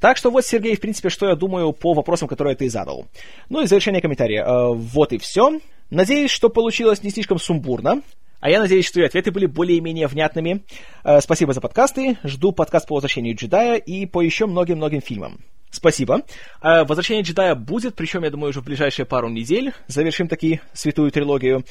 Так 0.00 0.16
что 0.16 0.30
вот, 0.30 0.44
Сергей, 0.44 0.76
в 0.76 0.80
принципе, 0.80 1.08
что 1.08 1.28
я 1.28 1.34
думаю 1.34 1.72
по 1.72 1.92
вопросам, 1.92 2.28
которые 2.28 2.54
ты 2.54 2.70
задал. 2.70 3.06
Ну 3.48 3.62
и 3.62 3.66
завершение 3.66 4.00
комментария. 4.00 4.44
Э, 4.44 4.72
вот 4.72 5.12
и 5.12 5.18
все. 5.18 5.60
Надеюсь, 5.90 6.30
что 6.30 6.50
получилось 6.50 7.02
не 7.02 7.10
слишком 7.10 7.38
сумбурно. 7.38 8.02
А 8.40 8.50
я 8.50 8.60
надеюсь, 8.60 8.86
что 8.86 9.00
и 9.00 9.04
ответы 9.04 9.32
были 9.32 9.46
более-менее 9.46 10.06
внятными. 10.06 10.64
Э, 11.04 11.20
спасибо 11.20 11.52
за 11.52 11.60
подкасты. 11.60 12.18
Жду 12.22 12.52
подкаст 12.52 12.86
по 12.86 12.94
возвращению 12.94 13.34
джедая 13.34 13.76
и 13.76 14.06
по 14.06 14.22
еще 14.22 14.46
многим-многим 14.46 15.00
фильмам. 15.00 15.40
Спасибо. 15.70 16.22
Э, 16.62 16.84
возвращение 16.84 17.24
джедая 17.24 17.54
будет, 17.54 17.96
причем, 17.96 18.22
я 18.22 18.30
думаю, 18.30 18.50
уже 18.50 18.60
в 18.60 18.64
ближайшие 18.64 19.06
пару 19.06 19.28
недель. 19.28 19.72
Завершим 19.88 20.28
таки 20.28 20.60
святую 20.72 21.10
трилогию. 21.10 21.64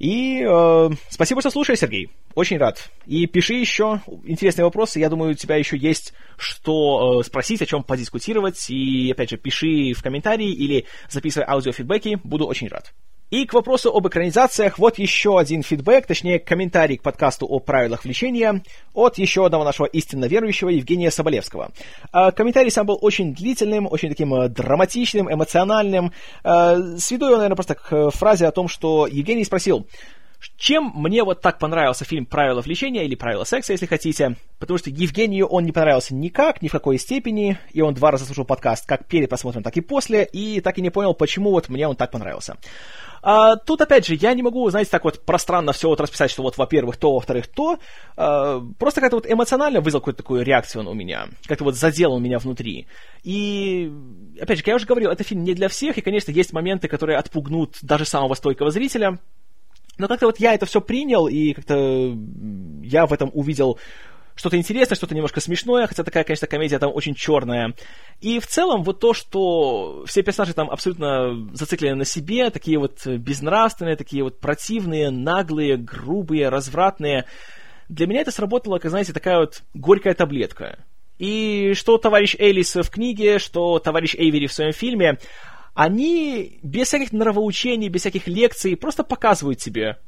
И 0.00 0.42
э, 0.42 0.90
спасибо, 1.10 1.42
что 1.42 1.50
слушаешь, 1.50 1.78
Сергей. 1.78 2.10
Очень 2.34 2.58
рад. 2.58 2.90
И 3.06 3.26
пиши 3.26 3.54
еще 3.54 4.00
интересные 4.24 4.64
вопросы. 4.64 4.98
Я 4.98 5.10
думаю, 5.10 5.32
у 5.32 5.34
тебя 5.34 5.56
еще 5.56 5.76
есть 5.76 6.14
что 6.38 7.20
э, 7.20 7.24
спросить, 7.24 7.62
о 7.62 7.66
чем 7.66 7.84
подискутировать. 7.84 8.68
И, 8.70 9.12
опять 9.12 9.30
же, 9.30 9.36
пиши 9.36 9.92
в 9.92 10.02
комментарии 10.02 10.50
или 10.50 10.86
записывай 11.08 11.46
аудиофидбэки. 11.46 12.18
Буду 12.24 12.46
очень 12.46 12.68
рад. 12.68 12.92
И 13.30 13.46
к 13.46 13.54
вопросу 13.54 13.94
об 13.94 14.08
экранизациях, 14.08 14.76
вот 14.78 14.98
еще 14.98 15.38
один 15.38 15.62
фидбэк, 15.62 16.04
точнее 16.04 16.40
комментарий 16.40 16.96
к 16.96 17.02
подкасту 17.02 17.46
о 17.46 17.60
правилах 17.60 18.02
влечения 18.02 18.64
от 18.92 19.18
еще 19.18 19.46
одного 19.46 19.62
нашего 19.62 19.86
истинно 19.86 20.24
верующего 20.24 20.68
Евгения 20.68 21.12
Соболевского. 21.12 21.70
А, 22.10 22.32
комментарий 22.32 22.72
сам 22.72 22.86
был 22.86 22.98
очень 23.00 23.32
длительным, 23.32 23.86
очень 23.86 24.08
таким 24.08 24.34
э, 24.34 24.48
драматичным, 24.48 25.32
эмоциональным. 25.32 26.12
А, 26.42 26.76
сведу 26.98 27.26
его, 27.26 27.36
наверное, 27.36 27.54
просто 27.54 27.76
к 27.76 27.92
э, 27.92 28.10
фразе 28.10 28.48
о 28.48 28.50
том, 28.50 28.66
что 28.66 29.06
Евгений 29.06 29.44
спросил, 29.44 29.86
чем 30.56 30.92
мне 30.94 31.22
вот 31.24 31.40
так 31.40 31.58
понравился 31.58 32.04
фильм 32.04 32.26
«Правила 32.26 32.60
влечения» 32.60 33.04
или 33.04 33.14
«Правила 33.14 33.44
секса», 33.44 33.72
если 33.72 33.86
хотите, 33.86 34.36
потому 34.58 34.78
что 34.78 34.90
Евгению 34.90 35.46
он 35.46 35.64
не 35.64 35.72
понравился 35.72 36.14
никак, 36.14 36.62
ни 36.62 36.68
в 36.68 36.72
какой 36.72 36.98
степени, 36.98 37.58
и 37.72 37.80
он 37.80 37.94
два 37.94 38.10
раза 38.10 38.24
слушал 38.24 38.44
подкаст 38.44 38.86
как 38.86 39.06
перед 39.06 39.28
просмотром, 39.28 39.62
так 39.62 39.76
и 39.76 39.80
после, 39.80 40.24
и 40.24 40.60
так 40.60 40.78
и 40.78 40.82
не 40.82 40.90
понял, 40.90 41.14
почему 41.14 41.50
вот 41.50 41.68
мне 41.68 41.86
он 41.86 41.96
так 41.96 42.10
понравился. 42.10 42.56
А, 43.22 43.56
тут, 43.56 43.80
опять 43.82 44.06
же, 44.06 44.14
я 44.14 44.32
не 44.34 44.42
могу, 44.42 44.68
знаете, 44.70 44.90
так 44.90 45.04
вот 45.04 45.24
пространно 45.24 45.72
все 45.72 45.88
вот 45.88 46.00
расписать, 46.00 46.30
что 46.30 46.42
вот, 46.42 46.56
во-первых, 46.56 46.96
то, 46.96 47.12
во-вторых, 47.12 47.46
то. 47.48 47.78
А, 48.16 48.60
просто 48.78 49.00
как-то 49.00 49.16
вот 49.16 49.30
эмоционально 49.30 49.80
вызвал 49.80 50.00
какую-то 50.00 50.22
такую 50.22 50.42
реакцию 50.42 50.80
он 50.80 50.88
у 50.88 50.94
меня. 50.94 51.28
Как-то 51.46 51.64
вот 51.64 51.76
задел 51.76 52.12
он 52.12 52.22
меня 52.22 52.38
внутри. 52.38 52.86
И, 53.22 53.92
опять 54.40 54.58
же, 54.58 54.62
как 54.62 54.68
я 54.68 54.76
уже 54.76 54.86
говорил, 54.86 55.10
это 55.10 55.22
фильм 55.22 55.44
не 55.44 55.54
для 55.54 55.68
всех, 55.68 55.98
и, 55.98 56.00
конечно, 56.00 56.30
есть 56.30 56.52
моменты, 56.52 56.88
которые 56.88 57.18
отпугнут 57.18 57.76
даже 57.82 58.06
самого 58.06 58.34
стойкого 58.34 58.70
зрителя. 58.70 59.18
Но 60.00 60.08
как-то 60.08 60.26
вот 60.26 60.40
я 60.40 60.54
это 60.54 60.66
все 60.66 60.80
принял, 60.80 61.28
и 61.28 61.52
как-то 61.52 62.16
я 62.82 63.06
в 63.06 63.12
этом 63.12 63.30
увидел 63.34 63.78
что-то 64.34 64.56
интересное, 64.56 64.96
что-то 64.96 65.14
немножко 65.14 65.40
смешное, 65.40 65.86
хотя 65.86 66.02
такая, 66.02 66.24
конечно, 66.24 66.46
комедия 66.46 66.78
там 66.78 66.90
очень 66.94 67.14
черная. 67.14 67.74
И 68.20 68.38
в 68.38 68.46
целом 68.46 68.82
вот 68.82 68.98
то, 68.98 69.12
что 69.12 70.04
все 70.06 70.22
персонажи 70.22 70.54
там 70.54 70.70
абсолютно 70.70 71.50
зациклены 71.52 71.96
на 71.96 72.04
себе, 72.06 72.48
такие 72.48 72.78
вот 72.78 73.06
безнравственные, 73.06 73.96
такие 73.96 74.24
вот 74.24 74.40
противные, 74.40 75.10
наглые, 75.10 75.76
грубые, 75.76 76.48
развратные, 76.48 77.26
для 77.90 78.06
меня 78.06 78.22
это 78.22 78.30
сработало, 78.30 78.78
как, 78.78 78.90
знаете, 78.90 79.12
такая 79.12 79.40
вот 79.40 79.62
горькая 79.74 80.14
таблетка. 80.14 80.78
И 81.18 81.74
что 81.74 81.98
товарищ 81.98 82.34
Элис 82.38 82.74
в 82.74 82.88
книге, 82.88 83.38
что 83.38 83.78
товарищ 83.78 84.14
Эйвери 84.14 84.46
в 84.46 84.54
своем 84.54 84.72
фильме, 84.72 85.18
они 85.74 86.58
без 86.62 86.88
всяких 86.88 87.12
нравоучений, 87.12 87.88
без 87.88 88.02
всяких 88.02 88.26
лекций 88.26 88.76
просто 88.76 89.04
показывают 89.04 89.58
тебе, 89.58 89.98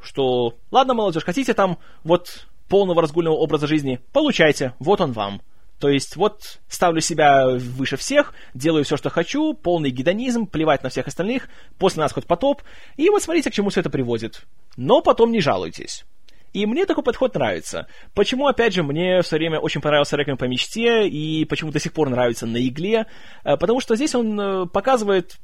что, 0.00 0.56
ладно, 0.70 0.94
молодежь, 0.94 1.24
хотите 1.24 1.54
там 1.54 1.78
вот 2.04 2.46
полного 2.68 3.02
разгульного 3.02 3.34
образа 3.34 3.66
жизни, 3.66 4.00
получайте, 4.12 4.74
вот 4.78 5.00
он 5.00 5.12
вам. 5.12 5.42
То 5.78 5.88
есть 5.88 6.14
вот 6.14 6.60
ставлю 6.68 7.00
себя 7.00 7.48
выше 7.48 7.96
всех, 7.96 8.34
делаю 8.54 8.84
все, 8.84 8.96
что 8.96 9.10
хочу, 9.10 9.52
полный 9.52 9.90
гедонизм, 9.90 10.46
плевать 10.46 10.84
на 10.84 10.90
всех 10.90 11.08
остальных, 11.08 11.48
после 11.76 12.02
нас 12.02 12.12
хоть 12.12 12.26
потоп, 12.26 12.62
и 12.96 13.10
вот 13.10 13.22
смотрите, 13.22 13.50
к 13.50 13.52
чему 13.52 13.70
все 13.70 13.80
это 13.80 13.90
приводит. 13.90 14.42
Но 14.76 15.02
потом 15.02 15.32
не 15.32 15.40
жалуйтесь. 15.40 16.04
И 16.52 16.66
мне 16.66 16.86
такой 16.86 17.04
подход 17.04 17.34
нравится. 17.34 17.86
Почему, 18.14 18.46
опять 18.46 18.74
же, 18.74 18.82
мне 18.82 19.22
все 19.22 19.36
время 19.36 19.58
очень 19.58 19.80
понравился 19.80 20.16
«Реквием 20.16 20.36
по 20.36 20.44
мечте», 20.44 21.08
и 21.08 21.44
почему 21.44 21.70
до 21.70 21.80
сих 21.80 21.92
пор 21.92 22.10
нравится 22.10 22.46
«На 22.46 22.58
игле», 22.66 23.06
э, 23.44 23.56
потому 23.56 23.80
что 23.80 23.96
здесь 23.96 24.14
он 24.14 24.38
э, 24.38 24.66
показывает 24.66 25.38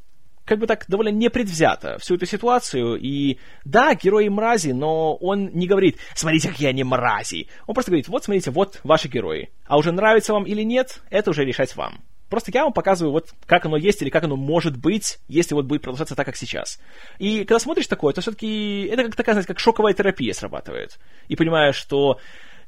как 0.49 0.59
бы 0.59 0.67
так 0.67 0.87
довольно 0.89 1.11
непредвзято 1.11 1.99
всю 1.99 2.15
эту 2.15 2.25
ситуацию. 2.27 2.97
И 2.97 3.39
да, 3.65 3.95
герои 3.95 4.29
мрази, 4.29 4.71
но 4.71 5.15
он 5.17 5.51
не 5.53 5.67
говорит, 5.67 5.99
смотрите, 6.15 6.49
какие 6.49 6.69
они 6.69 6.85
мрази. 6.85 7.49
Он 7.67 7.75
просто 7.75 7.91
говорит, 7.91 8.09
вот 8.09 8.25
смотрите, 8.25 8.51
вот 8.51 8.81
ваши 8.83 9.09
герои. 9.09 9.51
А 9.67 9.77
уже 9.77 9.93
нравится 9.93 10.33
вам 10.33 10.45
или 10.45 10.63
нет, 10.63 11.03
это 11.11 11.31
уже 11.31 11.45
решать 11.45 11.77
вам. 11.77 12.01
Просто 12.29 12.51
я 12.53 12.65
вам 12.65 12.73
показываю, 12.73 13.13
вот 13.13 13.31
как 13.47 13.65
оно 13.65 13.77
есть 13.77 14.03
или 14.03 14.11
как 14.11 14.25
оно 14.25 14.37
может 14.37 14.77
быть, 14.77 15.19
если 15.29 15.55
вот 15.55 15.65
будет 15.65 15.83
продолжаться 15.83 16.15
так, 16.15 16.27
как 16.27 16.37
сейчас. 16.37 16.79
И 17.19 17.39
когда 17.41 17.59
смотришь 17.59 17.87
такое, 17.87 18.13
то 18.13 18.21
все-таки 18.21 18.85
это 18.85 19.05
как 19.05 19.17
такая, 19.17 19.35
знаете, 19.35 19.49
как 19.49 19.59
шоковая 19.59 19.95
терапия 19.95 20.35
срабатывает. 20.35 20.99
И 21.29 21.37
понимаешь, 21.37 21.77
что 21.77 22.19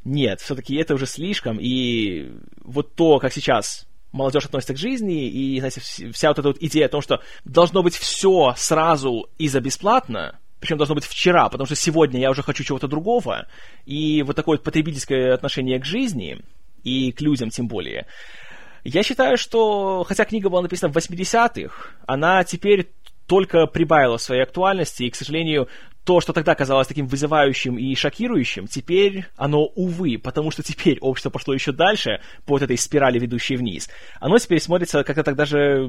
нет, 0.04 0.40
все-таки 0.40 0.76
это 0.76 0.94
уже 0.94 1.06
слишком, 1.06 1.58
и 1.60 2.32
вот 2.62 2.94
то, 2.94 3.18
как 3.18 3.32
сейчас 3.32 3.86
молодежь 4.12 4.46
относится 4.46 4.74
к 4.74 4.78
жизни, 4.78 5.28
и, 5.28 5.58
знаете, 5.58 5.80
вся 5.80 6.28
вот 6.28 6.38
эта 6.38 6.48
вот 6.48 6.56
идея 6.60 6.86
о 6.86 6.88
том, 6.88 7.02
что 7.02 7.20
должно 7.44 7.82
быть 7.82 7.94
все 7.94 8.54
сразу 8.56 9.28
и 9.38 9.46
за 9.48 9.60
бесплатно, 9.60 10.38
причем 10.58 10.78
должно 10.78 10.94
быть 10.94 11.04
вчера, 11.04 11.48
потому 11.48 11.66
что 11.66 11.76
сегодня 11.76 12.20
я 12.20 12.30
уже 12.30 12.42
хочу 12.42 12.64
чего-то 12.64 12.88
другого, 12.88 13.46
и 13.84 14.22
вот 14.22 14.36
такое 14.36 14.56
вот 14.56 14.64
потребительское 14.64 15.34
отношение 15.34 15.78
к 15.78 15.84
жизни, 15.84 16.40
и 16.82 17.12
к 17.12 17.20
людям 17.20 17.50
тем 17.50 17.68
более. 17.68 18.06
Я 18.84 19.02
считаю, 19.02 19.36
что, 19.36 20.04
хотя 20.04 20.24
книга 20.24 20.48
была 20.48 20.62
написана 20.62 20.92
в 20.92 20.96
80-х, 20.96 21.90
она 22.06 22.44
теперь 22.44 22.90
только 23.26 23.66
прибавила 23.66 24.16
своей 24.16 24.42
актуальности, 24.42 25.04
и, 25.04 25.10
к 25.10 25.14
сожалению, 25.14 25.68
то, 26.04 26.20
что 26.20 26.32
тогда 26.32 26.54
казалось 26.54 26.88
таким 26.88 27.06
вызывающим 27.06 27.78
и 27.78 27.94
шокирующим, 27.94 28.66
теперь 28.66 29.26
оно, 29.36 29.66
увы, 29.66 30.18
потому 30.18 30.50
что 30.50 30.62
теперь 30.64 30.98
общество 30.98 31.30
пошло 31.30 31.54
еще 31.54 31.72
дальше 31.72 32.20
по 32.46 32.54
вот 32.54 32.62
этой 32.62 32.76
спирали, 32.76 33.18
ведущей 33.18 33.56
вниз, 33.56 33.88
оно 34.18 34.38
теперь 34.38 34.60
смотрится 34.60 35.04
как-то 35.04 35.22
так 35.22 35.36
даже 35.36 35.88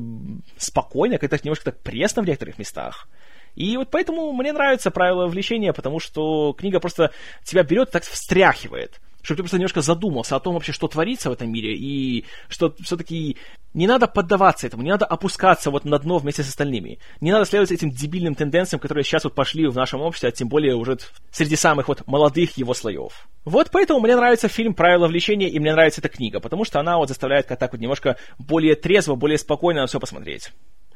спокойно, 0.58 1.18
как-то 1.18 1.40
немножко 1.44 1.66
так 1.66 1.80
пресно 1.82 2.22
в 2.22 2.28
некоторых 2.28 2.60
местах. 2.60 3.08
И 3.56 3.76
вот 3.76 3.90
поэтому 3.90 4.32
мне 4.34 4.54
нравится 4.54 4.92
правило 4.92 5.28
влечения, 5.28 5.74
потому 5.74 6.00
что 6.00 6.54
книга 6.54 6.80
просто 6.80 7.12
тебя 7.44 7.64
берет 7.64 7.90
и 7.90 7.92
так 7.92 8.04
встряхивает 8.04 9.00
чтобы 9.22 9.38
ты 9.38 9.44
просто 9.44 9.58
немножко 9.58 9.82
задумался 9.82 10.36
о 10.36 10.40
том 10.40 10.54
вообще, 10.54 10.72
что 10.72 10.88
творится 10.88 11.30
в 11.30 11.34
этом 11.34 11.52
мире, 11.52 11.76
и 11.76 12.26
что 12.50 12.74
все-таки 12.82 13.38
не 13.74 13.88
надо 13.88 14.08
поддаваться 14.08 14.68
этому, 14.68 14.84
не 14.84 14.90
надо 14.90 15.06
опускаться 15.06 15.72
вот 15.72 15.86
на 15.86 15.98
дно 15.98 16.18
вместе 16.18 16.44
с 16.44 16.50
остальными. 16.50 17.00
Не 17.22 17.32
надо 17.32 17.46
следовать 17.46 17.72
этим 17.72 17.90
дебильным 17.90 18.36
тенденциям, 18.36 18.80
которые 18.80 19.04
сейчас 19.04 19.24
вот 19.24 19.34
пошли 19.34 19.68
в 19.68 19.76
нашем 19.76 20.02
обществе, 20.02 20.30
а 20.30 20.32
тем 20.32 20.50
более 20.50 20.76
уже 20.76 20.98
среди 21.32 21.56
самых 21.56 21.88
вот 21.88 22.06
молодых 22.08 22.58
его 22.58 22.74
слоев. 22.74 23.28
Вот 23.46 23.70
поэтому 23.72 24.00
мне 24.00 24.16
нравится 24.16 24.48
фильм 24.48 24.74
«Правила 24.74 25.08
влечения», 25.08 25.48
и 25.48 25.60
мне 25.60 25.72
нравится 25.72 26.02
эта 26.02 26.10
книга, 26.10 26.40
потому 26.40 26.66
что 26.66 26.80
она 26.80 26.98
вот 26.98 27.08
заставляет 27.08 27.48
как 27.48 27.60
так 27.60 27.72
вот 27.72 27.82
немножко 27.82 28.18
более 28.38 28.76
трезво, 28.76 29.16
более 29.16 29.38
спокойно 29.38 29.82
на 29.82 29.88
все 29.88 30.00
посмотреть. 30.00 30.52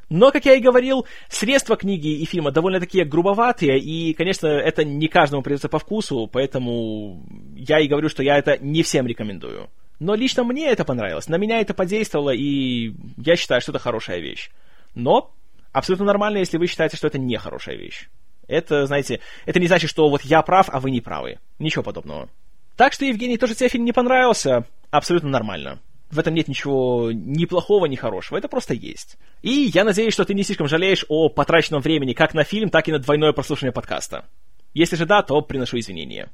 Но, 0.08 0.30
как 0.30 0.44
я 0.44 0.54
и 0.54 0.60
говорил, 0.60 1.06
средства 1.28 1.76
книги 1.76 2.20
и 2.20 2.24
фильма 2.26 2.52
довольно 2.52 2.78
такие 2.78 3.04
грубоватые, 3.04 3.78
и, 3.78 4.14
конечно, 4.14 4.46
это 4.46 4.84
не 4.84 5.08
каждому 5.08 5.42
придется 5.42 5.68
по 5.68 5.80
вкусу, 5.80 6.28
поэтому 6.32 7.24
я 7.56 7.80
и 7.80 7.88
говорю, 7.88 8.08
что 8.08 8.22
я 8.22 8.38
это 8.38 8.56
не 8.58 8.82
всем 8.82 9.06
рекомендую. 9.06 9.68
Но 9.98 10.14
лично 10.14 10.44
мне 10.44 10.68
это 10.68 10.84
понравилось, 10.84 11.28
на 11.28 11.38
меня 11.38 11.60
это 11.60 11.74
подействовало, 11.74 12.30
и 12.30 12.92
я 13.16 13.36
считаю, 13.36 13.60
что 13.60 13.72
это 13.72 13.80
хорошая 13.80 14.20
вещь. 14.20 14.50
Но 14.94 15.32
абсолютно 15.72 16.06
нормально, 16.06 16.38
если 16.38 16.58
вы 16.58 16.66
считаете, 16.68 16.96
что 16.96 17.08
это 17.08 17.18
не 17.18 17.36
хорошая 17.36 17.76
вещь. 17.76 18.08
Это, 18.46 18.86
знаете, 18.86 19.20
это 19.44 19.58
не 19.58 19.66
значит, 19.66 19.90
что 19.90 20.08
вот 20.08 20.22
я 20.22 20.40
прав, 20.42 20.68
а 20.70 20.78
вы 20.78 20.92
не 20.92 21.00
правы. 21.00 21.38
Ничего 21.58 21.82
подобного. 21.82 22.28
Так 22.76 22.92
что, 22.92 23.04
Евгений, 23.04 23.38
тоже 23.38 23.54
тебе 23.54 23.70
фильм 23.70 23.84
не 23.84 23.92
понравился, 23.92 24.66
абсолютно 24.90 25.30
нормально. 25.30 25.80
В 26.10 26.18
этом 26.18 26.34
нет 26.34 26.48
ничего 26.48 27.10
ни 27.12 27.44
плохого, 27.46 27.86
ни 27.86 27.96
хорошего. 27.96 28.38
Это 28.38 28.48
просто 28.48 28.74
есть. 28.74 29.16
И 29.42 29.70
я 29.74 29.84
надеюсь, 29.84 30.12
что 30.14 30.24
ты 30.24 30.34
не 30.34 30.44
слишком 30.44 30.68
жалеешь 30.68 31.04
о 31.08 31.28
потраченном 31.28 31.82
времени 31.82 32.12
как 32.12 32.32
на 32.32 32.44
фильм, 32.44 32.70
так 32.70 32.88
и 32.88 32.92
на 32.92 32.98
двойное 32.98 33.32
прослушивание 33.32 33.72
подкаста. 33.72 34.24
Если 34.72 34.96
же 34.96 35.06
да, 35.06 35.22
то 35.22 35.40
приношу 35.40 35.78
извинения. 35.78 36.30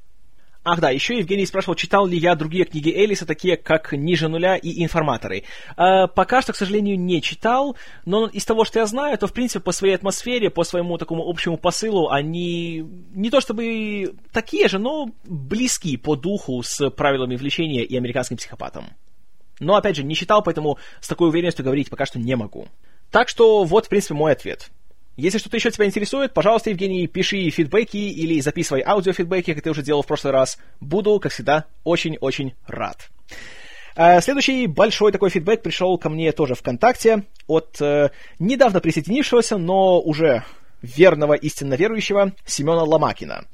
Ах 0.65 0.79
да, 0.79 0.91
еще 0.91 1.19
Евгений 1.19 1.45
спрашивал, 1.45 1.75
читал 1.75 2.07
ли 2.07 2.17
я 2.17 2.37
другие 2.37 2.65
книги 2.65 2.89
Элиса, 2.89 3.27
такие 3.27 3.57
как 3.57 3.93
«Ниже 3.93 4.29
нуля» 4.29 4.57
и 4.57 4.85
«Информаторы». 4.85 5.43
Э, 5.77 6.07
пока 6.07 6.41
что, 6.41 6.53
к 6.53 6.57
сожалению, 6.57 7.01
не 7.01 7.21
читал, 7.21 7.77
но 8.05 8.27
из 8.29 8.45
того, 8.45 8.65
что 8.65 8.79
я 8.79 8.87
знаю, 8.87 9.19
то, 9.19 9.27
в 9.27 9.33
принципе, 9.33 9.59
по 9.59 9.73
своей 9.73 9.95
атмосфере, 9.95 10.51
по 10.51 10.63
своему 10.63 10.99
такому 10.99 11.29
общему 11.29 11.57
посылу, 11.57 12.11
они 12.11 12.85
не 13.13 13.31
то 13.31 13.41
чтобы 13.41 14.15
такие 14.33 14.69
же, 14.69 14.79
но 14.79 15.11
близки 15.25 15.97
по 15.97 16.15
духу 16.15 16.63
с 16.63 16.91
правилами 16.91 17.35
влечения 17.35 17.83
и 17.83 17.97
американским 17.97 18.37
психопатом. 18.37 18.85
Но, 19.61 19.77
опять 19.77 19.97
же, 19.97 20.05
не 20.05 20.15
читал, 20.15 20.43
поэтому 20.43 20.79
с 21.01 21.09
такой 21.09 21.29
уверенностью 21.29 21.65
говорить 21.65 21.91
пока 21.91 22.07
что 22.07 22.19
не 22.19 22.37
могу. 22.37 22.69
Так 23.11 23.29
что 23.29 23.65
вот, 23.65 23.87
в 23.87 23.89
принципе, 23.89 24.15
мой 24.15 24.33
ответ. 24.33 24.71
Если 25.17 25.39
что-то 25.39 25.57
еще 25.57 25.71
тебя 25.71 25.85
интересует, 25.85 26.33
пожалуйста, 26.33 26.71
Евгений, 26.71 27.07
пиши 27.07 27.51
фидбэки 27.51 27.99
или 27.99 28.41
записывай 28.41 28.83
аудиофидбэки, 28.83 29.53
как 29.53 29.63
ты 29.63 29.71
уже 29.71 29.83
делал 29.83 30.03
в 30.03 30.07
прошлый 30.07 30.33
раз. 30.33 30.59
Буду, 30.81 31.21
как 31.21 31.33
всегда, 31.33 31.67
очень-очень 31.85 32.55
рад. 32.67 33.11
А, 33.95 34.23
следующий 34.23 34.67
большой 34.67 35.13
такой 35.13 35.29
фидбэк 35.29 35.63
пришел 35.63 35.99
ко 35.99 36.09
мне 36.09 36.33
тоже 36.33 36.55
ВКонтакте 36.55 37.25
от 37.47 37.79
э, 37.83 38.09
недавно 38.39 38.81
присоединившегося, 38.81 39.59
но 39.59 40.01
уже 40.01 40.45
верного 40.81 41.35
истинно 41.35 41.75
верующего 41.75 42.33
Семена 42.47 42.85
Ломакина. 42.85 43.45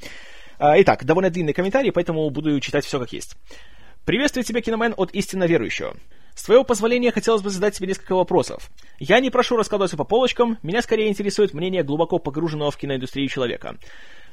А, 0.60 0.80
итак, 0.80 1.04
довольно 1.04 1.30
длинный 1.30 1.54
комментарий, 1.54 1.90
поэтому 1.90 2.30
буду 2.30 2.60
читать 2.60 2.84
все 2.84 3.00
как 3.00 3.12
есть. 3.12 3.36
Приветствую 4.08 4.42
тебя, 4.42 4.62
киномен, 4.62 4.94
от 4.96 5.10
истинно 5.10 5.44
верующего. 5.44 5.94
С 6.34 6.44
твоего 6.44 6.64
позволения 6.64 7.12
хотелось 7.12 7.42
бы 7.42 7.50
задать 7.50 7.76
тебе 7.76 7.88
несколько 7.88 8.14
вопросов. 8.14 8.70
Я 8.98 9.20
не 9.20 9.28
прошу 9.28 9.58
раскладываться 9.58 9.98
по 9.98 10.04
полочкам, 10.04 10.56
меня 10.62 10.80
скорее 10.80 11.10
интересует 11.10 11.52
мнение 11.52 11.82
глубоко 11.82 12.18
погруженного 12.18 12.70
в 12.70 12.78
киноиндустрию 12.78 13.28
человека. 13.28 13.76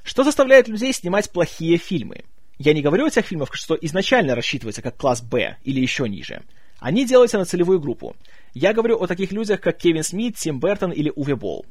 Что 0.01 0.23
заставляет 0.23 0.69
людей 0.69 0.93
снимать 0.93 1.29
плохие 1.29 1.75
фильмы? 1.75 2.23
Я 2.57 2.73
не 2.73 2.81
говорю 2.81 3.07
о 3.07 3.09
тех 3.09 3.25
фильмах, 3.25 3.49
что 3.51 3.77
изначально 3.81 4.33
рассчитываются 4.33 4.81
как 4.81 4.95
класс 4.95 5.21
Б 5.21 5.57
или 5.65 5.81
еще 5.81 6.07
ниже. 6.07 6.43
Они 6.79 7.05
делаются 7.05 7.37
на 7.37 7.43
целевую 7.43 7.81
группу. 7.81 8.15
Я 8.53 8.71
говорю 8.71 8.95
о 9.03 9.07
таких 9.07 9.33
людях, 9.33 9.59
как 9.59 9.77
Кевин 9.77 10.03
Смит, 10.03 10.37
Тим 10.37 10.61
Бертон 10.61 10.93
или 10.93 11.11
Уве 11.13 11.35
Болл. 11.35 11.65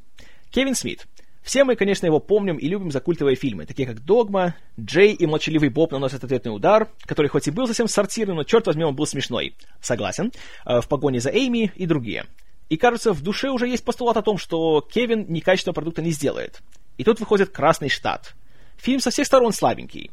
Кевин 0.50 0.74
Смит. 0.74 1.06
Все 1.44 1.62
мы, 1.64 1.76
конечно, 1.76 2.06
его 2.06 2.20
помним 2.20 2.56
и 2.56 2.66
любим 2.68 2.90
за 2.90 3.00
культовые 3.00 3.36
фильмы, 3.36 3.66
такие 3.66 3.86
как 3.86 4.02
«Догма», 4.02 4.54
«Джей» 4.80 5.12
и 5.12 5.26
«Молчаливый 5.26 5.68
Боб 5.68 5.92
наносят 5.92 6.24
ответный 6.24 6.56
удар», 6.56 6.88
который 7.04 7.26
хоть 7.26 7.46
и 7.46 7.50
был 7.50 7.66
совсем 7.66 7.86
сортирным, 7.86 8.36
но, 8.36 8.44
черт 8.44 8.66
возьми, 8.66 8.82
он 8.82 8.96
был 8.96 9.06
смешной. 9.06 9.54
Согласен. 9.82 10.32
Э, 10.64 10.80
«В 10.80 10.88
погоне 10.88 11.20
за 11.20 11.30
Эйми» 11.30 11.70
и 11.76 11.84
другие. 11.84 12.24
И, 12.70 12.78
кажется, 12.78 13.12
в 13.12 13.20
душе 13.22 13.50
уже 13.50 13.68
есть 13.68 13.84
постулат 13.84 14.16
о 14.16 14.22
том, 14.22 14.38
что 14.38 14.80
Кевин 14.80 15.26
некачественного 15.28 15.74
продукта 15.74 16.00
не 16.00 16.12
сделает. 16.12 16.62
И 16.96 17.04
тут 17.04 17.20
выходит 17.20 17.50
«Красный 17.50 17.90
штат». 17.90 18.34
Фильм 18.78 19.00
со 19.00 19.10
всех 19.10 19.26
сторон 19.26 19.52
слабенький. 19.52 20.10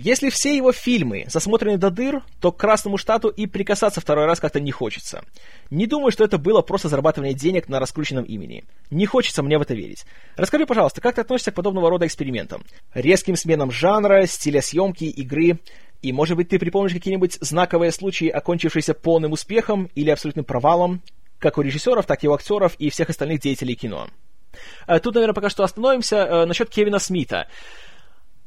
Если 0.00 0.30
все 0.30 0.56
его 0.56 0.70
фильмы 0.70 1.24
засмотрены 1.26 1.76
до 1.76 1.90
дыр, 1.90 2.22
то 2.40 2.52
к 2.52 2.56
Красному 2.56 2.98
Штату 2.98 3.30
и 3.30 3.46
прикасаться 3.46 4.00
второй 4.00 4.26
раз 4.26 4.38
как-то 4.38 4.60
не 4.60 4.70
хочется. 4.70 5.24
Не 5.70 5.88
думаю, 5.88 6.12
что 6.12 6.22
это 6.22 6.38
было 6.38 6.62
просто 6.62 6.88
зарабатывание 6.88 7.34
денег 7.34 7.68
на 7.68 7.80
раскрученном 7.80 8.22
имени. 8.22 8.62
Не 8.92 9.06
хочется 9.06 9.42
мне 9.42 9.58
в 9.58 9.62
это 9.62 9.74
верить. 9.74 10.04
Расскажи, 10.36 10.66
пожалуйста, 10.66 11.00
как 11.00 11.16
ты 11.16 11.22
относишься 11.22 11.50
к 11.50 11.56
подобного 11.56 11.90
рода 11.90 12.06
экспериментам? 12.06 12.62
Резким 12.94 13.34
сменам 13.34 13.72
жанра, 13.72 14.24
стиля 14.26 14.62
съемки, 14.62 15.02
игры. 15.02 15.58
И, 16.00 16.12
может 16.12 16.36
быть, 16.36 16.48
ты 16.48 16.60
припомнишь 16.60 16.92
какие-нибудь 16.92 17.36
знаковые 17.40 17.90
случаи, 17.90 18.28
окончившиеся 18.28 18.94
полным 18.94 19.32
успехом 19.32 19.90
или 19.96 20.10
абсолютным 20.10 20.44
провалом, 20.44 21.02
как 21.40 21.58
у 21.58 21.62
режиссеров, 21.62 22.06
так 22.06 22.22
и 22.22 22.28
у 22.28 22.34
актеров 22.34 22.76
и 22.78 22.88
всех 22.90 23.10
остальных 23.10 23.40
деятелей 23.40 23.74
кино. 23.74 24.06
Э, 24.86 25.00
тут, 25.00 25.14
наверное, 25.14 25.34
пока 25.34 25.50
что 25.50 25.64
остановимся. 25.64 26.16
Э, 26.18 26.44
насчет 26.44 26.70
Кевина 26.70 27.00
Смита. 27.00 27.48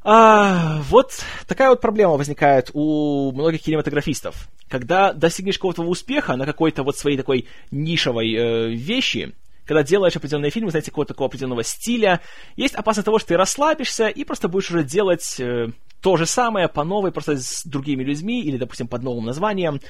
А, 0.04 0.80
вот 0.82 1.12
такая 1.46 1.70
вот 1.70 1.80
проблема 1.80 2.14
возникает 2.14 2.70
у 2.72 3.30
многих 3.32 3.62
кинематографистов. 3.62 4.48
Когда 4.68 5.12
достигнешь 5.12 5.58
какого-то 5.58 5.82
успеха 5.82 6.36
на 6.36 6.44
какой-то 6.44 6.82
вот 6.82 6.96
своей 6.96 7.16
такой 7.16 7.46
нишевой 7.70 8.32
э, 8.32 8.68
вещи, 8.70 9.32
когда 9.64 9.84
делаешь 9.84 10.16
определенные 10.16 10.50
фильмы, 10.50 10.70
знаете, 10.70 10.90
какого-то 10.90 11.14
такого 11.14 11.28
определенного 11.28 11.62
стиля, 11.62 12.20
есть 12.56 12.74
опасность 12.74 13.04
того, 13.04 13.18
что 13.18 13.28
ты 13.28 13.36
расслабишься 13.36 14.08
и 14.08 14.24
просто 14.24 14.48
будешь 14.48 14.70
уже 14.70 14.82
делать 14.82 15.36
э, 15.38 15.68
то 16.00 16.16
же 16.16 16.26
самое 16.26 16.68
по 16.68 16.82
новой, 16.82 17.12
просто 17.12 17.36
с 17.36 17.64
другими 17.64 18.02
людьми 18.02 18.42
или, 18.42 18.56
допустим, 18.56 18.88
под 18.88 19.02
новым 19.02 19.26
названием. 19.26 19.80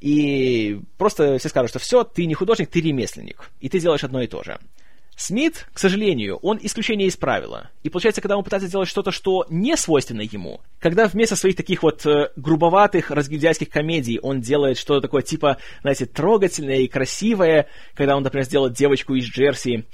И 0.00 0.80
просто 0.96 1.38
все 1.38 1.48
скажут, 1.48 1.70
что 1.70 1.78
все, 1.78 2.04
ты 2.04 2.24
не 2.26 2.34
художник, 2.34 2.70
ты 2.70 2.80
ремесленник, 2.80 3.50
и 3.60 3.68
ты 3.68 3.78
делаешь 3.78 4.02
одно 4.02 4.22
и 4.22 4.26
то 4.26 4.42
же. 4.42 4.58
Смит, 5.16 5.66
к 5.72 5.78
сожалению, 5.78 6.36
он 6.38 6.58
исключение 6.62 7.06
из 7.06 7.16
правила. 7.16 7.70
И 7.82 7.90
получается, 7.90 8.20
когда 8.20 8.36
он 8.36 8.44
пытается 8.44 8.68
сделать 8.68 8.88
что-то, 8.88 9.12
что 9.12 9.44
не 9.50 9.76
свойственно 9.76 10.22
ему, 10.22 10.60
когда 10.80 11.06
вместо 11.06 11.36
своих 11.36 11.54
таких 11.54 11.82
вот 11.82 12.04
э, 12.06 12.30
грубоватых 12.36 13.10
разгильдяйских 13.10 13.68
комедий 13.68 14.18
он 14.20 14.40
делает 14.40 14.78
что-то 14.78 15.02
такое 15.02 15.22
типа, 15.22 15.58
знаете, 15.82 16.06
трогательное 16.06 16.78
и 16.78 16.88
красивое, 16.88 17.68
когда 17.94 18.16
он, 18.16 18.22
например, 18.22 18.46
сделает 18.46 18.72
девочку 18.72 19.14
из 19.14 19.26
Джерси, 19.26 19.84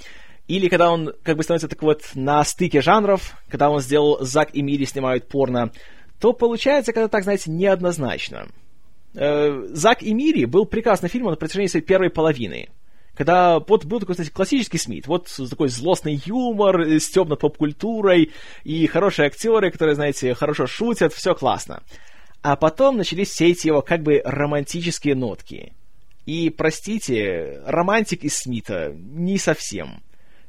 или 0.46 0.68
когда 0.68 0.90
он 0.90 1.12
как 1.22 1.36
бы 1.36 1.42
становится 1.42 1.68
так 1.68 1.82
вот 1.82 2.02
на 2.14 2.42
стыке 2.44 2.80
жанров, 2.80 3.36
когда 3.50 3.70
он 3.70 3.80
сделал 3.80 4.18
Зак 4.20 4.54
и 4.54 4.62
Мири 4.62 4.84
снимают 4.84 5.28
порно, 5.28 5.72
то 6.20 6.32
получается, 6.32 6.92
когда 6.92 7.08
так, 7.08 7.24
знаете, 7.24 7.50
неоднозначно. 7.50 8.48
Э, 9.14 9.66
Зак 9.72 10.02
и 10.02 10.14
Мири 10.14 10.46
был 10.46 10.64
прекрасный 10.64 11.08
фильм 11.08 11.26
на 11.26 11.36
протяжении 11.36 11.68
своей 11.68 11.84
первой 11.84 12.08
половины 12.08 12.68
когда 13.18 13.58
вот 13.58 13.84
был 13.84 13.98
такой, 13.98 14.14
кстати, 14.14 14.30
классический 14.30 14.78
Смит, 14.78 15.08
вот 15.08 15.28
такой 15.50 15.70
злостный 15.70 16.22
юмор 16.24 16.82
с 16.82 17.10
темной 17.10 17.36
поп-культурой 17.36 18.30
и 18.62 18.86
хорошие 18.86 19.26
актеры, 19.26 19.72
которые, 19.72 19.96
знаете, 19.96 20.34
хорошо 20.34 20.68
шутят, 20.68 21.12
все 21.12 21.34
классно. 21.34 21.82
А 22.42 22.54
потом 22.54 22.96
начались 22.96 23.30
все 23.30 23.48
эти 23.48 23.66
его 23.66 23.82
как 23.82 24.04
бы 24.04 24.22
романтические 24.24 25.16
нотки. 25.16 25.72
И, 26.26 26.48
простите, 26.50 27.60
романтик 27.66 28.22
из 28.22 28.36
Смита 28.36 28.92
не 28.94 29.36
совсем. 29.36 30.04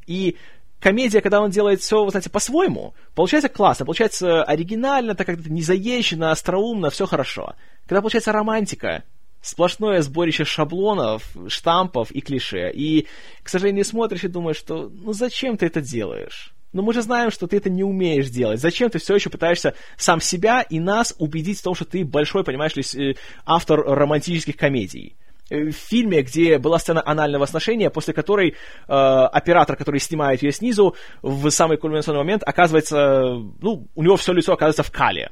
И 0.05 0.37
комедия, 0.79 1.21
когда 1.21 1.41
он 1.41 1.49
делает 1.49 1.81
все, 1.81 2.05
вы 2.05 2.11
знаете, 2.11 2.29
по-своему, 2.29 2.93
получается 3.15 3.49
классно, 3.49 3.85
получается 3.85 4.43
оригинально, 4.43 5.15
так 5.15 5.25
как-то 5.25 5.51
незаезженно, 5.51 6.29
остроумно, 6.29 6.91
все 6.91 7.07
хорошо. 7.07 7.55
Когда 7.87 8.01
получается 8.01 8.31
романтика, 8.31 9.05
сплошное 9.41 10.01
сборище 10.01 10.45
шаблонов, 10.45 11.23
штампов 11.47 12.11
и 12.11 12.21
клише. 12.21 12.71
И, 12.73 13.07
к 13.43 13.49
сожалению, 13.49 13.85
смотришь 13.85 14.23
и 14.23 14.27
думаешь, 14.27 14.57
что 14.57 14.89
ну 14.89 15.13
зачем 15.13 15.57
ты 15.57 15.65
это 15.65 15.81
делаешь? 15.81 16.53
Но 16.71 16.83
мы 16.83 16.93
же 16.93 17.01
знаем, 17.01 17.31
что 17.31 17.47
ты 17.47 17.57
это 17.57 17.69
не 17.69 17.83
умеешь 17.83 18.29
делать. 18.29 18.59
Зачем 18.59 18.89
ты 18.89 18.99
все 18.99 19.15
еще 19.15 19.29
пытаешься 19.29 19.73
сам 19.97 20.21
себя 20.21 20.61
и 20.61 20.79
нас 20.79 21.15
убедить 21.17 21.59
в 21.59 21.63
том, 21.63 21.73
что 21.73 21.85
ты 21.85 22.05
большой, 22.05 22.43
понимаешь 22.43 22.75
ли, 22.75 22.83
э, 22.83 23.15
автор 23.45 23.81
романтических 23.81 24.55
комедий? 24.55 25.15
Э, 25.49 25.63
в 25.63 25.71
фильме, 25.71 26.21
где 26.21 26.59
была 26.59 26.77
сцена 26.77 27.01
анального 27.03 27.47
сношения, 27.47 27.89
после 27.89 28.13
которой 28.13 28.51
э, 28.51 28.93
оператор, 28.93 29.75
который 29.75 29.99
снимает 29.99 30.43
ее 30.43 30.51
снизу, 30.51 30.95
в 31.23 31.49
самый 31.49 31.77
кульминационный 31.77 32.19
момент 32.19 32.43
оказывается, 32.45 33.33
ну, 33.61 33.87
у 33.95 34.03
него 34.03 34.15
все 34.17 34.33
лицо 34.33 34.53
оказывается 34.53 34.83
в 34.83 34.91
кале. 34.91 35.31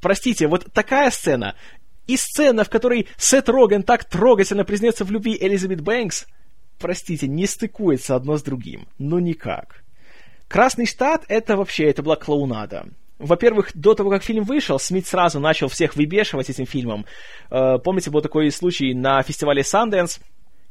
Простите, 0.00 0.48
вот 0.48 0.72
такая 0.72 1.10
сцена, 1.10 1.54
и 2.06 2.16
сцена, 2.16 2.64
в 2.64 2.70
которой 2.70 3.08
Сет 3.16 3.48
Роген 3.48 3.82
так 3.82 4.04
трогательно 4.04 4.64
признается 4.64 5.04
в 5.04 5.10
любви 5.10 5.36
Элизабет 5.40 5.80
Бэнкс, 5.80 6.26
простите, 6.78 7.28
не 7.28 7.46
стыкуется 7.46 8.16
одно 8.16 8.36
с 8.36 8.42
другим. 8.42 8.88
Ну 8.98 9.18
никак. 9.18 9.82
«Красный 10.48 10.86
штат»— 10.86 11.24
это 11.28 11.56
вообще, 11.56 11.84
это 11.84 12.02
была 12.02 12.16
клоунада. 12.16 12.86
Во-первых, 13.18 13.70
до 13.74 13.94
того, 13.94 14.10
как 14.10 14.24
фильм 14.24 14.44
вышел, 14.44 14.78
Смит 14.78 15.06
сразу 15.06 15.38
начал 15.38 15.68
всех 15.68 15.94
выбешивать 15.96 16.50
этим 16.50 16.66
фильмом. 16.66 17.06
Э, 17.50 17.78
помните, 17.78 18.10
был 18.10 18.20
такой 18.20 18.50
случай 18.50 18.94
на 18.94 19.22
фестивале 19.22 19.62
Sundance, 19.62 20.20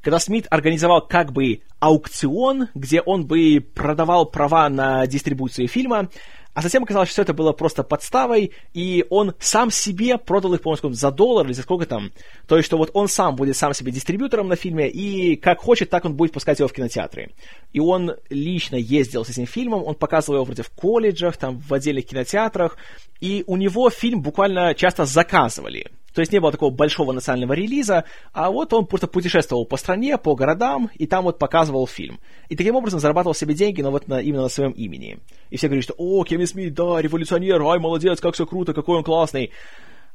когда 0.02 0.20
Смит 0.20 0.48
организовал 0.50 1.08
как 1.08 1.32
бы 1.32 1.62
аукцион, 1.80 2.68
где 2.76 3.02
он 3.02 3.26
бы 3.26 3.60
продавал 3.74 4.26
права 4.26 4.68
на 4.68 5.08
дистрибуцию 5.08 5.68
фильма, 5.68 6.10
а 6.54 6.62
затем 6.62 6.84
оказалось, 6.84 7.10
что 7.10 7.14
все 7.14 7.22
это 7.22 7.34
было 7.34 7.54
просто 7.54 7.84
подставой, 7.84 8.52
и 8.74 9.06
он 9.10 9.34
сам 9.40 9.72
себе 9.72 10.18
продал 10.18 10.54
их, 10.54 10.62
по-моему, 10.62 10.94
за 10.94 11.12
доллар 11.12 11.46
или 11.46 11.54
за 11.54 11.62
сколько 11.62 11.86
там. 11.86 12.12
То 12.48 12.58
есть, 12.58 12.66
что 12.66 12.78
вот 12.78 12.92
он 12.94 13.08
сам 13.08 13.36
будет 13.36 13.56
сам 13.56 13.74
себе 13.74 13.92
дистрибьютором 13.92 14.48
на 14.48 14.56
фильме, 14.56 14.90
и 14.90 15.36
как 15.38 15.60
хочет, 15.60 15.90
так 15.90 16.06
он 16.06 16.16
будет 16.16 16.34
пускать 16.34 16.60
его 16.60 16.68
в 16.68 16.74
кинотеатры. 16.74 17.32
И 17.72 17.80
он 17.80 18.16
лично 18.30 18.76
ездил 18.76 19.24
с 19.24 19.30
этим 19.30 19.46
фильмом, 19.46 19.84
он 19.84 19.96
показывал 19.96 20.38
его 20.38 20.46
вроде 20.46 20.64
в 20.64 20.70
колледжах, 20.70 21.38
там, 21.38 21.60
в 21.60 21.74
отдельных 21.74 22.06
кинотеатрах, 22.06 22.78
и 23.22 23.44
у 23.48 23.56
него 23.56 23.90
фильм 23.90 24.22
буквально 24.22 24.76
часто 24.76 25.06
заказывали. 25.06 25.88
То 26.14 26.22
есть 26.22 26.32
не 26.34 26.40
было 26.40 26.52
такого 26.52 26.72
большого 26.72 27.14
национального 27.14 27.54
релиза, 27.54 28.04
а 28.34 28.52
вот 28.52 28.74
он 28.74 28.86
просто 28.86 29.08
путешествовал 29.08 29.66
по 29.66 29.78
стране, 29.78 30.18
по 30.18 30.36
городам, 30.36 30.90
и 30.96 31.08
там 31.08 31.24
вот 31.24 31.40
показывал 31.40 31.88
фильм. 31.88 32.20
И 32.50 32.56
таким 32.56 32.76
образом 32.76 33.00
зарабатывал 33.00 33.34
себе 33.34 33.54
деньги, 33.54 33.82
но 33.82 33.92
вот 33.92 34.08
на, 34.08 34.20
именно 34.20 34.44
на 34.44 34.50
своем 34.50 34.72
имени. 34.72 35.20
И 35.50 35.58
все 35.58 35.68
говорили, 35.68 35.84
что 35.84 35.96
«О, 35.98 36.24
Кевин 36.24 36.48
Смит, 36.48 36.74
да, 36.74 37.02
революционер, 37.02 37.62
ай, 37.64 37.80
молодец, 37.80 38.20
как 38.20 38.34
все 38.34 38.46
круто, 38.46 38.74
какой 38.74 38.98
он 38.98 39.04
классный». 39.04 39.52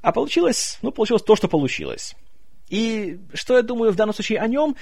А 0.02 0.12
получилось, 0.12 0.78
ну, 0.82 0.92
получилось 0.92 1.22
то, 1.22 1.34
что 1.34 1.48
получилось. 1.48 2.14
И 2.68 3.18
что 3.32 3.56
я 3.56 3.62
думаю 3.62 3.92
в 3.92 3.96
данном 3.96 4.14
случае 4.14 4.40
о 4.40 4.46
нем? 4.46 4.76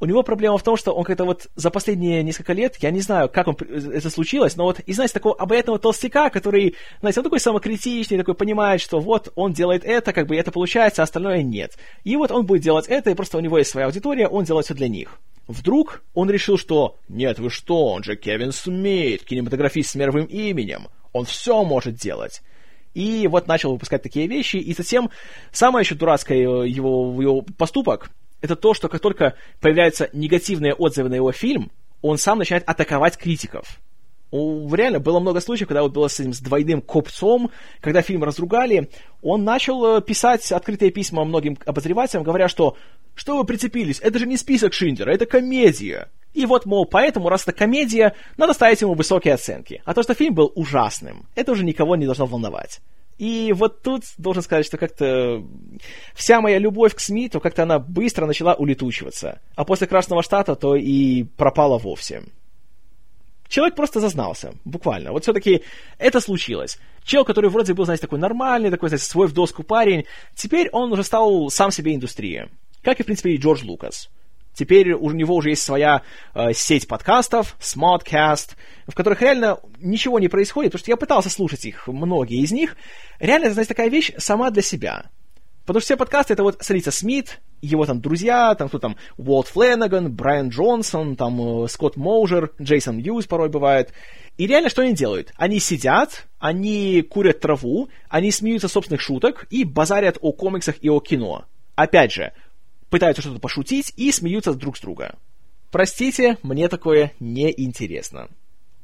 У 0.00 0.06
него 0.06 0.22
проблема 0.22 0.58
в 0.58 0.62
том, 0.62 0.76
что 0.76 0.92
он 0.92 1.04
как-то 1.04 1.24
вот 1.24 1.48
за 1.56 1.70
последние 1.70 2.22
несколько 2.22 2.52
лет, 2.52 2.76
я 2.80 2.90
не 2.90 3.00
знаю, 3.00 3.28
как 3.28 3.48
он, 3.48 3.56
это 3.56 4.10
случилось, 4.10 4.56
но 4.56 4.64
вот 4.64 4.80
из, 4.80 4.94
знаете, 4.94 5.14
такого 5.14 5.34
обаятельного 5.34 5.78
толстяка, 5.78 6.30
который, 6.30 6.76
знаете, 7.00 7.20
он 7.20 7.24
такой 7.24 7.40
самокритичный, 7.40 8.18
такой 8.18 8.34
понимает, 8.34 8.80
что 8.80 9.00
вот 9.00 9.32
он 9.34 9.52
делает 9.52 9.84
это, 9.84 10.12
как 10.12 10.26
бы 10.26 10.36
это 10.36 10.52
получается, 10.52 11.02
а 11.02 11.04
остальное 11.04 11.42
нет. 11.42 11.76
И 12.04 12.16
вот 12.16 12.30
он 12.30 12.46
будет 12.46 12.62
делать 12.62 12.86
это, 12.86 13.10
и 13.10 13.14
просто 13.14 13.38
у 13.38 13.40
него 13.40 13.58
есть 13.58 13.70
своя 13.70 13.86
аудитория, 13.86 14.28
он 14.28 14.44
делает 14.44 14.66
все 14.66 14.74
для 14.74 14.88
них. 14.88 15.18
Вдруг 15.48 16.02
он 16.14 16.30
решил, 16.30 16.58
что 16.58 16.96
«Нет, 17.08 17.38
вы 17.38 17.50
что, 17.50 17.86
он 17.86 18.04
же 18.04 18.16
Кевин 18.16 18.52
Смит, 18.52 19.24
кинематографист 19.24 19.90
с 19.90 19.94
мировым 19.94 20.26
именем, 20.26 20.88
он 21.12 21.24
все 21.24 21.64
может 21.64 21.94
делать». 21.94 22.42
И 22.94 23.26
вот 23.28 23.46
начал 23.46 23.72
выпускать 23.72 24.02
такие 24.02 24.26
вещи, 24.26 24.56
и 24.56 24.74
затем 24.74 25.10
самое 25.52 25.84
еще 25.84 25.94
дурацкое 25.94 26.64
его, 26.64 27.22
его 27.22 27.42
поступок— 27.42 28.10
это 28.40 28.56
то, 28.56 28.74
что 28.74 28.88
как 28.88 29.00
только 29.00 29.34
появляются 29.60 30.08
негативные 30.12 30.74
отзывы 30.74 31.08
на 31.08 31.14
его 31.14 31.32
фильм, 31.32 31.70
он 32.02 32.18
сам 32.18 32.38
начинает 32.38 32.68
атаковать 32.68 33.16
критиков. 33.16 33.80
У, 34.30 34.72
реально 34.74 35.00
было 35.00 35.20
много 35.20 35.40
случаев, 35.40 35.68
когда 35.68 35.82
вот 35.82 35.92
было 35.92 36.08
с 36.08 36.20
этим 36.20 36.34
с 36.34 36.40
двойным 36.40 36.82
копцом, 36.82 37.50
когда 37.80 38.02
фильм 38.02 38.24
разругали, 38.24 38.90
он 39.22 39.44
начал 39.44 39.96
э, 39.96 40.02
писать 40.02 40.52
открытые 40.52 40.90
письма 40.90 41.24
многим 41.24 41.56
обозревателям, 41.64 42.24
говоря, 42.24 42.48
что 42.48 42.76
«Что 43.14 43.38
вы 43.38 43.44
прицепились? 43.44 44.00
Это 44.00 44.18
же 44.18 44.26
не 44.26 44.36
список 44.36 44.74
Шиндера, 44.74 45.10
это 45.10 45.24
комедия!» 45.24 46.08
И 46.34 46.44
вот, 46.44 46.66
мол, 46.66 46.84
поэтому, 46.84 47.30
раз 47.30 47.42
это 47.42 47.52
комедия, 47.52 48.14
надо 48.36 48.52
ставить 48.52 48.82
ему 48.82 48.94
высокие 48.94 49.34
оценки. 49.34 49.82
А 49.86 49.94
то, 49.94 50.02
что 50.02 50.12
фильм 50.14 50.34
был 50.34 50.52
ужасным, 50.54 51.26
это 51.34 51.52
уже 51.52 51.64
никого 51.64 51.96
не 51.96 52.04
должно 52.04 52.26
волновать. 52.26 52.80
И 53.18 53.52
вот 53.52 53.82
тут 53.82 54.04
должен 54.16 54.42
сказать, 54.42 54.64
что 54.64 54.78
как-то 54.78 55.44
вся 56.14 56.40
моя 56.40 56.58
любовь 56.58 56.94
к 56.94 57.00
Смиту, 57.00 57.40
как-то 57.40 57.64
она 57.64 57.80
быстро 57.80 58.26
начала 58.26 58.54
улетучиваться. 58.54 59.40
А 59.56 59.64
после 59.64 59.88
Красного 59.88 60.22
Штата 60.22 60.54
то 60.54 60.76
и 60.76 61.24
пропала 61.24 61.78
вовсе. 61.78 62.22
Человек 63.48 63.74
просто 63.74 64.00
зазнался, 64.00 64.54
буквально. 64.64 65.12
Вот 65.12 65.22
все-таки 65.22 65.64
это 65.98 66.20
случилось. 66.20 66.78
Чел, 67.02 67.24
который 67.24 67.50
вроде 67.50 67.74
был, 67.74 67.86
знаете, 67.86 68.02
такой 68.02 68.18
нормальный, 68.18 68.70
такой, 68.70 68.90
знаете, 68.90 69.06
свой 69.06 69.26
в 69.26 69.32
доску 69.32 69.62
парень, 69.62 70.04
теперь 70.34 70.68
он 70.70 70.92
уже 70.92 71.02
стал 71.02 71.48
сам 71.50 71.70
себе 71.70 71.94
индустрией. 71.94 72.50
Как 72.82 73.00
и, 73.00 73.02
в 73.02 73.06
принципе, 73.06 73.30
и 73.30 73.36
Джордж 73.38 73.64
Лукас. 73.64 74.10
Теперь 74.58 74.92
у 74.92 75.12
него 75.12 75.36
уже 75.36 75.50
есть 75.50 75.62
своя 75.62 76.02
э, 76.34 76.52
сеть 76.52 76.88
подкастов, 76.88 77.56
Smartcast, 77.60 78.56
в 78.88 78.94
которых 78.96 79.22
реально 79.22 79.60
ничего 79.78 80.18
не 80.18 80.26
происходит, 80.26 80.72
потому 80.72 80.80
что 80.80 80.90
я 80.90 80.96
пытался 80.96 81.30
слушать 81.30 81.64
их, 81.64 81.86
многие 81.86 82.42
из 82.42 82.50
них. 82.50 82.76
Реально, 83.20 83.44
это, 83.44 83.52
знаете, 83.52 83.68
такая 83.68 83.88
вещь 83.88 84.10
сама 84.18 84.50
для 84.50 84.62
себя. 84.62 85.10
Потому 85.64 85.78
что 85.80 85.86
все 85.86 85.96
подкасты 85.96 86.32
это 86.32 86.42
вот 86.42 86.56
Сарица 86.60 86.90
Смит, 86.90 87.38
его 87.62 87.86
там 87.86 88.00
друзья, 88.00 88.52
там 88.56 88.66
кто 88.66 88.80
там, 88.80 88.96
Уолт 89.16 89.46
Фленнеган, 89.46 90.12
Брайан 90.12 90.48
Джонсон, 90.48 91.14
там 91.14 91.62
э, 91.62 91.68
Скотт 91.68 91.96
Моужер, 91.96 92.50
Джейсон 92.60 92.98
Юз 92.98 93.26
порой 93.26 93.50
бывает. 93.50 93.92
И 94.38 94.48
реально 94.48 94.70
что 94.70 94.82
они 94.82 94.92
делают? 94.92 95.32
Они 95.36 95.60
сидят, 95.60 96.26
они 96.40 97.02
курят 97.02 97.38
траву, 97.38 97.90
они 98.08 98.32
смеются 98.32 98.66
собственных 98.66 99.02
шуток 99.02 99.46
и 99.50 99.62
базарят 99.62 100.18
о 100.20 100.32
комиксах 100.32 100.74
и 100.80 100.90
о 100.90 100.98
кино. 100.98 101.44
Опять 101.76 102.10
же, 102.10 102.32
пытаются 102.90 103.22
что-то 103.22 103.40
пошутить 103.40 103.92
и 103.96 104.12
смеются 104.12 104.54
друг 104.54 104.76
с 104.76 104.80
друга. 104.80 105.16
Простите, 105.70 106.38
мне 106.42 106.68
такое 106.68 107.12
не 107.20 107.52
интересно. 107.56 108.28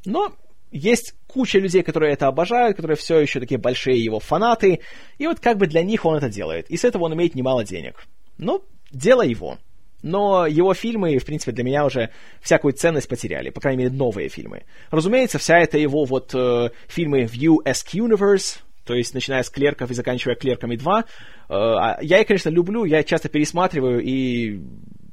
Но 0.05 0.34
есть 0.70 1.14
куча 1.26 1.59
людей, 1.59 1.82
которые 1.82 2.12
это 2.12 2.26
обожают, 2.26 2.76
которые 2.76 2.96
все 2.96 3.18
еще 3.18 3.40
такие 3.40 3.59
большие 3.59 4.02
его 4.02 4.18
фанаты, 4.18 4.80
и 5.18 5.26
вот 5.26 5.40
как 5.40 5.57
бы 5.57 5.66
для 5.66 5.82
них 5.82 6.05
он 6.05 6.16
это 6.16 6.28
делает, 6.28 6.68
и 6.68 6.76
с 6.76 6.84
этого 6.84 7.05
он 7.05 7.14
имеет 7.14 7.34
немало 7.34 7.64
денег. 7.64 8.07
Ну, 8.38 8.62
дело 8.90 9.22
его. 9.22 9.59
Но 10.02 10.46
его 10.46 10.74
фильмы, 10.74 11.16
в 11.16 11.24
принципе, 11.24 11.52
для 11.52 11.64
меня 11.64 11.86
уже 11.86 12.11
всякую 12.42 12.74
ценность 12.74 13.09
потеряли, 13.09 13.48
по 13.48 13.61
крайней 13.61 13.84
мере, 13.84 13.94
новые 13.94 14.28
фильмы. 14.28 14.64
Разумеется, 14.90 15.38
вся 15.38 15.59
эта 15.59 15.78
его 15.78 16.05
вот 16.05 16.34
э, 16.34 16.70
фильмы 16.88 17.22
View 17.22 17.57
Esque 17.64 17.94
Universe, 17.94 18.59
то 18.85 18.95
есть 18.95 19.14
начиная 19.14 19.43
с 19.43 19.51
клерков 19.51 19.91
и 19.91 19.95
заканчивая 19.95 20.37
клерками 20.37 20.76
2. 20.76 21.01
Э, 21.01 21.05
а 21.49 21.99
я 22.03 22.20
их, 22.20 22.26
конечно, 22.26 22.51
люблю, 22.51 22.85
я 22.85 23.03
часто 23.03 23.28
пересматриваю, 23.28 24.03
и 24.03 24.61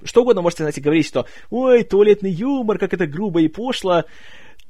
что 0.04 0.22
угодно 0.22 0.42
можете, 0.42 0.64
знаете, 0.64 0.82
говорить, 0.82 1.08
что 1.08 1.26
«Ой, 1.50 1.84
туалетный 1.84 2.32
юмор, 2.32 2.78
как 2.78 2.94
это 2.94 3.08
грубо 3.08 3.42
и 3.42 3.48
пошло». 3.48 4.04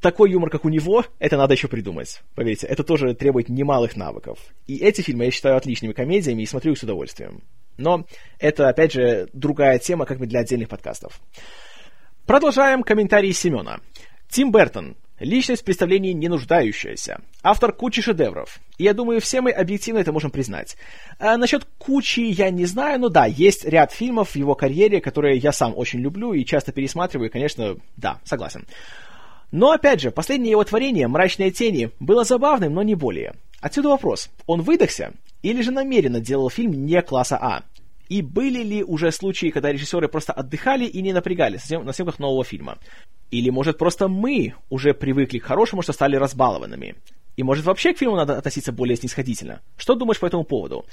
Такой 0.02 0.32
юмор, 0.32 0.49
как 0.49 0.66
у 0.66 0.70
него, 0.70 1.06
это 1.20 1.38
надо 1.38 1.54
еще 1.54 1.68
придумать. 1.68 2.24
Поверьте, 2.34 2.66
это 2.66 2.84
тоже 2.84 3.14
требует 3.14 3.49
немалых 3.49 3.95
навыков. 3.95 4.39
И 4.66 4.78
эти 4.78 5.02
фильмы 5.02 5.26
я 5.26 5.32
считаю 5.32 5.58
отличными 5.58 5.93
комедиями 5.93 6.41
и 6.41 6.47
смотрю 6.47 6.72
их 6.72 6.80
с 6.80 6.84
удовольствием. 6.84 7.43
Но 7.78 8.08
это, 8.39 8.68
опять 8.68 8.93
же, 8.93 9.30
другая 9.34 9.78
тема, 9.78 10.08
как 10.08 10.18
бы 10.18 10.26
для 10.26 10.39
отдельных 10.39 10.70
подкастов. 10.70 11.22
Продолжаем 12.26 12.82
комментарии 12.82 13.32
Семена. 13.32 13.80
Тим 14.32 14.49
Бертон. 14.49 14.95
Личность 15.19 15.61
в 15.61 15.65
представлении 15.65 16.13
не 16.13 16.29
нуждающаяся. 16.29 17.19
Автор 17.43 17.73
кучи 17.73 18.01
шедевров. 18.01 18.61
И 18.77 18.86
я 18.86 18.93
думаю, 18.93 19.19
все 19.19 19.41
мы 19.41 19.51
объективно 19.51 19.99
это 19.99 20.13
можем 20.13 20.32
признать. 20.32 20.77
А 21.19 21.36
насчет 21.36 21.67
кучи 21.77 22.21
я 22.21 22.49
не 22.49 22.65
знаю, 22.65 23.01
но 23.01 23.09
да, 23.09 23.25
есть 23.25 23.65
ряд 23.65 23.91
фильмов 23.91 24.29
в 24.32 24.36
его 24.38 24.55
карьере, 24.55 25.01
которые 25.01 25.38
я 25.38 25.51
сам 25.51 25.73
очень 25.75 25.99
люблю 25.99 26.32
и 26.32 26.45
часто 26.45 26.71
пересматриваю, 26.71 27.29
и, 27.29 27.32
конечно, 27.32 27.75
да, 27.97 28.19
согласен. 28.23 28.65
Но, 29.51 29.71
опять 29.71 29.99
же, 29.99 30.11
последнее 30.11 30.51
его 30.51 30.63
творение 30.63 31.09
«Мрачные 31.09 31.51
тени» 31.51 31.91
было 31.99 32.23
забавным, 32.23 32.73
но 32.73 32.84
не 32.84 32.95
более. 32.95 33.34
Отсюда 33.59 33.89
вопрос, 33.89 34.29
он 34.47 34.61
выдохся 34.61 35.11
или 35.43 35.61
же 35.61 35.71
намеренно 35.71 36.21
делал 36.21 36.49
фильм 36.49 36.71
не 36.86 37.01
класса 37.01 37.38
А? 37.38 37.63
И 38.07 38.21
были 38.21 38.63
ли 38.63 38.82
уже 38.82 39.11
случаи, 39.11 39.51
когда 39.51 39.73
режиссеры 39.73 40.07
просто 40.07 40.32
отдыхали 40.32 40.86
и 40.86 41.01
не 41.01 41.11
напрягались 41.11 41.69
на 41.69 41.91
съемках 41.91 42.17
нового 42.17 42.45
фильма? 42.45 42.77
Или, 43.32 43.49
может, 43.49 43.77
просто 43.77 44.07
мы 44.07 44.53
уже 44.69 44.93
привыкли 44.93 45.39
к 45.39 45.45
хорошему, 45.45 45.82
что 45.82 45.93
стали 45.93 46.17
разбалованными? 46.17 46.95
И, 47.38 47.43
может, 47.43 47.65
вообще 47.65 47.93
к 47.93 47.97
фильму 47.97 48.17
надо 48.17 48.38
относиться 48.38 48.73
более 48.73 48.97
снисходительно? 48.97 49.61
Что 49.77 49.95
думаешь 49.95 50.19
по 50.19 50.25
этому 50.25 50.43
поводу? 50.43 50.86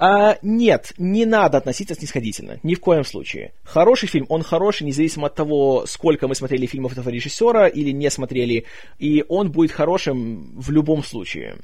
А, 0.00 0.38
нет, 0.42 0.92
не 0.96 1.24
надо 1.24 1.58
относиться 1.58 1.94
снисходительно, 1.94 2.58
ни 2.62 2.74
в 2.74 2.80
коем 2.80 3.04
случае. 3.04 3.52
Хороший 3.64 4.08
фильм, 4.08 4.26
он 4.28 4.42
хороший, 4.42 4.84
независимо 4.84 5.26
от 5.26 5.34
того, 5.34 5.86
сколько 5.86 6.28
мы 6.28 6.36
смотрели 6.36 6.66
фильмов 6.66 6.92
этого 6.92 7.08
режиссера 7.08 7.66
или 7.66 7.90
не 7.90 8.08
смотрели, 8.10 8.64
и 8.98 9.24
он 9.28 9.50
будет 9.50 9.72
хорошим 9.72 10.60
в 10.60 10.70
любом 10.70 11.02
случае. 11.02 11.56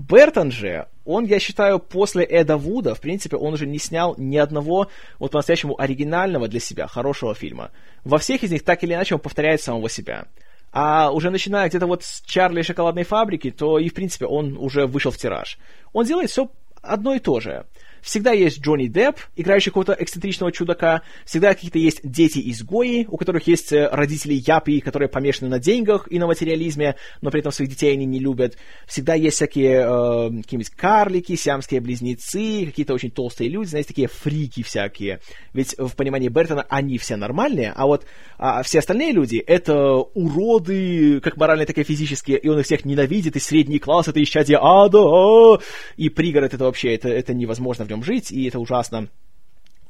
Бертон 0.00 0.50
же, 0.50 0.86
он, 1.04 1.26
я 1.26 1.38
считаю, 1.38 1.78
после 1.78 2.24
Эда 2.24 2.56
Вуда, 2.56 2.94
в 2.94 3.00
принципе, 3.00 3.36
он 3.36 3.54
уже 3.54 3.66
не 3.66 3.78
снял 3.78 4.14
ни 4.16 4.38
одного 4.38 4.88
вот 5.18 5.32
по-настоящему 5.32 5.78
оригинального 5.78 6.48
для 6.48 6.60
себя 6.60 6.86
хорошего 6.86 7.34
фильма. 7.34 7.70
Во 8.04 8.18
всех 8.18 8.42
из 8.42 8.50
них 8.50 8.64
так 8.64 8.82
или 8.82 8.94
иначе 8.94 9.14
он 9.14 9.20
повторяет 9.20 9.60
самого 9.60 9.90
себя. 9.90 10.26
А 10.72 11.10
уже 11.10 11.30
начиная 11.30 11.68
где-то 11.68 11.86
вот 11.86 12.02
с 12.02 12.22
Чарли 12.22 12.60
и 12.60 12.62
шоколадной 12.62 13.04
фабрики, 13.04 13.50
то 13.50 13.78
и, 13.78 13.88
в 13.88 13.94
принципе, 13.94 14.26
он 14.26 14.56
уже 14.56 14.86
вышел 14.86 15.10
в 15.10 15.18
тираж. 15.18 15.58
Он 15.92 16.06
делает 16.06 16.30
все 16.30 16.50
одно 16.80 17.14
и 17.14 17.18
то 17.18 17.40
же 17.40 17.66
всегда 18.02 18.32
есть 18.32 18.60
Джонни 18.60 18.86
Депп, 18.86 19.18
играющий 19.36 19.70
какого-то 19.70 19.96
эксцентричного 19.98 20.52
чудака, 20.52 21.02
всегда 21.24 21.54
какие-то 21.54 21.78
есть 21.78 22.00
дети-изгои, 22.02 23.06
у 23.08 23.16
которых 23.16 23.46
есть 23.46 23.72
э, 23.72 23.88
родители 23.90 24.34
япи, 24.34 24.80
которые 24.80 25.08
помешаны 25.08 25.50
на 25.50 25.58
деньгах 25.58 26.06
и 26.10 26.18
на 26.18 26.26
материализме, 26.26 26.96
но 27.20 27.30
при 27.30 27.40
этом 27.40 27.52
своих 27.52 27.70
детей 27.70 27.92
они 27.92 28.06
не 28.06 28.18
любят. 28.18 28.56
Всегда 28.86 29.14
есть 29.14 29.36
всякие 29.36 29.80
э, 29.80 30.42
какие-нибудь 30.42 30.70
карлики, 30.70 31.36
сиамские 31.36 31.80
близнецы, 31.80 32.66
какие-то 32.66 32.94
очень 32.94 33.10
толстые 33.10 33.50
люди, 33.50 33.68
знаете, 33.68 33.88
такие 33.88 34.08
фрики 34.08 34.62
всякие. 34.62 35.20
Ведь 35.52 35.74
в 35.78 35.94
понимании 35.96 36.28
Бертона 36.28 36.66
они 36.68 36.98
все 36.98 37.16
нормальные, 37.16 37.72
а 37.74 37.86
вот 37.86 38.06
а 38.38 38.62
все 38.62 38.78
остальные 38.78 39.12
люди— 39.12 39.36
это 39.46 39.96
уроды, 39.96 41.20
как 41.20 41.36
моральные, 41.36 41.66
так 41.66 41.76
и 41.78 41.82
физические, 41.82 42.38
и 42.38 42.48
он 42.48 42.58
их 42.58 42.66
всех 42.66 42.84
ненавидит, 42.84 43.36
и 43.36 43.40
средний 43.40 43.78
класс— 43.78 44.08
это 44.08 44.22
исчадие 44.22 44.58
ада, 44.60 45.60
и 45.96 46.08
пригород— 46.08 46.54
это 46.54 46.64
вообще, 46.64 46.94
это, 46.94 47.08
это 47.08 47.34
невозможно 47.34 47.84
нем 47.90 48.04
жить, 48.04 48.30
и 48.30 48.48
это 48.48 48.58
ужасно. 48.58 49.08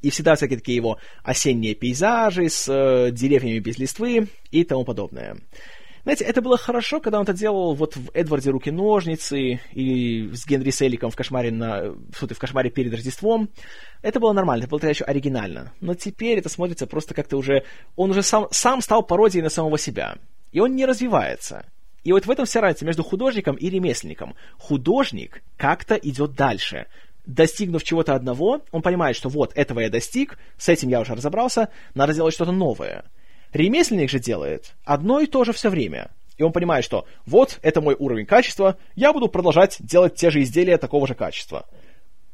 И 0.03 0.11
всегда 0.11 0.35
всякие 0.35 0.59
такие 0.59 0.77
его 0.77 0.99
осенние 1.23 1.75
пейзажи 1.75 2.49
с 2.49 2.67
э, 2.69 3.11
деревьями 3.11 3.59
без 3.59 3.79
листвы 3.79 4.29
и 4.51 4.65
тому 4.65 4.85
подобное. 4.85 5.37
Знаете, 6.03 6.25
это 6.25 6.41
было 6.41 6.57
хорошо, 6.57 6.99
когда 7.01 7.19
он 7.19 7.25
это 7.25 7.35
делал 7.35 7.75
вот 7.75 7.95
в 7.97 8.11
Эдварде 8.15 8.51
Руки-ножницы 8.51 9.61
или 9.73 10.35
с 10.35 10.47
Генри 10.47 10.71
Селиком 10.71 11.11
в 11.11 11.17
кошмаре, 11.17 11.51
на, 11.51 11.91
в, 11.91 12.23
в 12.23 12.39
кошмаре 12.39 12.71
перед 12.71 12.93
Рождеством. 12.93 13.51
Это 14.01 14.19
было 14.19 14.33
нормально, 14.33 14.63
это 14.63 14.71
было 14.71 14.81
тогда 14.81 14.91
еще 14.91 15.05
оригинально. 15.05 15.73
Но 15.81 15.95
теперь 15.95 16.39
это 16.39 16.49
смотрится 16.49 16.87
просто 16.87 17.13
как-то 17.13 17.37
уже... 17.37 17.65
Он 17.97 18.11
уже 18.11 18.23
сам, 18.23 18.49
сам 18.51 18.81
стал 18.81 19.03
пародией 19.03 19.43
на 19.43 19.51
самого 19.51 19.79
себя. 19.79 20.17
И 20.53 20.61
он 20.61 20.75
не 20.75 20.87
развивается. 20.87 21.67
И 22.03 22.13
вот 22.13 22.25
в 22.25 22.31
этом 22.31 22.47
вся 22.47 22.63
разница 22.63 22.87
между 22.87 23.03
художником 23.03 23.57
и 23.57 23.69
ремесленником. 23.69 24.35
Художник 24.59 25.43
как-то 25.59 25.97
идет 25.97 26.33
дальше 26.33 26.87
достигнув 27.35 27.83
чего-то 27.83 28.15
одного, 28.15 28.63
он 28.71 28.83
понимает, 28.83 29.17
что 29.17 29.29
вот, 29.29 29.53
этого 29.55 29.81
я 29.81 29.91
достиг, 29.91 30.39
с 30.59 30.69
этим 30.69 30.89
я 30.89 31.01
уже 31.01 31.15
разобрался, 31.15 31.69
надо 31.95 32.13
сделать 32.13 32.35
что-то 32.35 32.53
новое. 32.53 33.05
Ремесленник 33.53 34.11
же 34.11 34.19
делает 34.19 34.75
одно 34.85 35.21
и 35.21 35.27
то 35.27 35.45
же 35.45 35.53
все 35.53 35.71
время. 35.71 36.11
И 36.37 36.43
он 36.43 36.53
понимает, 36.53 36.85
что 36.85 37.07
вот, 37.27 37.59
это 37.63 37.81
мой 37.81 37.95
уровень 37.99 38.27
качества, 38.27 38.77
я 38.95 39.13
буду 39.13 39.29
продолжать 39.29 39.77
делать 39.81 40.15
те 40.15 40.31
же 40.31 40.43
изделия 40.43 40.79
такого 40.79 41.07
же 41.07 41.15
качества. 41.15 41.67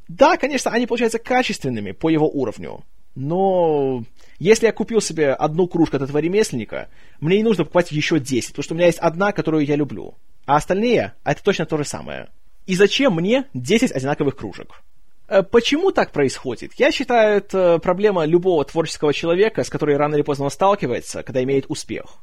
Да, 0.09 0.37
конечно, 0.37 0.71
они 0.71 0.87
получаются 0.87 1.19
качественными 1.19 1.91
по 1.91 2.09
его 2.09 2.29
уровню, 2.29 2.85
но 3.17 4.05
если 4.39 4.67
я 4.67 4.73
купил 4.73 5.01
себе 5.01 5.33
одну 5.33 5.67
кружку 5.67 5.97
от 5.97 6.03
этого 6.03 6.19
ремесленника, 6.19 6.89
мне 7.19 7.39
не 7.39 7.43
нужно 7.43 7.65
покупать 7.65 7.91
еще 7.91 8.21
10, 8.21 8.51
потому 8.51 8.63
что 8.63 8.75
у 8.75 8.77
меня 8.77 8.87
есть 8.87 8.99
одна, 8.99 9.33
которую 9.33 9.65
я 9.65 9.75
люблю. 9.75 10.15
А 10.45 10.57
остальные, 10.57 11.15
это 11.25 11.43
точно 11.43 11.67
то 11.67 11.79
же 11.79 11.85
самое. 11.85 12.29
И 12.67 12.75
зачем 12.75 13.15
мне 13.15 13.47
10 13.55 13.93
одинаковых 13.93 14.37
кружек? 14.37 14.83
Э, 15.29 15.43
почему 15.43 15.93
так 15.93 16.13
происходит? 16.13 16.73
Я 16.75 16.91
считаю, 16.91 17.39
это 17.39 17.79
проблема 17.79 18.25
любого 18.25 18.65
творческого 18.65 19.13
человека, 19.13 19.65
с 19.65 19.71
которой 19.71 19.97
рано 19.97 20.17
или 20.17 20.23
поздно 20.23 20.47
он 20.47 20.51
сталкивается, 20.51 21.23
когда 21.23 21.43
имеет 21.43 21.67
успех. 21.69 22.19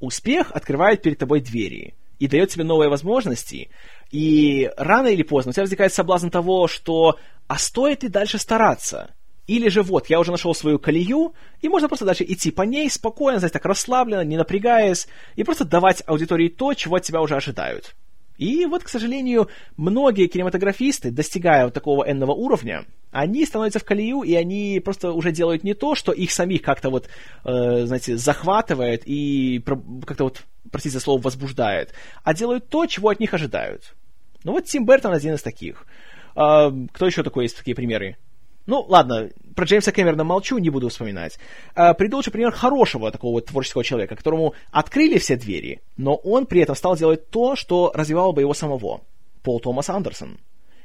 Успех 0.00 0.52
открывает 0.52 1.02
перед 1.02 1.18
тобой 1.18 1.40
двери 1.40 1.94
и 2.18 2.28
дает 2.28 2.50
тебе 2.50 2.64
новые 2.64 2.88
возможности, 2.88 3.70
и 4.10 4.70
рано 4.76 5.08
или 5.08 5.22
поздно 5.22 5.50
у 5.50 5.52
тебя 5.52 5.62
возникает 5.62 5.92
соблазн 5.92 6.28
того, 6.28 6.68
что 6.68 7.18
«а 7.46 7.58
стоит 7.58 8.02
ли 8.02 8.08
дальше 8.08 8.38
стараться?» 8.38 9.14
Или 9.46 9.70
же 9.70 9.82
вот, 9.82 10.10
я 10.10 10.20
уже 10.20 10.30
нашел 10.30 10.54
свою 10.54 10.78
колею, 10.78 11.32
и 11.62 11.70
можно 11.70 11.88
просто 11.88 12.04
дальше 12.04 12.22
идти 12.28 12.50
по 12.50 12.62
ней 12.62 12.90
спокойно, 12.90 13.38
знаете, 13.38 13.54
так 13.54 13.64
расслабленно, 13.64 14.20
не 14.20 14.36
напрягаясь, 14.36 15.08
и 15.36 15.42
просто 15.42 15.64
давать 15.64 16.02
аудитории 16.06 16.48
то, 16.48 16.74
чего 16.74 16.96
от 16.96 17.04
тебя 17.04 17.22
уже 17.22 17.34
ожидают. 17.34 17.94
И 18.38 18.66
вот, 18.66 18.84
к 18.84 18.88
сожалению, 18.88 19.48
многие 19.76 20.28
кинематографисты, 20.28 21.10
достигая 21.10 21.64
вот 21.64 21.74
такого 21.74 22.08
энного 22.10 22.32
уровня, 22.32 22.86
они 23.10 23.44
становятся 23.44 23.80
в 23.80 23.84
колею, 23.84 24.22
и 24.22 24.34
они 24.34 24.80
просто 24.82 25.12
уже 25.12 25.32
делают 25.32 25.64
не 25.64 25.74
то, 25.74 25.96
что 25.96 26.12
их 26.12 26.30
самих 26.30 26.62
как-то 26.62 26.90
вот, 26.90 27.08
э, 27.44 27.84
знаете, 27.84 28.16
захватывает 28.16 29.02
и 29.06 29.60
как-то 30.06 30.24
вот, 30.24 30.42
простите 30.70 30.94
за 30.94 31.00
слово, 31.00 31.20
возбуждает, 31.20 31.92
а 32.22 32.32
делают 32.32 32.68
то, 32.68 32.86
чего 32.86 33.08
от 33.08 33.18
них 33.18 33.34
ожидают. 33.34 33.94
Ну 34.44 34.52
вот 34.52 34.66
Тим 34.66 34.86
Бертон 34.86 35.12
один 35.12 35.34
из 35.34 35.42
таких. 35.42 35.84
Э, 36.36 36.70
кто 36.92 37.06
еще 37.06 37.24
такой 37.24 37.44
есть 37.44 37.58
такие 37.58 37.74
примеры? 37.74 38.18
Ну, 38.68 38.84
ладно, 38.86 39.30
про 39.56 39.64
Джеймса 39.64 39.92
Кэмерона 39.92 40.24
молчу, 40.24 40.58
не 40.58 40.68
буду 40.68 40.90
вспоминать. 40.90 41.38
А, 41.74 41.94
приду 41.94 42.18
лучше 42.18 42.30
пример 42.30 42.52
хорошего 42.52 43.10
такого 43.10 43.32
вот 43.32 43.46
творческого 43.46 43.82
человека, 43.82 44.14
которому 44.14 44.52
открыли 44.70 45.16
все 45.16 45.36
двери, 45.36 45.80
но 45.96 46.16
он 46.16 46.44
при 46.44 46.60
этом 46.60 46.76
стал 46.76 46.94
делать 46.94 47.30
то, 47.30 47.56
что 47.56 47.90
развивало 47.94 48.32
бы 48.32 48.42
его 48.42 48.52
самого. 48.52 49.00
Пол 49.42 49.58
Томас 49.60 49.88
Андерсон. 49.88 50.38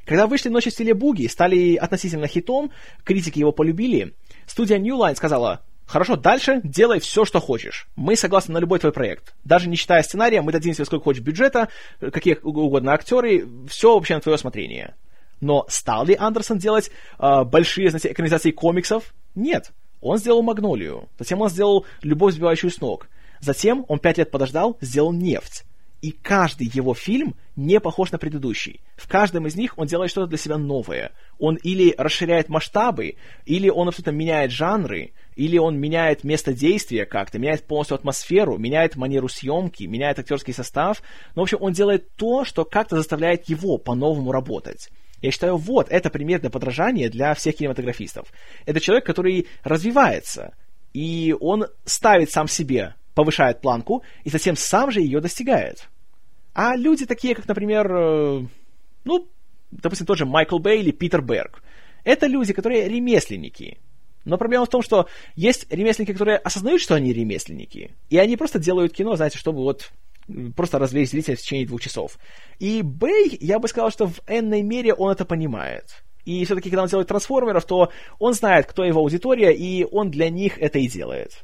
Когда 0.05 0.27
вышли 0.27 0.47
«Ночи 0.47 0.69
в 0.69 0.73
стиле 0.73 0.93
буги», 0.93 1.27
стали 1.27 1.75
относительно 1.75 2.27
хитом, 2.27 2.71
критики 3.03 3.39
его 3.39 3.51
полюбили, 3.51 4.13
студия 4.47 4.77
New 4.77 4.97
Line 4.97 5.15
сказала, 5.15 5.59
Хорошо, 5.86 6.15
дальше 6.15 6.61
делай 6.63 7.01
все, 7.01 7.25
что 7.25 7.41
хочешь. 7.41 7.89
Мы 7.97 8.15
согласны 8.15 8.53
на 8.53 8.59
любой 8.59 8.79
твой 8.79 8.93
проект. 8.93 9.36
Даже 9.43 9.67
не 9.67 9.75
считая 9.75 10.01
сценария, 10.03 10.41
мы 10.41 10.53
дадим 10.53 10.73
тебе 10.73 10.86
сколько 10.86 11.03
хочешь 11.03 11.21
бюджета, 11.21 11.67
какие 11.99 12.39
угодно 12.41 12.93
актеры, 12.93 13.45
все 13.67 13.93
вообще 13.93 14.15
на 14.15 14.21
твое 14.21 14.36
усмотрение. 14.36 14.95
Но 15.44 15.66
стал 15.68 16.06
ли 16.06 16.16
Андерсон 16.18 16.58
делать 16.58 16.89
э, 17.20 17.44
большие, 17.44 17.89
знаете, 17.89 18.12
экранизации 18.12 18.52
комиксов? 18.52 19.14
Нет. 19.36 19.72
Он 20.00 20.18
сделал 20.18 20.41
«Магнолию». 20.41 21.10
Затем 21.20 21.41
он 21.41 21.50
сделал 21.50 21.86
«Любовь, 22.02 22.34
сбивающую 22.34 22.72
с 22.72 22.80
ног». 22.80 23.10
Затем 23.41 23.86
он 23.89 24.00
пять 24.00 24.18
лет 24.18 24.32
подождал, 24.32 24.78
сделал 24.80 25.12
«Нефть». 25.12 25.66
И 26.02 26.12
каждый 26.12 26.70
его 26.74 26.94
фильм 26.94 27.36
не 27.56 27.80
похож 27.80 28.12
на 28.12 28.18
предыдущий. 28.18 28.82
В 28.98 29.08
каждом 29.08 29.48
из 29.48 29.56
них 29.56 29.78
он 29.78 29.88
делает 29.88 30.12
что-то 30.12 30.28
для 30.28 30.38
себя 30.38 30.58
новое. 30.58 31.12
Он 31.39 31.56
или 31.56 31.94
расширяет 31.98 32.50
масштабы, 32.50 33.16
или 33.46 33.70
он 33.70 33.88
абсолютно 33.88 34.12
меняет 34.12 34.52
жанры, 34.52 35.12
или 35.38 35.58
он 35.58 35.78
меняет 35.78 36.26
место 36.26 36.54
действия 36.54 37.06
как-то, 37.06 37.39
меняет 37.39 37.66
полностью 37.66 37.96
атмосферу, 37.96 38.58
меняет 38.58 38.98
манеру 38.98 39.30
съемки, 39.30 39.84
меняет 39.84 40.20
актерский 40.20 40.54
состав. 40.54 41.02
Но, 41.36 41.41
в 41.41 41.44
общем, 41.44 41.58
он 41.62 41.72
делает 41.72 42.14
то, 42.16 42.44
что 42.44 42.66
как-то 42.66 42.98
заставляет 42.98 43.48
его 43.48 43.78
по-новому 43.78 44.32
работать. 44.34 44.89
Я 45.24 45.32
считаю, 45.32 45.55
вот, 45.55 45.88
это 45.89 46.09
пример 46.09 46.41
для 46.41 46.49
подражания 46.49 47.09
для 47.09 47.34
всех 47.34 47.55
кинематографистов. 47.55 48.28
Это 48.65 48.82
человек, 48.82 49.05
который 49.05 49.47
развивается, 49.63 50.53
и 50.93 51.34
он 51.39 51.67
ставит 51.86 52.30
сам 52.30 52.49
себе, 52.49 52.95
повышает 53.15 53.61
планку, 53.61 54.03
и 54.26 54.30
затем 54.30 54.57
сам 54.57 54.91
же 54.91 54.99
ее 54.99 55.21
достигает. 55.21 55.88
А 56.53 56.76
люди 56.76 57.05
такие, 57.05 57.36
как, 57.36 57.47
например, 57.47 57.89
э, 57.89 58.45
ну, 59.05 59.28
допустим, 59.71 60.05
тот 60.05 60.17
же 60.17 60.26
Майкл 60.26 60.59
Бэй 60.59 60.82
или 60.82 60.91
Питер 60.91 61.21
Берг, 61.21 61.63
это 62.03 62.28
люди, 62.28 62.51
которые 62.51 62.89
ремесленники. 62.89 63.78
Но 64.26 64.38
проблема 64.38 64.65
в 64.65 64.69
том, 64.69 64.82
что 64.82 65.07
есть 65.36 65.71
ремесленники, 65.71 66.11
которые 66.11 66.38
осознают, 66.38 66.82
что 66.82 66.95
они 66.95 67.13
ремесленники, 67.13 67.95
и 68.09 68.17
они 68.17 68.36
просто 68.36 68.59
делают 68.59 68.91
кино, 68.91 69.15
знаете, 69.15 69.38
чтобы 69.38 69.59
вот 69.59 69.93
просто 70.55 70.80
развлечь 70.80 71.09
зрителя 71.09 71.36
в 71.36 71.41
течение 71.41 71.67
двух 71.67 71.82
часов. 71.82 72.17
И 72.59 72.82
Бэй, 72.82 73.38
я 73.41 73.59
бы 73.59 73.67
сказал, 73.67 73.91
что 73.91 74.07
в 74.07 74.21
энной 74.28 74.61
мере 74.61 74.93
он 74.93 75.11
это 75.11 75.26
понимает. 75.26 76.03
И 76.26 76.45
все-таки, 76.45 76.69
когда 76.69 76.84
он 76.84 76.88
делает 76.88 77.07
трансформеров, 77.07 77.65
то 77.65 77.91
он 78.19 78.34
знает, 78.34 78.65
кто 78.65 78.84
его 78.84 79.01
аудитория, 79.01 79.53
и 79.53 79.84
он 79.84 80.09
для 80.09 80.30
них 80.30 80.57
это 80.57 80.80
и 80.80 80.88
делает. 80.88 81.43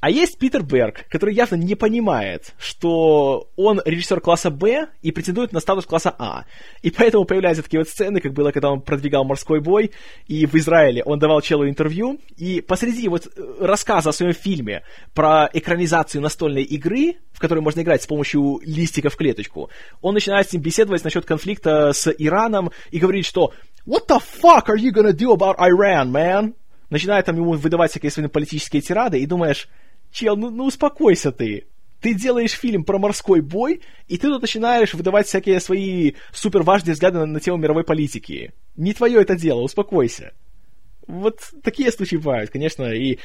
А 0.00 0.10
есть 0.10 0.38
Питер 0.38 0.62
Берг, 0.62 1.06
который 1.08 1.34
явно 1.34 1.56
не 1.56 1.74
понимает, 1.74 2.54
что 2.58 3.48
он 3.56 3.80
режиссер 3.84 4.20
класса 4.20 4.50
Б 4.50 4.88
и 5.00 5.10
претендует 5.10 5.52
на 5.52 5.60
статус 5.60 5.86
класса 5.86 6.14
А. 6.18 6.44
И 6.82 6.90
поэтому 6.90 7.24
появляются 7.24 7.62
такие 7.62 7.80
вот 7.80 7.88
сцены, 7.88 8.20
как 8.20 8.34
было, 8.34 8.50
когда 8.50 8.70
он 8.70 8.82
продвигал 8.82 9.24
морской 9.24 9.60
бой, 9.60 9.92
и 10.26 10.44
в 10.44 10.54
Израиле 10.56 11.02
он 11.02 11.18
давал 11.18 11.40
челу 11.40 11.66
интервью, 11.66 12.20
и 12.36 12.60
посреди 12.60 13.08
вот 13.08 13.26
э, 13.26 13.56
рассказа 13.60 14.10
о 14.10 14.12
своем 14.12 14.34
фильме 14.34 14.82
про 15.14 15.48
экранизацию 15.52 16.20
настольной 16.20 16.62
игры, 16.62 17.16
в 17.32 17.40
которой 17.40 17.60
можно 17.60 17.80
играть 17.80 18.02
с 18.02 18.06
помощью 18.06 18.60
листика 18.62 19.08
в 19.08 19.16
клеточку, 19.16 19.70
он 20.02 20.12
начинает 20.12 20.48
с 20.48 20.52
ним 20.52 20.60
беседовать 20.60 21.04
насчет 21.04 21.24
конфликта 21.24 21.92
с 21.94 22.12
Ираном 22.18 22.70
и 22.90 22.98
говорит, 22.98 23.24
что 23.24 23.54
«What 23.86 24.08
the 24.08 24.20
fuck 24.20 24.66
are 24.66 24.76
you 24.76 24.92
gonna 24.92 25.12
do 25.12 25.34
about 25.34 25.56
Iran, 25.56 26.10
man?» 26.10 26.54
Начинает 26.90 27.26
там 27.26 27.36
ему 27.36 27.52
выдавать 27.52 27.90
всякие 27.90 28.12
свои 28.12 28.28
политические 28.28 28.80
тирады, 28.80 29.18
и 29.18 29.26
думаешь 29.26 29.68
чел, 30.10 30.36
ну, 30.36 30.50
ну 30.50 30.66
успокойся 30.66 31.32
ты. 31.32 31.66
Ты 32.00 32.14
делаешь 32.14 32.52
фильм 32.52 32.84
про 32.84 32.98
морской 32.98 33.40
бой, 33.40 33.80
и 34.06 34.18
ты 34.18 34.28
тут 34.28 34.42
начинаешь 34.42 34.94
выдавать 34.94 35.26
всякие 35.26 35.60
свои 35.60 36.12
супер 36.32 36.62
важные 36.62 36.94
взгляды 36.94 37.18
на, 37.18 37.26
на 37.26 37.40
тему 37.40 37.56
мировой 37.56 37.84
политики. 37.84 38.52
Не 38.76 38.92
твое 38.92 39.22
это 39.22 39.34
дело, 39.34 39.60
успокойся. 39.60 40.32
Вот 41.06 41.40
такие 41.62 41.90
случаи 41.90 42.16
бывают, 42.16 42.50
конечно, 42.50 42.84
и, 42.84 43.18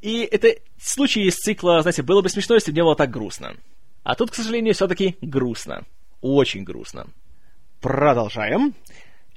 и 0.00 0.22
это 0.22 0.54
случаи 0.80 1.26
из 1.26 1.36
цикла, 1.36 1.82
знаете, 1.82 2.02
было 2.02 2.22
бы 2.22 2.28
смешно, 2.28 2.54
если 2.54 2.70
бы 2.70 2.76
не 2.76 2.82
было 2.82 2.96
так 2.96 3.10
грустно. 3.10 3.56
А 4.02 4.14
тут, 4.14 4.30
к 4.30 4.34
сожалению, 4.34 4.74
все-таки 4.74 5.16
грустно. 5.20 5.84
Очень 6.20 6.64
грустно. 6.64 7.06
Продолжаем. 7.80 8.74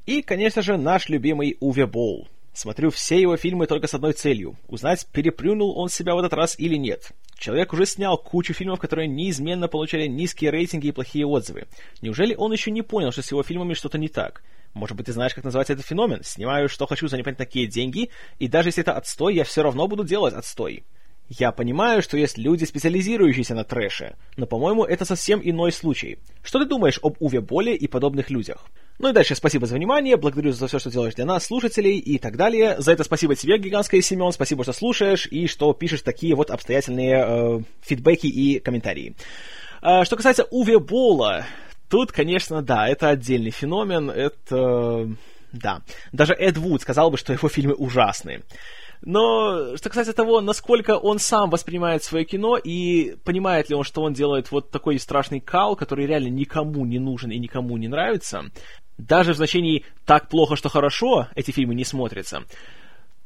И, 0.06 0.22
конечно 0.22 0.62
же, 0.62 0.78
наш 0.78 1.10
любимый 1.10 1.58
Уве 1.60 1.86
Болл. 1.86 2.28
Смотрю 2.54 2.92
все 2.92 3.20
его 3.20 3.36
фильмы 3.36 3.66
только 3.66 3.88
с 3.88 3.96
одной 3.96 4.14
целью– 4.14 4.58
узнать, 4.68 5.08
переплюнул 5.12 5.76
он 5.76 5.90
себя 5.90 6.14
в 6.14 6.20
этот 6.20 6.34
раз 6.34 6.58
или 6.60 6.76
нет. 6.76 7.12
Человек 7.36 7.74
уже 7.74 7.88
снял 7.88 8.16
кучу 8.16 8.54
фильмов, 8.54 8.80
которые 8.80 9.08
неизменно 9.08 9.68
получали 9.68 10.06
низкие 10.06 10.52
рейтинги 10.52 10.88
и 10.88 10.92
плохие 10.92 11.26
отзывы. 11.26 11.66
Неужели 12.02 12.36
он 12.36 12.54
еще 12.54 12.70
не 12.70 12.84
понял, 12.84 13.12
что 13.12 13.24
с 13.24 13.32
его 13.32 13.42
фильмами 13.42 13.74
что-то 13.74 13.98
не 13.98 14.08
так? 14.08 14.44
Может 14.76 14.96
быть, 14.96 15.08
ты 15.08 15.14
знаешь, 15.14 15.34
как 15.34 15.44
называется 15.44 15.74
этот 15.74 15.86
феномен? 15.86 16.24
Снимаю, 16.24 16.70
что 16.70 16.86
хочу 16.86 17.08
за 17.08 17.18
непонятно 17.18 17.46
какие 17.46 17.66
деньги, 17.66 18.12
и 18.38 18.48
даже 18.48 18.70
если 18.70 18.82
это 18.82 18.94
отстой, 18.94 19.34
я 19.34 19.44
все 19.46 19.64
равно 19.64 19.88
буду 19.88 20.04
делать 20.04 20.36
отстой. 20.36 20.84
Я 21.30 21.52
понимаю, 21.52 22.02
что 22.02 22.18
есть 22.18 22.38
люди, 22.38 22.66
специализирующиеся 22.66 23.56
на 23.56 23.64
трэше, 23.64 24.16
но, 24.36 24.46
по-моему, 24.46 24.84
это 24.84 25.06
совсем 25.06 25.40
иной 25.44 25.72
случай. 25.72 26.20
Что 26.44 26.60
ты 26.60 26.66
думаешь 26.66 27.00
об 27.02 27.16
Уве 27.20 27.40
Боле 27.40 27.76
и 27.76 27.88
подобных 27.88 28.30
людях? 28.30 28.66
Ну 29.00 29.10
и 29.10 29.14
дальше 29.14 29.34
спасибо 29.34 29.66
за 29.66 29.76
внимание, 29.76 30.18
благодарю 30.18 30.52
за 30.52 30.68
все, 30.68 30.78
что 30.78 30.92
делаешь 30.92 31.16
для 31.16 31.26
нас, 31.26 31.46
слушателей 31.46 31.98
и 31.98 32.20
так 32.20 32.38
далее. 32.38 32.76
За 32.80 32.92
это 32.92 33.04
спасибо 33.04 33.36
тебе, 33.36 33.58
гигантское 33.58 34.02
Семен, 34.02 34.32
спасибо, 34.32 34.64
что 34.64 34.74
слушаешь 34.74 35.26
и 35.26 35.48
что 35.48 35.74
пишешь 35.74 36.04
такие 36.04 36.36
вот 36.36 36.52
обстоятельные 36.52 37.26
э, 37.26 37.60
фидбэки 37.82 38.28
и 38.28 38.60
комментарии. 38.60 39.16
Э, 39.82 40.04
что 40.04 40.16
касается 40.16 40.46
Уве 40.52 40.78
Бола, 40.78 41.46
тут, 41.90 42.12
конечно, 42.12 42.62
да, 42.62 42.88
это 42.88 43.10
отдельный 43.10 43.52
феномен, 43.52 44.12
это... 44.12 45.10
да. 45.52 45.82
Даже 46.12 46.34
Эд 46.34 46.58
Вуд 46.58 46.82
сказал 46.82 47.10
бы, 47.10 47.18
что 47.18 47.34
его 47.34 47.50
фильмы 47.50 47.74
ужасные. 47.74 48.44
Но 49.06 49.76
что 49.76 49.90
касается 49.90 50.14
того, 50.14 50.40
насколько 50.40 50.98
он 50.98 51.20
сам 51.20 51.50
воспринимает 51.50 52.04
свое 52.04 52.24
кино 52.24 52.58
и 52.58 53.16
понимает 53.26 53.70
ли 53.70 53.76
он, 53.76 53.84
что 53.84 54.02
он 54.02 54.14
делает 54.14 54.52
вот 54.52 54.72
такой 54.72 54.98
страшный 54.98 55.42
кал, 55.42 55.76
который 55.76 56.06
реально 56.06 56.30
никому 56.30 56.86
не 56.86 57.00
нужен 57.00 57.30
и 57.30 57.38
никому 57.40 57.76
не 57.78 57.90
нравится, 57.90 58.46
даже 58.98 59.34
в 59.34 59.38
значении 59.38 59.86
«так 60.06 60.30
плохо, 60.30 60.56
что 60.56 60.70
хорошо» 60.70 61.28
эти 61.36 61.52
фильмы 61.52 61.76
не 61.76 61.84
смотрятся, 61.84 62.44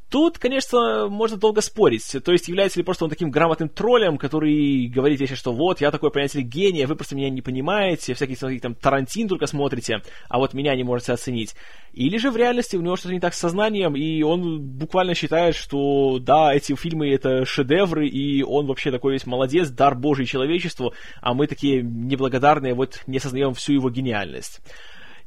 Тут, 0.10 0.38
конечно, 0.38 1.10
можно 1.10 1.36
долго 1.36 1.60
спорить. 1.60 2.16
То 2.24 2.32
есть, 2.32 2.47
является 2.47 2.80
ли 2.80 2.84
просто 2.84 3.03
он 3.03 3.10
таким 3.10 3.30
грамотным 3.30 3.68
троллем, 3.68 4.18
который 4.18 4.88
говорит 4.88 5.20
вещи, 5.20 5.36
что 5.36 5.51
вот, 5.51 5.82
я 5.82 5.91
такой 5.91 6.12
понятие 6.12 6.43
гения, 6.43 6.88
вы 6.88 6.95
просто 6.95 7.16
меня 7.16 7.30
не 7.30 7.41
понимаете, 7.41 8.14
всякие, 8.14 8.38
всякие 8.38 8.62
там 8.62 8.74
Тарантин 8.74 9.28
только 9.28 9.47
смотрите, 9.47 10.01
а 10.30 10.38
вот 10.38 10.53
меня 10.53 10.76
не 10.76 10.84
можете 10.84 11.12
оценить. 11.12 11.55
Или 11.91 12.18
же 12.20 12.32
в 12.32 12.38
реальности 12.38 12.78
у 12.78 12.82
него 12.82 12.95
что-то 12.95 13.16
не 13.16 13.20
так 13.20 13.34
с 13.34 13.39
сознанием, 13.39 13.97
и 13.97 14.22
он 14.22 14.62
буквально 14.62 15.14
считает, 15.14 15.55
что 15.55 16.20
да, 16.20 16.53
эти 16.53 16.74
фильмы 16.76 17.10
это 17.10 17.43
шедевры, 17.43 18.08
и 18.08 18.43
он 18.43 18.66
вообще 18.68 18.91
такой 18.91 19.14
весь 19.14 19.26
молодец, 19.26 19.70
дар 19.70 19.93
Божий 19.93 20.26
человечеству, 20.26 20.93
а 21.22 21.34
мы 21.34 21.47
такие 21.47 21.82
неблагодарные, 21.82 22.76
вот 22.76 23.01
не 23.08 23.18
осознаем 23.18 23.53
всю 23.53 23.74
его 23.74 23.89
гениальность. 23.89 24.62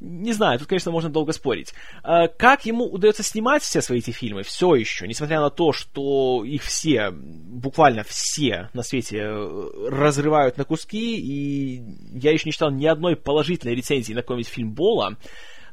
Не 0.00 0.32
знаю, 0.32 0.58
тут, 0.58 0.66
конечно, 0.66 0.90
можно 0.90 1.10
долго 1.10 1.32
спорить. 1.32 1.74
А, 2.02 2.26
как 2.26 2.64
ему 2.64 2.86
удается 2.86 3.22
снимать 3.22 3.62
все 3.62 3.82
свои 3.82 3.98
эти 3.98 4.12
фильмы, 4.12 4.42
все 4.42 4.74
еще, 4.74 5.06
несмотря 5.06 5.40
на 5.40 5.50
то, 5.50 5.72
что 5.72 6.42
их 6.42 6.62
все, 6.62 7.10
буквально 7.10 8.02
все 8.02 8.70
на 8.72 8.82
свете 8.82 9.18
э, 9.18 9.88
разрывают 9.90 10.56
на 10.56 10.64
куски, 10.64 11.18
и 11.18 11.82
я 12.18 12.32
еще 12.32 12.44
не 12.46 12.52
читал 12.52 12.70
ни 12.70 12.86
одной 12.86 13.14
положительной 13.14 13.74
рецензии 13.74 14.14
на 14.14 14.22
какой-нибудь 14.22 14.48
фильм 14.48 14.72
Бола, 14.72 15.18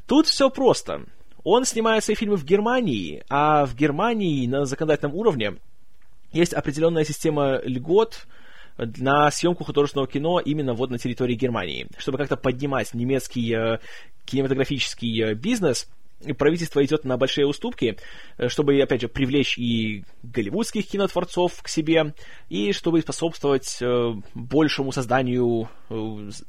тут 0.07 0.28
все 0.28 0.49
просто. 0.49 1.05
Он 1.45 1.63
снимает 1.63 2.03
свои 2.03 2.15
фильмы 2.17 2.36
в 2.36 2.43
Германии, 2.43 3.23
а 3.30 3.65
в 3.65 3.75
Германии 3.75 4.45
на 4.45 4.65
законодательном 4.65 5.15
уровне 5.15 5.55
есть 6.34 6.53
определенная 6.53 7.05
система 7.05 7.61
льгот, 7.63 8.28
на 8.78 9.32
съемку 9.32 9.63
художественного 9.63 10.07
кино 10.07 10.39
именно 10.39 10.73
вот 10.73 10.89
на 10.89 10.97
территории 10.97 11.36
Германии. 11.36 11.88
Чтобы 11.97 12.17
как-то 12.17 12.38
поднимать 12.38 12.93
немецкий 12.93 13.53
э, 13.53 13.80
кинематографический 14.25 15.23
э, 15.23 15.34
бизнес, 15.34 15.89
правительство 16.38 16.84
идет 16.84 17.05
на 17.05 17.17
большие 17.17 17.47
уступки, 17.47 17.97
э, 18.38 18.47
чтобы, 18.49 18.80
опять 18.82 19.01
же, 19.01 19.07
привлечь 19.07 19.57
и 19.57 20.03
голливудских 20.23 20.88
кинотворцов 20.88 21.61
к 21.61 21.67
себе, 21.67 22.13
и 22.49 22.71
чтобы 22.71 23.01
способствовать 23.01 23.80
большему 24.34 24.91
созданию 24.91 25.69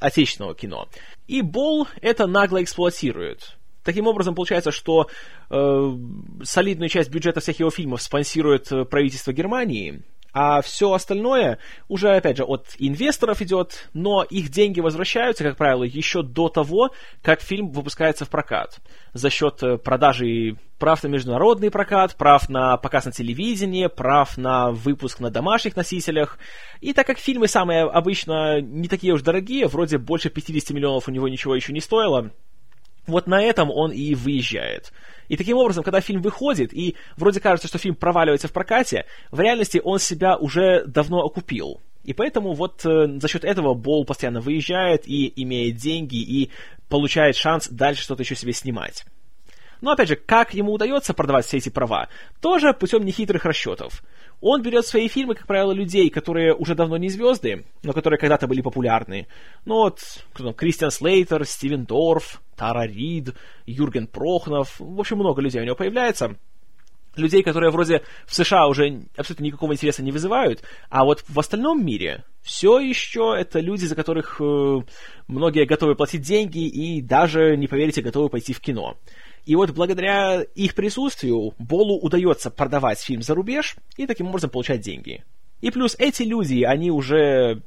отечественного 0.01 0.55
кино. 0.55 0.89
И 1.27 1.43
Бол 1.43 1.89
это 2.01 2.27
нагло 2.27 2.63
эксплуатирует. 2.63 3.57
Таким 3.85 4.07
образом, 4.07 4.35
получается, 4.35 4.71
что 4.71 5.09
э, 5.49 5.97
солидную 6.43 6.91
часть 6.91 7.11
бюджета 7.11 7.41
всех 7.41 7.59
его 7.59 7.71
фильмов 7.71 8.03
спонсирует 8.03 8.69
правительство 8.91 9.33
Германии, 9.33 10.03
а 10.33 10.61
все 10.61 10.93
остальное 10.93 11.59
уже, 11.89 12.15
опять 12.15 12.37
же, 12.37 12.45
от 12.45 12.67
инвесторов 12.79 13.41
идет, 13.43 13.89
но 13.95 14.23
их 14.23 14.51
деньги 14.51 14.81
возвращаются, 14.81 15.45
как 15.45 15.57
правило, 15.57 15.85
еще 15.85 16.23
до 16.23 16.49
того, 16.49 16.91
как 17.23 17.41
фильм 17.41 17.71
выпускается 17.71 18.25
в 18.25 18.31
прокат. 18.31 18.79
За 19.15 19.31
счет 19.31 19.63
э, 19.63 19.79
продажи 19.79 20.57
прав 20.79 21.03
на 21.03 21.09
международный 21.09 21.71
прокат, 21.71 22.15
прав 22.17 22.49
на 22.49 22.77
показ 22.77 23.07
на 23.07 23.13
телевидении, 23.13 23.87
прав 23.87 24.37
на 24.37 24.71
выпуск 24.71 25.21
на 25.21 25.31
домашних 25.31 25.77
носителях. 25.77 26.39
И 26.81 26.93
так 26.93 27.07
как 27.07 27.19
фильмы 27.19 27.49
самые 27.49 27.85
обычно 27.85 28.61
не 28.61 28.89
такие 28.89 29.15
уж 29.15 29.23
дорогие, 29.23 29.67
вроде 29.67 29.99
больше 29.99 30.31
50 30.31 30.71
миллионов 30.71 31.09
у 31.09 31.11
него 31.11 31.27
ничего 31.29 31.55
еще 31.55 31.73
не 31.73 31.81
стоило, 31.81 32.31
вот 33.07 33.27
на 33.27 33.43
этом 33.43 33.71
он 33.71 33.91
и 33.91 34.15
выезжает. 34.15 34.93
И 35.29 35.37
таким 35.37 35.57
образом, 35.59 35.85
когда 35.85 36.01
фильм 36.01 36.23
выходит, 36.23 36.73
и 36.73 36.97
вроде 37.17 37.41
кажется, 37.41 37.69
что 37.69 37.79
фильм 37.79 37.95
проваливается 37.95 38.49
в 38.49 38.53
прокате, 38.53 39.07
в 39.31 39.41
реальности 39.41 39.81
он 39.83 39.99
себя 39.99 40.37
уже 40.37 40.85
давно 40.87 41.21
окупил. 41.21 41.81
И 42.05 42.15
поэтому 42.15 42.55
вот 42.55 42.87
э, 42.87 43.19
за 43.21 43.29
счет 43.29 43.45
этого 43.45 43.75
Бол 43.75 44.07
постоянно 44.07 44.41
выезжает 44.41 45.07
и 45.07 45.31
имеет 45.43 45.77
деньги, 45.77 46.17
и 46.17 46.51
получает 46.89 47.37
шанс 47.37 47.69
дальше 47.69 48.03
что-то 48.03 48.23
еще 48.23 48.35
себе 48.35 48.55
снимать. 48.55 49.05
Но 49.81 49.93
опять 49.93 50.09
же, 50.09 50.17
как 50.17 50.55
ему 50.55 50.73
удается 50.73 51.15
продавать 51.15 51.47
все 51.47 51.59
эти 51.59 51.69
права? 51.69 52.09
Тоже 52.41 52.73
путем 52.73 53.05
нехитрых 53.05 53.45
расчетов. 53.45 54.03
Он 54.41 54.63
берет 54.63 54.87
свои 54.87 55.09
фильмы, 55.09 55.35
как 55.35 55.47
правило, 55.47 55.73
людей, 55.73 56.11
которые 56.11 56.55
уже 56.55 56.75
давно 56.75 56.97
не 56.97 57.09
звезды, 57.09 57.65
но 57.83 57.93
которые 57.93 58.19
когда-то 58.19 58.47
были 58.47 58.61
популярны. 58.61 59.27
Ну 59.65 59.75
вот, 59.77 60.01
там, 60.37 60.55
Кристиан 60.55 60.91
Слейтер, 60.91 61.45
Стивен 61.45 61.85
Дорф, 61.85 62.41
Тара 62.57 62.87
Рид, 62.87 63.35
Юрген 63.67 64.07
Прохнов. 64.07 64.77
В 64.79 65.01
общем, 65.01 65.17
много 65.17 65.43
людей 65.43 65.61
у 65.61 65.65
него 65.65 65.75
появляется. 65.75 66.37
Людей, 67.17 67.43
которые 67.43 67.73
вроде 67.73 68.03
в 68.27 68.35
США 68.35 68.69
уже 68.69 69.07
абсолютно 69.17 69.43
никакого 69.43 69.73
интереса 69.73 70.05
не 70.05 70.13
вызывают, 70.13 70.63
а 70.89 71.05
вот 71.05 71.25
в 71.27 71.41
остальном 71.41 71.85
мире 71.85 72.23
все 72.43 72.79
еще 72.79 73.35
это 73.37 73.59
люди, 73.59 73.87
за 73.87 73.97
которых 73.97 74.41
э, 74.41 74.81
многие 75.27 75.65
готовы 75.65 75.97
платить 75.97 76.23
деньги 76.23 76.69
и 76.69 77.03
даже, 77.03 77.57
не 77.57 77.67
поверите, 77.67 78.03
готовы 78.03 78.29
пойти 78.29 78.53
в 78.53 78.61
кино. 78.61 78.97
И 79.49 79.57
вот 79.57 79.71
благодаря 79.71 80.43
их 80.43 80.75
присутствию 80.75 81.55
Болу 81.59 81.99
удается 81.99 82.51
продавать 82.51 83.01
фильм 83.01 83.23
за 83.23 83.35
рубеж 83.35 83.77
и 83.97 84.07
таким 84.07 84.29
образом 84.29 84.51
получать 84.51 84.83
деньги. 84.83 85.25
И 85.63 85.71
плюс 85.71 85.97
эти 85.99 86.23
люди, 86.23 86.65
они 86.65 86.91
уже 86.91 87.63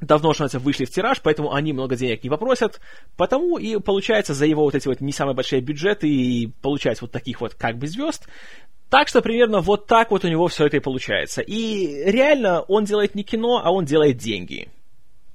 давно, 0.00 0.32
что 0.32 0.44
называется, 0.44 0.60
вышли 0.60 0.86
в 0.86 0.90
тираж, 0.90 1.20
поэтому 1.20 1.52
они 1.52 1.74
много 1.74 1.94
денег 1.94 2.24
не 2.24 2.30
попросят, 2.30 2.80
потому 3.18 3.58
и 3.58 3.78
получается 3.80 4.32
за 4.32 4.46
его 4.46 4.62
вот 4.62 4.74
эти 4.74 4.88
вот 4.88 5.02
не 5.02 5.12
самые 5.12 5.34
большие 5.34 5.60
бюджеты 5.60 6.08
и 6.08 6.46
получать 6.62 7.02
вот 7.02 7.12
таких 7.12 7.42
вот 7.42 7.52
как 7.52 7.76
бы 7.76 7.86
звезд. 7.86 8.26
Так 8.88 9.08
что 9.08 9.20
примерно 9.20 9.60
вот 9.60 9.86
так 9.86 10.10
вот 10.10 10.24
у 10.24 10.28
него 10.28 10.48
все 10.48 10.64
это 10.64 10.78
и 10.78 10.80
получается. 10.80 11.42
И 11.42 12.10
реально 12.10 12.62
он 12.62 12.84
делает 12.84 13.14
не 13.14 13.24
кино, 13.24 13.60
а 13.62 13.70
он 13.70 13.84
делает 13.84 14.16
деньги. 14.16 14.70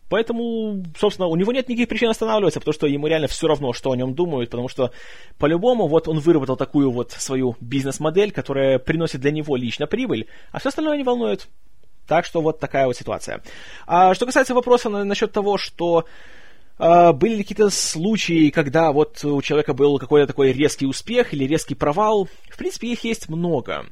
Поэтому, 0.10 0.84
собственно, 0.98 1.28
у 1.28 1.36
него 1.36 1.52
нет 1.52 1.70
никаких 1.70 1.88
причин 1.88 2.10
останавливаться, 2.10 2.60
потому 2.60 2.74
что 2.74 2.88
ему 2.88 3.08
реально 3.08 3.28
все 3.28 3.48
равно, 3.48 3.74
что 3.74 3.92
о 3.92 3.96
нем 3.96 4.16
думают, 4.16 4.50
потому 4.50 4.68
что 4.68 4.92
по-любому 5.38 5.88
вот 5.88 6.08
он 6.08 6.20
выработал 6.20 6.58
такую 6.58 6.92
вот 6.92 7.12
свою 7.12 7.56
бизнес-модель, 7.62 8.32
которая 8.32 8.80
приносит 8.80 9.22
для 9.22 9.32
него 9.32 9.56
лично 9.56 9.86
прибыль, 9.86 10.28
а 10.52 10.60
все 10.60 10.70
остальное 10.70 10.98
не 10.98 11.04
волнует. 11.04 11.48
Так 12.08 12.26
что 12.26 12.42
вот 12.42 12.60
такая 12.60 12.88
вот 12.88 12.98
ситуация. 12.98 13.44
А 13.86 14.16
что 14.16 14.26
касается 14.26 14.56
вопроса 14.56 14.90
на, 14.90 15.04
насчет 15.04 15.32
того, 15.32 15.60
что 15.60 16.06
а, 16.80 17.14
были 17.14 17.36
ли 17.36 17.44
какие-то 17.44 17.70
случаи, 17.70 18.50
когда 18.50 18.92
вот 18.92 19.24
у 19.24 19.42
человека 19.44 19.76
был 19.76 20.00
какой-то 20.00 20.26
такой 20.26 20.52
резкий 20.52 20.88
успех 20.88 21.36
или 21.36 21.44
резкий 21.44 21.76
провал, 21.76 22.28
в 22.50 22.58
принципе, 22.58 22.88
их 22.88 23.04
есть 23.04 23.30
много. 23.30 23.86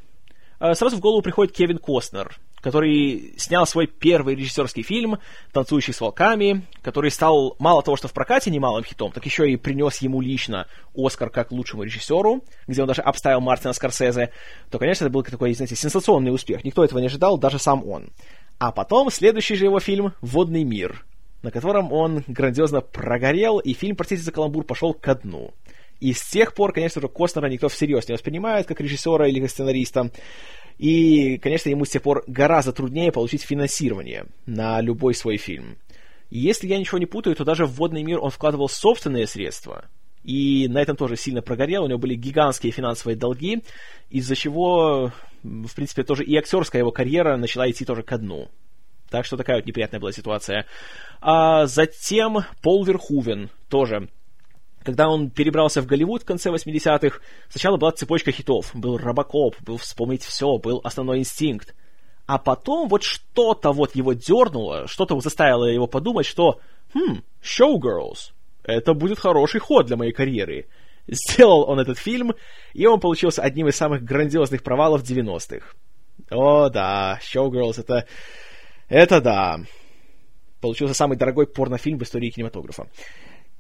А, 0.57 0.74
сразу 0.74 0.97
в 0.97 0.99
голову 0.99 1.22
приходит 1.22 1.53
Кевин 1.53 1.78
Костнер, 1.78 2.39
который 2.61 3.33
снял 3.37 3.65
свой 3.65 3.87
первый 3.87 4.35
режиссерский 4.35 4.83
фильм 4.83 5.19
«Танцующий 5.51 5.93
с 5.93 6.01
волками», 6.01 6.65
который 6.81 7.11
стал 7.11 7.55
мало 7.59 7.83
того, 7.83 7.97
что 7.97 8.07
в 8.07 8.13
прокате 8.13 8.49
немалым 8.51 8.83
хитом, 8.83 9.11
так 9.11 9.25
еще 9.25 9.49
и 9.49 9.55
принес 9.57 9.97
ему 9.99 10.21
лично 10.21 10.67
Оскар 10.95 11.29
как 11.29 11.51
лучшему 11.51 11.83
режиссеру, 11.83 12.43
где 12.67 12.81
он 12.81 12.87
даже 12.87 13.01
обставил 13.01 13.41
Мартина 13.41 13.73
Скорсезе, 13.73 14.31
то, 14.69 14.79
конечно, 14.79 15.05
это 15.05 15.13
был 15.13 15.23
такой, 15.23 15.53
знаете, 15.53 15.75
сенсационный 15.75 16.33
успех. 16.33 16.63
Никто 16.63 16.83
этого 16.83 16.99
не 16.99 17.07
ожидал, 17.07 17.37
даже 17.37 17.59
сам 17.59 17.87
он. 17.87 18.09
А 18.59 18.71
потом 18.71 19.11
следующий 19.11 19.55
же 19.55 19.65
его 19.65 19.79
фильм 19.79 20.13
«Водный 20.21 20.63
мир», 20.63 21.05
на 21.43 21.51
котором 21.51 21.93
он 21.93 22.23
грандиозно 22.27 22.81
прогорел, 22.81 23.59
и 23.59 23.73
фильм, 23.73 23.95
простите 23.95 24.23
за 24.23 24.31
каламбур, 24.31 24.63
пошел 24.63 24.93
ко 24.93 25.15
дну. 25.15 25.53
И 25.99 26.13
с 26.13 26.23
тех 26.23 26.53
пор, 26.53 26.73
конечно 26.73 27.01
же, 27.01 27.07
Костнера 27.07 27.47
никто 27.47 27.69
всерьез 27.69 28.07
не 28.07 28.13
воспринимает 28.13 28.67
как 28.67 28.81
режиссера 28.81 29.27
или 29.27 29.39
как 29.39 29.49
сценариста. 29.49 30.11
И, 30.78 31.38
конечно, 31.38 31.69
ему 31.69 31.86
с 31.86 31.89
тех 31.89 32.01
пор 32.01 32.23
гораздо 32.28 32.71
труднее 32.71 33.11
получить 33.11 33.41
финансирование 33.41 34.25
на 34.45 34.80
любой 34.82 35.15
свой 35.15 35.38
фильм. 35.38 35.78
И 36.30 36.39
если 36.39 36.67
я 36.67 36.78
ничего 36.78 36.97
не 36.97 37.05
путаю, 37.05 37.36
то 37.36 37.45
даже 37.45 37.65
в 37.65 37.73
«Водный 37.73 38.03
мир» 38.03 38.19
он 38.19 38.30
вкладывал 38.30 38.69
собственные 38.69 39.28
средства. 39.28 39.86
И 40.23 40.67
на 40.67 40.82
этом 40.82 40.97
тоже 40.97 41.15
сильно 41.15 41.41
прогорел, 41.41 41.86
у 41.86 41.88
него 41.88 41.99
были 41.99 42.15
гигантские 42.15 42.73
финансовые 42.73 43.15
долги, 43.15 43.63
из-за 44.09 44.36
чего, 44.36 45.13
в 45.41 45.75
принципе, 45.75 46.03
тоже 46.03 46.25
и 46.25 46.36
актерская 46.36 46.82
его 46.82 46.91
карьера 46.91 47.38
начала 47.38 47.69
идти 47.69 47.86
тоже 47.86 48.03
ко 48.03 48.17
дну. 48.17 48.49
Так 49.09 49.25
что 49.25 49.38
такая 49.38 49.57
вот 49.57 49.65
неприятная 49.65 50.01
была 50.01 50.11
ситуация. 50.11 50.65
А 51.21 51.65
затем 51.65 52.39
Пол 52.61 52.84
Верхувен 52.84 53.49
тоже 53.69 54.09
когда 54.88 55.09
он 55.09 55.29
перебрался 55.29 55.81
в 55.81 55.85
Голливуд 55.85 56.21
в 56.21 56.25
конце 56.25 56.49
80-х, 56.49 57.19
сначала 57.49 57.75
была 57.75 57.91
цепочка 57.91 58.31
хитов. 58.31 58.71
Был 58.73 58.97
Робокоп, 58.97 59.61
был 59.61 59.75
«Вспомнить 59.75 60.23
все», 60.23 60.57
был 60.59 60.79
«Основной 60.81 61.19
инстинкт». 61.19 61.75
А 62.25 62.38
потом 62.38 62.88
вот 62.88 63.03
что-то 63.03 63.73
вот 63.73 63.97
его 63.97 64.13
дернуло, 64.13 64.88
что-то 64.88 65.19
заставило 65.19 65.65
его 65.65 65.88
подумать, 65.88 66.25
что 66.25 66.61
«Хм, 66.93 67.21
Showgirls, 67.43 68.31
это 68.63 68.93
будет 68.93 69.19
хороший 69.19 69.59
ход 69.59 69.88
для 69.88 69.97
моей 69.97 70.13
карьеры». 70.13 70.67
Сделал 71.05 71.69
он 71.69 71.81
этот 71.81 71.97
фильм, 71.97 72.33
и 72.73 72.85
он 72.85 73.01
получился 73.01 73.41
одним 73.41 73.67
из 73.67 73.75
самых 73.75 74.03
грандиозных 74.03 74.63
провалов 74.63 75.03
90-х. 75.03 75.67
О, 76.31 76.69
да, 76.69 77.19
Showgirls, 77.21 77.81
это... 77.81 78.07
Это 78.88 79.19
да. 79.19 79.57
Получился 80.61 80.93
самый 80.93 81.17
дорогой 81.17 81.45
порнофильм 81.45 81.99
в 81.99 82.03
истории 82.03 82.29
кинематографа. 82.29 82.88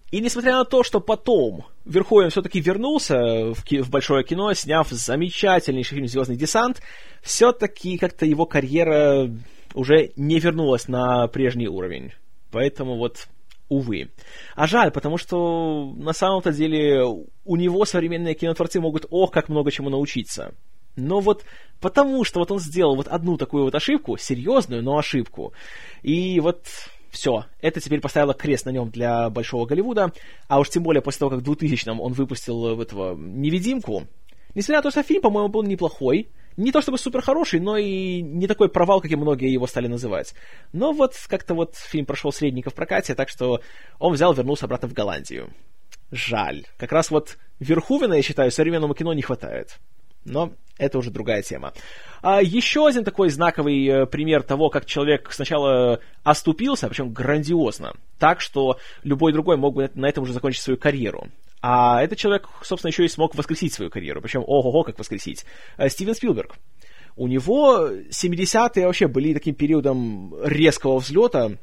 И 0.09 0.21
несмотря 0.21 0.53
на 0.53 0.63
то, 0.63 0.83
что 0.83 1.01
потом 1.01 1.65
Верховен 1.83 2.29
все-таки 2.29 2.61
вернулся 2.61 3.53
в, 3.53 3.63
в 3.69 3.89
большое 3.89 4.23
кино, 4.23 4.53
сняв 4.53 4.89
замечательнейший 4.89 5.95
фильм 5.95 6.07
«Звездный 6.07 6.37
десант», 6.37 6.81
все-таки 7.21 7.97
как-то 7.97 8.25
его 8.25 8.45
карьера 8.45 9.29
уже 9.73 10.11
не 10.15 10.39
вернулась 10.39 10.87
на 10.87 11.27
прежний 11.27 11.67
уровень. 11.67 12.13
Поэтому 12.51 12.95
вот, 12.95 13.27
увы. 13.67 14.09
А 14.55 14.65
жаль, 14.65 14.91
потому 14.91 15.17
что 15.17 15.93
на 15.97 16.13
самом-то 16.13 16.53
деле 16.53 17.03
у 17.03 17.55
него 17.57 17.83
современные 17.83 18.33
кинотворцы 18.33 18.79
могут 18.79 19.05
ох, 19.09 19.31
как 19.31 19.49
много 19.49 19.71
чему 19.71 19.89
научиться. 19.89 20.53
но 20.95 21.19
вот 21.19 21.43
потому 21.79 22.23
что 22.23 22.39
вот 22.39 22.51
он 22.51 22.59
сделал 22.59 22.95
вот 22.95 23.07
одну 23.07 23.37
такую 23.37 23.63
вот 23.63 23.75
ошибку, 23.75 24.17
серьезную, 24.17 24.81
но 24.81 24.97
ошибку, 24.97 25.53
и 26.01 26.39
вот 26.39 26.65
все, 27.11 27.45
это 27.61 27.79
теперь 27.79 28.01
поставило 28.01 28.33
крест 28.33 28.65
на 28.65 28.71
нем 28.71 28.89
для 28.89 29.29
Большого 29.29 29.65
Голливуда, 29.65 30.11
а 30.47 30.59
уж 30.59 30.69
тем 30.69 30.83
более 30.83 31.01
после 31.01 31.19
того, 31.19 31.31
как 31.31 31.39
в 31.41 31.49
2000-м 31.49 31.99
он 31.99 32.13
выпустил 32.13 32.79
этого 32.79 33.15
«Невидимку», 33.15 34.07
несмотря 34.55 34.79
на 34.79 34.83
то, 34.83 34.91
что 34.91 35.03
фильм, 35.03 35.21
по-моему, 35.21 35.49
был 35.49 35.63
неплохой, 35.63 36.29
не 36.57 36.71
то 36.71 36.81
чтобы 36.81 36.97
супер 36.97 37.21
хороший, 37.21 37.59
но 37.59 37.77
и 37.77 38.21
не 38.21 38.47
такой 38.47 38.69
провал, 38.69 38.99
как 38.99 39.11
и 39.11 39.15
многие 39.15 39.51
его 39.51 39.67
стали 39.67 39.87
называть. 39.87 40.33
Но 40.73 40.91
вот 40.91 41.13
как-то 41.27 41.53
вот 41.53 41.75
фильм 41.75 42.05
прошел 42.05 42.31
средненько 42.31 42.71
в 42.71 42.73
прокате, 42.73 43.13
так 43.13 43.29
что 43.29 43.61
он 43.99 44.13
взял, 44.13 44.33
вернулся 44.33 44.65
обратно 44.65 44.87
в 44.87 44.93
Голландию. 44.93 45.53
Жаль. 46.11 46.65
Как 46.77 46.91
раз 46.91 47.11
вот 47.11 47.37
Верхувина, 47.59 48.15
я 48.15 48.21
считаю, 48.21 48.51
современному 48.51 48.95
кино 48.95 49.13
не 49.13 49.21
хватает. 49.21 49.77
Но 50.27 50.51
это 50.77 50.99
уже 50.99 51.09
другая 51.09 51.41
тема. 51.41 51.73
А 52.21 52.41
еще 52.41 52.87
один 52.87 53.03
такой 53.03 53.29
знаковый 53.29 53.85
э, 53.85 54.05
пример 54.05 54.43
того, 54.43 54.69
как 54.69 54.85
человек 54.85 55.31
сначала 55.31 55.99
оступился, 56.23 56.87
причем 56.87 57.11
грандиозно, 57.11 57.93
так 58.19 58.41
что 58.41 58.77
любой 59.03 59.33
другой 59.33 59.57
мог 59.57 59.75
бы 59.75 59.89
на 59.95 60.07
этом 60.07 60.23
уже 60.23 60.33
закончить 60.33 60.61
свою 60.61 60.77
карьеру. 60.77 61.29
А 61.61 62.03
этот 62.03 62.17
человек, 62.17 62.47
собственно, 62.61 62.89
еще 62.89 63.05
и 63.05 63.09
смог 63.09 63.33
воскресить 63.35 63.73
свою 63.73 63.89
карьеру, 63.89 64.21
причем 64.21 64.43
ого-го, 64.45 64.83
как 64.83 64.99
воскресить. 64.99 65.45
Э, 65.77 65.89
Стивен 65.89 66.15
Спилберг. 66.15 66.55
У 67.15 67.27
него 67.27 67.89
70-е 67.89 68.85
вообще 68.85 69.07
были 69.07 69.33
таким 69.33 69.55
периодом 69.55 70.35
резкого 70.43 70.99
взлета, 70.99 71.57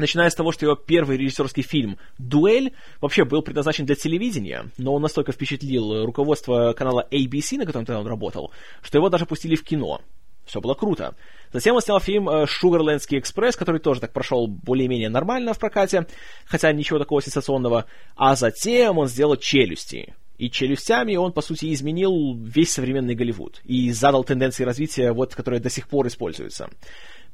начиная 0.00 0.30
с 0.30 0.34
того, 0.34 0.52
что 0.52 0.66
его 0.66 0.74
первый 0.74 1.16
режиссерский 1.16 1.62
фильм 1.62 1.98
«Дуэль» 2.18 2.72
вообще 3.00 3.24
был 3.24 3.42
предназначен 3.42 3.86
для 3.86 3.94
телевидения, 3.94 4.66
но 4.78 4.94
он 4.94 5.02
настолько 5.02 5.32
впечатлил 5.32 6.04
руководство 6.04 6.72
канала 6.72 7.06
ABC, 7.10 7.58
на 7.58 7.66
котором 7.66 7.86
тогда 7.86 8.00
он 8.00 8.06
работал, 8.06 8.52
что 8.82 8.98
его 8.98 9.08
даже 9.08 9.26
пустили 9.26 9.54
в 9.54 9.62
кино. 9.62 10.00
Все 10.46 10.60
было 10.60 10.74
круто. 10.74 11.14
Затем 11.52 11.76
он 11.76 11.80
снял 11.80 12.00
фильм 12.00 12.28
«Шугарлендский 12.46 13.18
экспресс», 13.18 13.54
который 13.54 13.80
тоже 13.80 14.00
так 14.00 14.12
прошел 14.12 14.48
более-менее 14.48 15.08
нормально 15.08 15.54
в 15.54 15.60
прокате, 15.60 16.06
хотя 16.44 16.72
ничего 16.72 16.98
такого 16.98 17.22
сенсационного. 17.22 17.86
А 18.16 18.34
затем 18.34 18.98
он 18.98 19.06
сделал 19.06 19.36
«Челюсти». 19.36 20.14
И 20.38 20.50
челюстями 20.50 21.16
он, 21.16 21.32
по 21.32 21.42
сути, 21.42 21.70
изменил 21.70 22.34
весь 22.34 22.72
современный 22.72 23.14
Голливуд 23.14 23.60
и 23.62 23.92
задал 23.92 24.24
тенденции 24.24 24.64
развития, 24.64 25.12
вот, 25.12 25.34
которые 25.34 25.60
до 25.60 25.68
сих 25.68 25.86
пор 25.86 26.06
используются. 26.06 26.70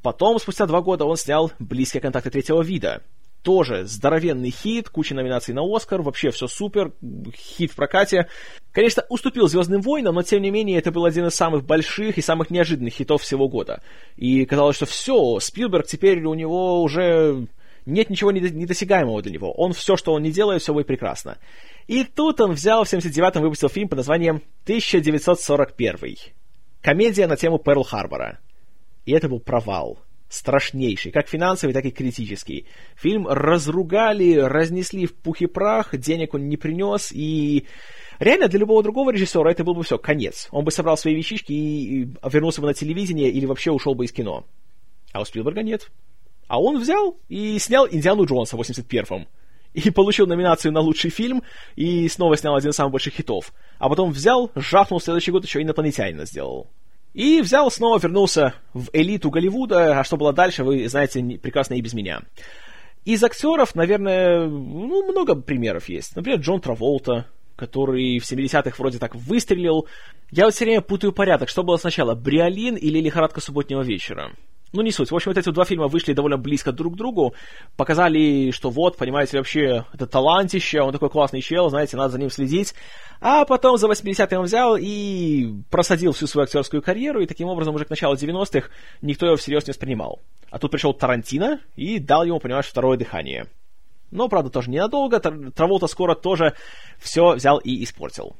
Потом, 0.02 0.38
спустя 0.38 0.66
два 0.66 0.80
года, 0.80 1.04
он 1.04 1.16
снял 1.16 1.52
«Близкие 1.58 2.00
контакты 2.00 2.30
третьего 2.30 2.62
вида». 2.62 3.02
Тоже 3.42 3.86
здоровенный 3.86 4.50
хит, 4.50 4.88
куча 4.88 5.14
номинаций 5.14 5.54
на 5.54 5.62
Оскар, 5.62 6.02
вообще 6.02 6.30
все 6.30 6.48
супер, 6.48 6.92
хит 7.32 7.70
в 7.70 7.76
прокате. 7.76 8.26
Конечно, 8.72 9.04
уступил 9.08 9.46
«Звездным 9.46 9.82
войнам», 9.82 10.16
но 10.16 10.22
тем 10.22 10.42
не 10.42 10.50
менее 10.50 10.78
это 10.78 10.90
был 10.90 11.04
один 11.04 11.26
из 11.26 11.34
самых 11.34 11.64
больших 11.64 12.18
и 12.18 12.22
самых 12.22 12.50
неожиданных 12.50 12.94
хитов 12.94 13.22
всего 13.22 13.48
года. 13.48 13.82
И 14.16 14.44
казалось, 14.46 14.76
что 14.76 14.86
все, 14.86 15.38
Спилберг 15.38 15.86
теперь 15.86 16.24
у 16.24 16.34
него 16.34 16.82
уже 16.82 17.46
нет 17.86 18.10
ничего 18.10 18.32
недосягаемого 18.32 19.22
для 19.22 19.32
него. 19.32 19.52
Он 19.52 19.72
все, 19.72 19.96
что 19.96 20.12
он 20.12 20.22
не 20.22 20.32
делает, 20.32 20.60
все 20.60 20.74
будет 20.74 20.88
прекрасно. 20.88 21.38
И 21.86 22.02
тут 22.02 22.40
он 22.40 22.52
взял 22.52 22.84
в 22.84 22.92
79-м 22.92 23.42
выпустил 23.42 23.68
фильм 23.68 23.88
под 23.88 23.98
названием 23.98 24.42
«1941». 24.66 26.18
Комедия 26.82 27.26
на 27.28 27.36
тему 27.36 27.58
Перл-Харбора. 27.58 28.38
И 29.06 29.12
это 29.12 29.28
был 29.28 29.40
провал. 29.40 29.98
Страшнейший, 30.28 31.12
как 31.12 31.28
финансовый, 31.28 31.72
так 31.72 31.84
и 31.84 31.92
критический. 31.92 32.66
Фильм 32.96 33.28
разругали, 33.28 34.34
разнесли 34.34 35.06
в 35.06 35.14
пух 35.14 35.40
и 35.40 35.46
прах, 35.46 35.96
денег 35.96 36.34
он 36.34 36.48
не 36.48 36.56
принес, 36.56 37.12
и 37.12 37.66
реально 38.18 38.48
для 38.48 38.58
любого 38.58 38.82
другого 38.82 39.12
режиссера 39.12 39.48
это 39.48 39.62
был 39.62 39.74
бы 39.74 39.84
все, 39.84 39.98
конец. 39.98 40.48
Он 40.50 40.64
бы 40.64 40.72
собрал 40.72 40.96
свои 40.96 41.14
вещички 41.14 41.52
и 41.52 42.08
вернулся 42.24 42.60
бы 42.60 42.66
на 42.66 42.74
телевидение 42.74 43.30
или 43.30 43.46
вообще 43.46 43.70
ушел 43.70 43.94
бы 43.94 44.04
из 44.04 44.12
кино. 44.12 44.44
А 45.12 45.20
у 45.20 45.24
Спилберга 45.24 45.62
нет. 45.62 45.92
А 46.48 46.60
он 46.60 46.80
взял 46.80 47.16
и 47.28 47.56
снял 47.60 47.86
«Индиану 47.88 48.26
Джонса» 48.26 48.56
в 48.56 48.60
81-м. 48.60 49.28
И 49.74 49.90
получил 49.90 50.26
номинацию 50.26 50.72
на 50.72 50.80
лучший 50.80 51.10
фильм, 51.10 51.42
и 51.76 52.08
снова 52.08 52.36
снял 52.36 52.56
один 52.56 52.70
из 52.70 52.74
самых 52.74 52.92
больших 52.92 53.14
хитов. 53.14 53.52
А 53.78 53.88
потом 53.88 54.10
взял, 54.10 54.50
жахнул 54.56 54.98
в 54.98 55.04
следующий 55.04 55.30
год 55.30 55.44
еще 55.44 55.62
«Инопланетянина» 55.62 56.24
сделал. 56.24 56.68
И 57.16 57.40
взял, 57.40 57.70
снова 57.70 57.98
вернулся 57.98 58.52
в 58.74 58.90
элиту 58.92 59.30
Голливуда, 59.30 59.98
а 59.98 60.04
что 60.04 60.18
было 60.18 60.34
дальше, 60.34 60.64
вы 60.64 60.86
знаете 60.86 61.22
прекрасно 61.38 61.72
и 61.72 61.80
без 61.80 61.94
меня. 61.94 62.20
Из 63.06 63.24
актеров, 63.24 63.74
наверное, 63.74 64.46
ну, 64.46 65.10
много 65.10 65.34
примеров 65.34 65.88
есть. 65.88 66.14
Например, 66.14 66.38
Джон 66.38 66.60
Траволта, 66.60 67.26
который 67.56 68.18
в 68.18 68.30
70-х 68.30 68.76
вроде 68.76 68.98
так 68.98 69.14
выстрелил. 69.14 69.86
Я 70.30 70.44
вот 70.44 70.52
все 70.52 70.66
время 70.66 70.82
путаю 70.82 71.14
порядок, 71.14 71.48
что 71.48 71.62
было 71.62 71.78
сначала, 71.78 72.14
Бриолин 72.14 72.76
или 72.76 73.00
Лихорадка 73.00 73.40
субботнего 73.40 73.80
вечера. 73.80 74.32
Ну, 74.72 74.82
не 74.82 74.90
суть. 74.90 75.10
В 75.10 75.14
общем, 75.14 75.30
вот 75.30 75.38
эти 75.38 75.48
два 75.50 75.64
фильма 75.64 75.86
вышли 75.86 76.12
довольно 76.12 76.36
близко 76.36 76.72
друг 76.72 76.94
к 76.94 76.96
другу, 76.96 77.34
показали, 77.76 78.50
что 78.50 78.70
вот, 78.70 78.96
понимаете, 78.96 79.38
вообще, 79.38 79.84
это 79.92 80.06
талантище, 80.06 80.80
он 80.80 80.92
такой 80.92 81.08
классный 81.08 81.40
чел, 81.40 81.70
знаете, 81.70 81.96
надо 81.96 82.10
за 82.10 82.18
ним 82.18 82.30
следить. 82.30 82.74
А 83.20 83.44
потом 83.44 83.78
за 83.78 83.86
80-е 83.86 84.38
он 84.38 84.44
взял 84.44 84.76
и 84.76 85.52
просадил 85.70 86.12
всю 86.12 86.26
свою 86.26 86.44
актерскую 86.44 86.82
карьеру, 86.82 87.20
и 87.20 87.26
таким 87.26 87.48
образом 87.48 87.74
уже 87.74 87.84
к 87.84 87.90
началу 87.90 88.16
90-х 88.16 88.68
никто 89.02 89.26
его 89.26 89.36
всерьез 89.36 89.66
не 89.66 89.70
воспринимал. 89.70 90.20
А 90.50 90.58
тут 90.58 90.72
пришел 90.72 90.92
Тарантино 90.92 91.60
и 91.76 91.98
дал 91.98 92.24
ему, 92.24 92.40
понимаешь, 92.40 92.66
второе 92.66 92.98
дыхание. 92.98 93.46
Но, 94.10 94.28
правда, 94.28 94.50
тоже 94.50 94.70
ненадолго. 94.70 95.18
Траволта 95.20 95.86
скоро 95.86 96.14
тоже 96.14 96.54
все 96.98 97.34
взял 97.34 97.58
и 97.58 97.82
испортил. 97.82 98.36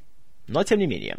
Но, 0.47 0.63
тем 0.63 0.79
не 0.79 0.87
менее. 0.87 1.17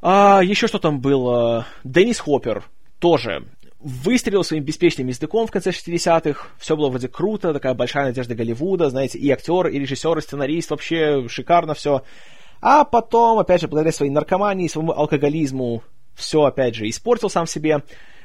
А, 0.00 0.40
еще 0.42 0.68
что 0.68 0.78
там 0.78 1.00
было? 1.00 1.66
Деннис 1.82 2.20
Хоппер 2.20 2.64
тоже 3.00 3.44
выстрелил 3.80 4.42
своим 4.42 4.64
беспечным 4.64 5.06
языком 5.06 5.46
в 5.46 5.50
конце 5.50 5.70
60-х, 5.70 6.48
все 6.58 6.76
было 6.76 6.88
вроде 6.88 7.08
круто, 7.08 7.52
такая 7.52 7.74
большая 7.74 8.06
надежда 8.06 8.34
Голливуда, 8.34 8.90
знаете, 8.90 9.18
и 9.18 9.30
актер, 9.30 9.68
и 9.68 9.78
режиссер, 9.78 10.18
и 10.18 10.20
сценарист, 10.20 10.70
вообще 10.70 11.28
шикарно 11.28 11.74
все. 11.74 12.02
А 12.60 12.84
потом, 12.84 13.38
опять 13.38 13.60
же, 13.60 13.68
благодаря 13.68 13.92
своей 13.92 14.10
наркомании, 14.10 14.66
своему 14.66 14.92
алкоголизму, 14.92 15.82
все, 16.14 16.42
опять 16.42 16.74
же, 16.74 16.88
испортил 16.88 17.30
сам 17.30 17.46
себе. 17.46 17.84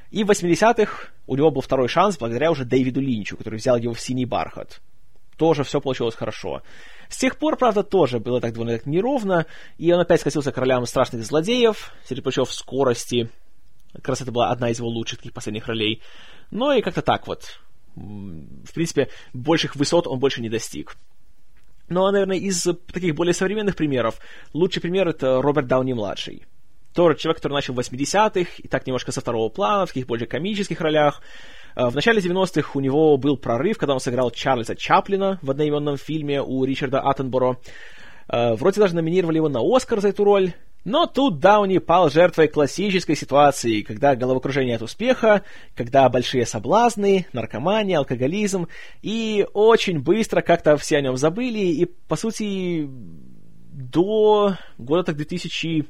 И 0.10 0.24
в 0.24 0.32
80-х 0.32 1.10
у 1.28 1.36
него 1.36 1.52
был 1.52 1.62
второй 1.62 1.88
шанс 1.88 2.18
благодаря 2.18 2.52
уже 2.52 2.66
Дэвиду 2.66 3.00
Линчу, 3.00 3.38
который 3.38 3.56
взял 3.56 3.78
его 3.78 3.94
в 3.94 4.00
«Синий 4.00 4.26
бархат». 4.26 4.82
Тоже 5.38 5.64
все 5.64 5.82
получилось 5.82 6.16
хорошо. 6.16 6.62
С 7.10 7.18
тех 7.18 7.38
пор, 7.38 7.58
правда, 7.58 7.84
тоже 7.84 8.20
было 8.20 8.40
так 8.40 8.54
довольно 8.54 8.78
так 8.78 8.86
неровно, 8.86 9.46
и 9.78 9.92
он 9.92 10.00
опять 10.00 10.22
скатился 10.22 10.52
к 10.52 10.58
ролям 10.58 10.86
страшных 10.86 11.24
злодеев, 11.24 11.92
среди 12.06 12.22
прочего 12.22 12.46
в 12.46 12.54
скорости, 12.54 13.30
как 13.94 14.10
раз 14.10 14.22
это 14.22 14.32
была 14.32 14.50
одна 14.50 14.70
из 14.70 14.80
его 14.80 14.90
лучших 14.90 15.20
таких 15.20 15.34
последних 15.34 15.68
ролей. 15.68 16.02
Но 16.52 16.74
и 16.74 16.82
как-то 16.82 17.02
так 17.02 17.28
вот. 17.28 17.60
В 17.96 18.74
принципе, 18.74 19.10
больших 19.34 19.76
высот 19.76 20.08
он 20.08 20.20
больше 20.20 20.42
не 20.42 20.50
достиг. 20.50 20.98
Ну, 21.90 22.06
а, 22.06 22.12
наверное, 22.12 22.38
из 22.38 22.64
таких 22.92 23.14
более 23.14 23.34
современных 23.34 23.76
примеров, 23.76 24.20
лучший 24.54 24.82
пример— 24.82 25.08
это 25.10 25.42
Роберт 25.42 25.68
Дауни-младший. 25.68 26.44
Тоже 26.94 27.18
человек, 27.18 27.38
который 27.38 27.54
начал 27.54 27.74
в 27.74 27.80
80-х, 27.80 28.52
и 28.58 28.68
так 28.68 28.86
немножко 28.88 29.12
со 29.12 29.22
второго 29.22 29.50
плана, 29.50 29.86
в 29.86 29.90
таких 29.90 30.08
более 30.08 30.28
комических 30.28 30.80
ролях. 30.80 31.22
А, 31.76 31.90
в 31.90 31.96
начале 31.96 32.22
90-х 32.22 32.72
у 32.76 32.80
него 32.80 33.18
был 33.18 33.38
прорыв, 33.38 33.78
когда 33.78 33.94
он 33.94 34.00
сыграл 34.00 34.32
Чарльза 34.32 34.76
Чаплина 34.76 35.40
в 35.42 35.52
одноименном 35.52 35.98
фильме 35.98 36.42
у 36.42 36.64
Ричарда 36.64 37.02
Аттенборо. 37.02 37.58
А, 38.28 38.56
вроде 38.56 38.80
даже 38.80 38.96
номинировали 38.96 39.38
его 39.38 39.50
на 39.50 39.60
Оскар 39.62 40.02
за 40.02 40.10
эту 40.10 40.24
роль, 40.24 40.54
но 40.84 41.06
тут 41.06 41.40
Дауни 41.40 41.78
пал 41.78 42.10
жертвой 42.10 42.48
классической 42.48 43.16
ситуации, 43.16 43.82
когда 43.82 44.16
головокружение 44.16 44.76
от 44.76 44.82
успеха, 44.82 45.44
когда 45.76 46.10
большие 46.10 46.46
соблазны, 46.46 47.26
наркомания, 47.32 47.98
алкоголизм, 47.98 48.68
и 49.02 49.46
очень 49.54 50.00
быстро 50.00 50.42
как-то 50.42 50.76
все 50.78 50.98
о 50.98 51.02
нем 51.02 51.16
забыли, 51.16 51.60
и, 51.60 51.86
по 51.86 52.16
сути, 52.16 52.88
до 53.72 54.56
года 54.78 55.04
так 55.04 55.16
2000 55.16 55.88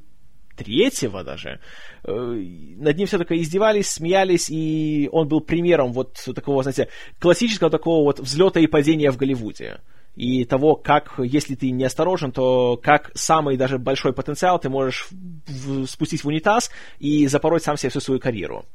третьего 0.55 1.23
даже, 1.23 1.59
э, 2.03 2.11
над 2.11 2.95
ним 2.95 3.07
все 3.07 3.17
только 3.17 3.35
издевались, 3.41 3.89
смеялись, 3.89 4.51
и 4.51 5.09
он 5.11 5.27
был 5.27 5.41
примером 5.41 5.93
вот 5.93 6.23
такого, 6.35 6.61
знаете, 6.61 6.89
классического 7.19 7.71
такого 7.71 8.03
вот 8.03 8.19
взлета 8.19 8.59
и 8.59 8.67
падения 8.67 9.09
в 9.09 9.17
Голливуде 9.17 9.81
и 10.15 10.45
того, 10.45 10.75
как, 10.75 11.15
если 11.17 11.55
ты 11.55 11.71
неосторожен, 11.71 12.31
то 12.31 12.77
как 12.81 13.11
самый 13.15 13.57
даже 13.57 13.77
большой 13.77 14.13
потенциал 14.13 14.59
ты 14.59 14.69
можешь 14.69 15.07
в, 15.47 15.85
спустить 15.87 16.23
в 16.23 16.27
унитаз 16.27 16.71
и 16.99 17.27
запороть 17.27 17.63
сам 17.63 17.77
себе 17.77 17.89
всю 17.89 17.99
свою 17.99 18.19
карьеру. 18.19 18.65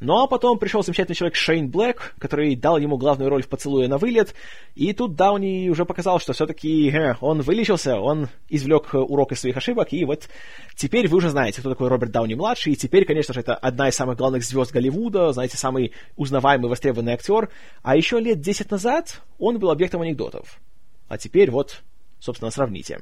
Ну 0.00 0.22
а 0.22 0.28
потом 0.28 0.58
пришел 0.58 0.84
замечательный 0.84 1.16
человек 1.16 1.34
Шейн 1.34 1.70
Блэк, 1.70 2.14
который 2.20 2.54
дал 2.54 2.78
ему 2.78 2.96
главную 2.98 3.28
роль 3.30 3.42
в 3.42 3.48
«Поцелуе 3.48 3.88
на 3.88 3.98
вылет», 3.98 4.32
и 4.76 4.92
тут 4.92 5.16
Дауни 5.16 5.68
уже 5.68 5.84
показал, 5.84 6.20
что 6.20 6.32
все-таки 6.32 6.88
э, 6.88 7.16
он 7.20 7.40
вылечился, 7.40 7.98
он 7.98 8.28
извлек 8.48 8.94
урок 8.94 9.32
из 9.32 9.40
своих 9.40 9.56
ошибок, 9.56 9.92
и 9.92 10.04
вот 10.04 10.28
теперь 10.76 11.08
вы 11.08 11.16
уже 11.16 11.30
знаете, 11.30 11.60
кто 11.60 11.70
такой 11.70 11.88
Роберт 11.88 12.12
Дауни-младший, 12.12 12.74
и 12.74 12.76
теперь, 12.76 13.06
конечно 13.06 13.34
же, 13.34 13.40
это 13.40 13.56
одна 13.56 13.88
из 13.88 13.96
самых 13.96 14.18
главных 14.18 14.44
звезд 14.44 14.70
Голливуда, 14.70 15.32
знаете, 15.32 15.56
самый 15.56 15.92
узнаваемый, 16.16 16.70
востребованный 16.70 17.14
актер, 17.14 17.48
а 17.82 17.96
еще 17.96 18.20
лет 18.20 18.40
10 18.40 18.70
назад 18.70 19.20
он 19.40 19.58
был 19.58 19.70
объектом 19.70 20.02
анекдотов. 20.02 20.60
А 21.08 21.18
теперь 21.18 21.50
вот, 21.50 21.82
собственно, 22.20 22.50
сравните. 22.50 23.00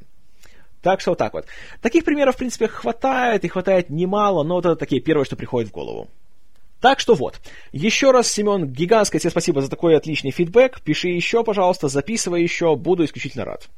Так 0.83 1.01
что 1.01 1.11
вот 1.11 1.19
так 1.19 1.33
вот. 1.33 1.47
Таких 1.83 2.05
примеров, 2.05 2.37
в 2.37 2.39
принципе, 2.39 2.69
хватает, 2.69 3.45
и 3.45 3.49
хватает 3.49 3.91
немало, 3.91 4.45
но 4.45 4.55
вот 4.55 4.67
это 4.67 4.77
такие 4.77 5.01
первые, 5.01 5.25
что 5.25 5.37
приходит 5.37 5.71
в 5.71 5.73
голову. 5.73 6.09
Так 6.81 7.01
что 7.01 7.15
вот. 7.15 7.41
Еще 7.73 8.11
раз, 8.11 8.31
Семен, 8.31 8.67
гигантское 8.67 9.19
тебе 9.19 9.31
спасибо 9.31 9.61
за 9.63 9.71
такой 9.71 9.97
отличный 9.97 10.31
фидбэк. 10.31 10.81
Пиши 10.83 11.09
еще, 11.09 11.43
пожалуйста, 11.43 11.89
записывай 11.89 12.43
еще, 12.43 12.77
буду 12.77 13.05
исключительно 13.05 13.45
рад. 13.45 13.69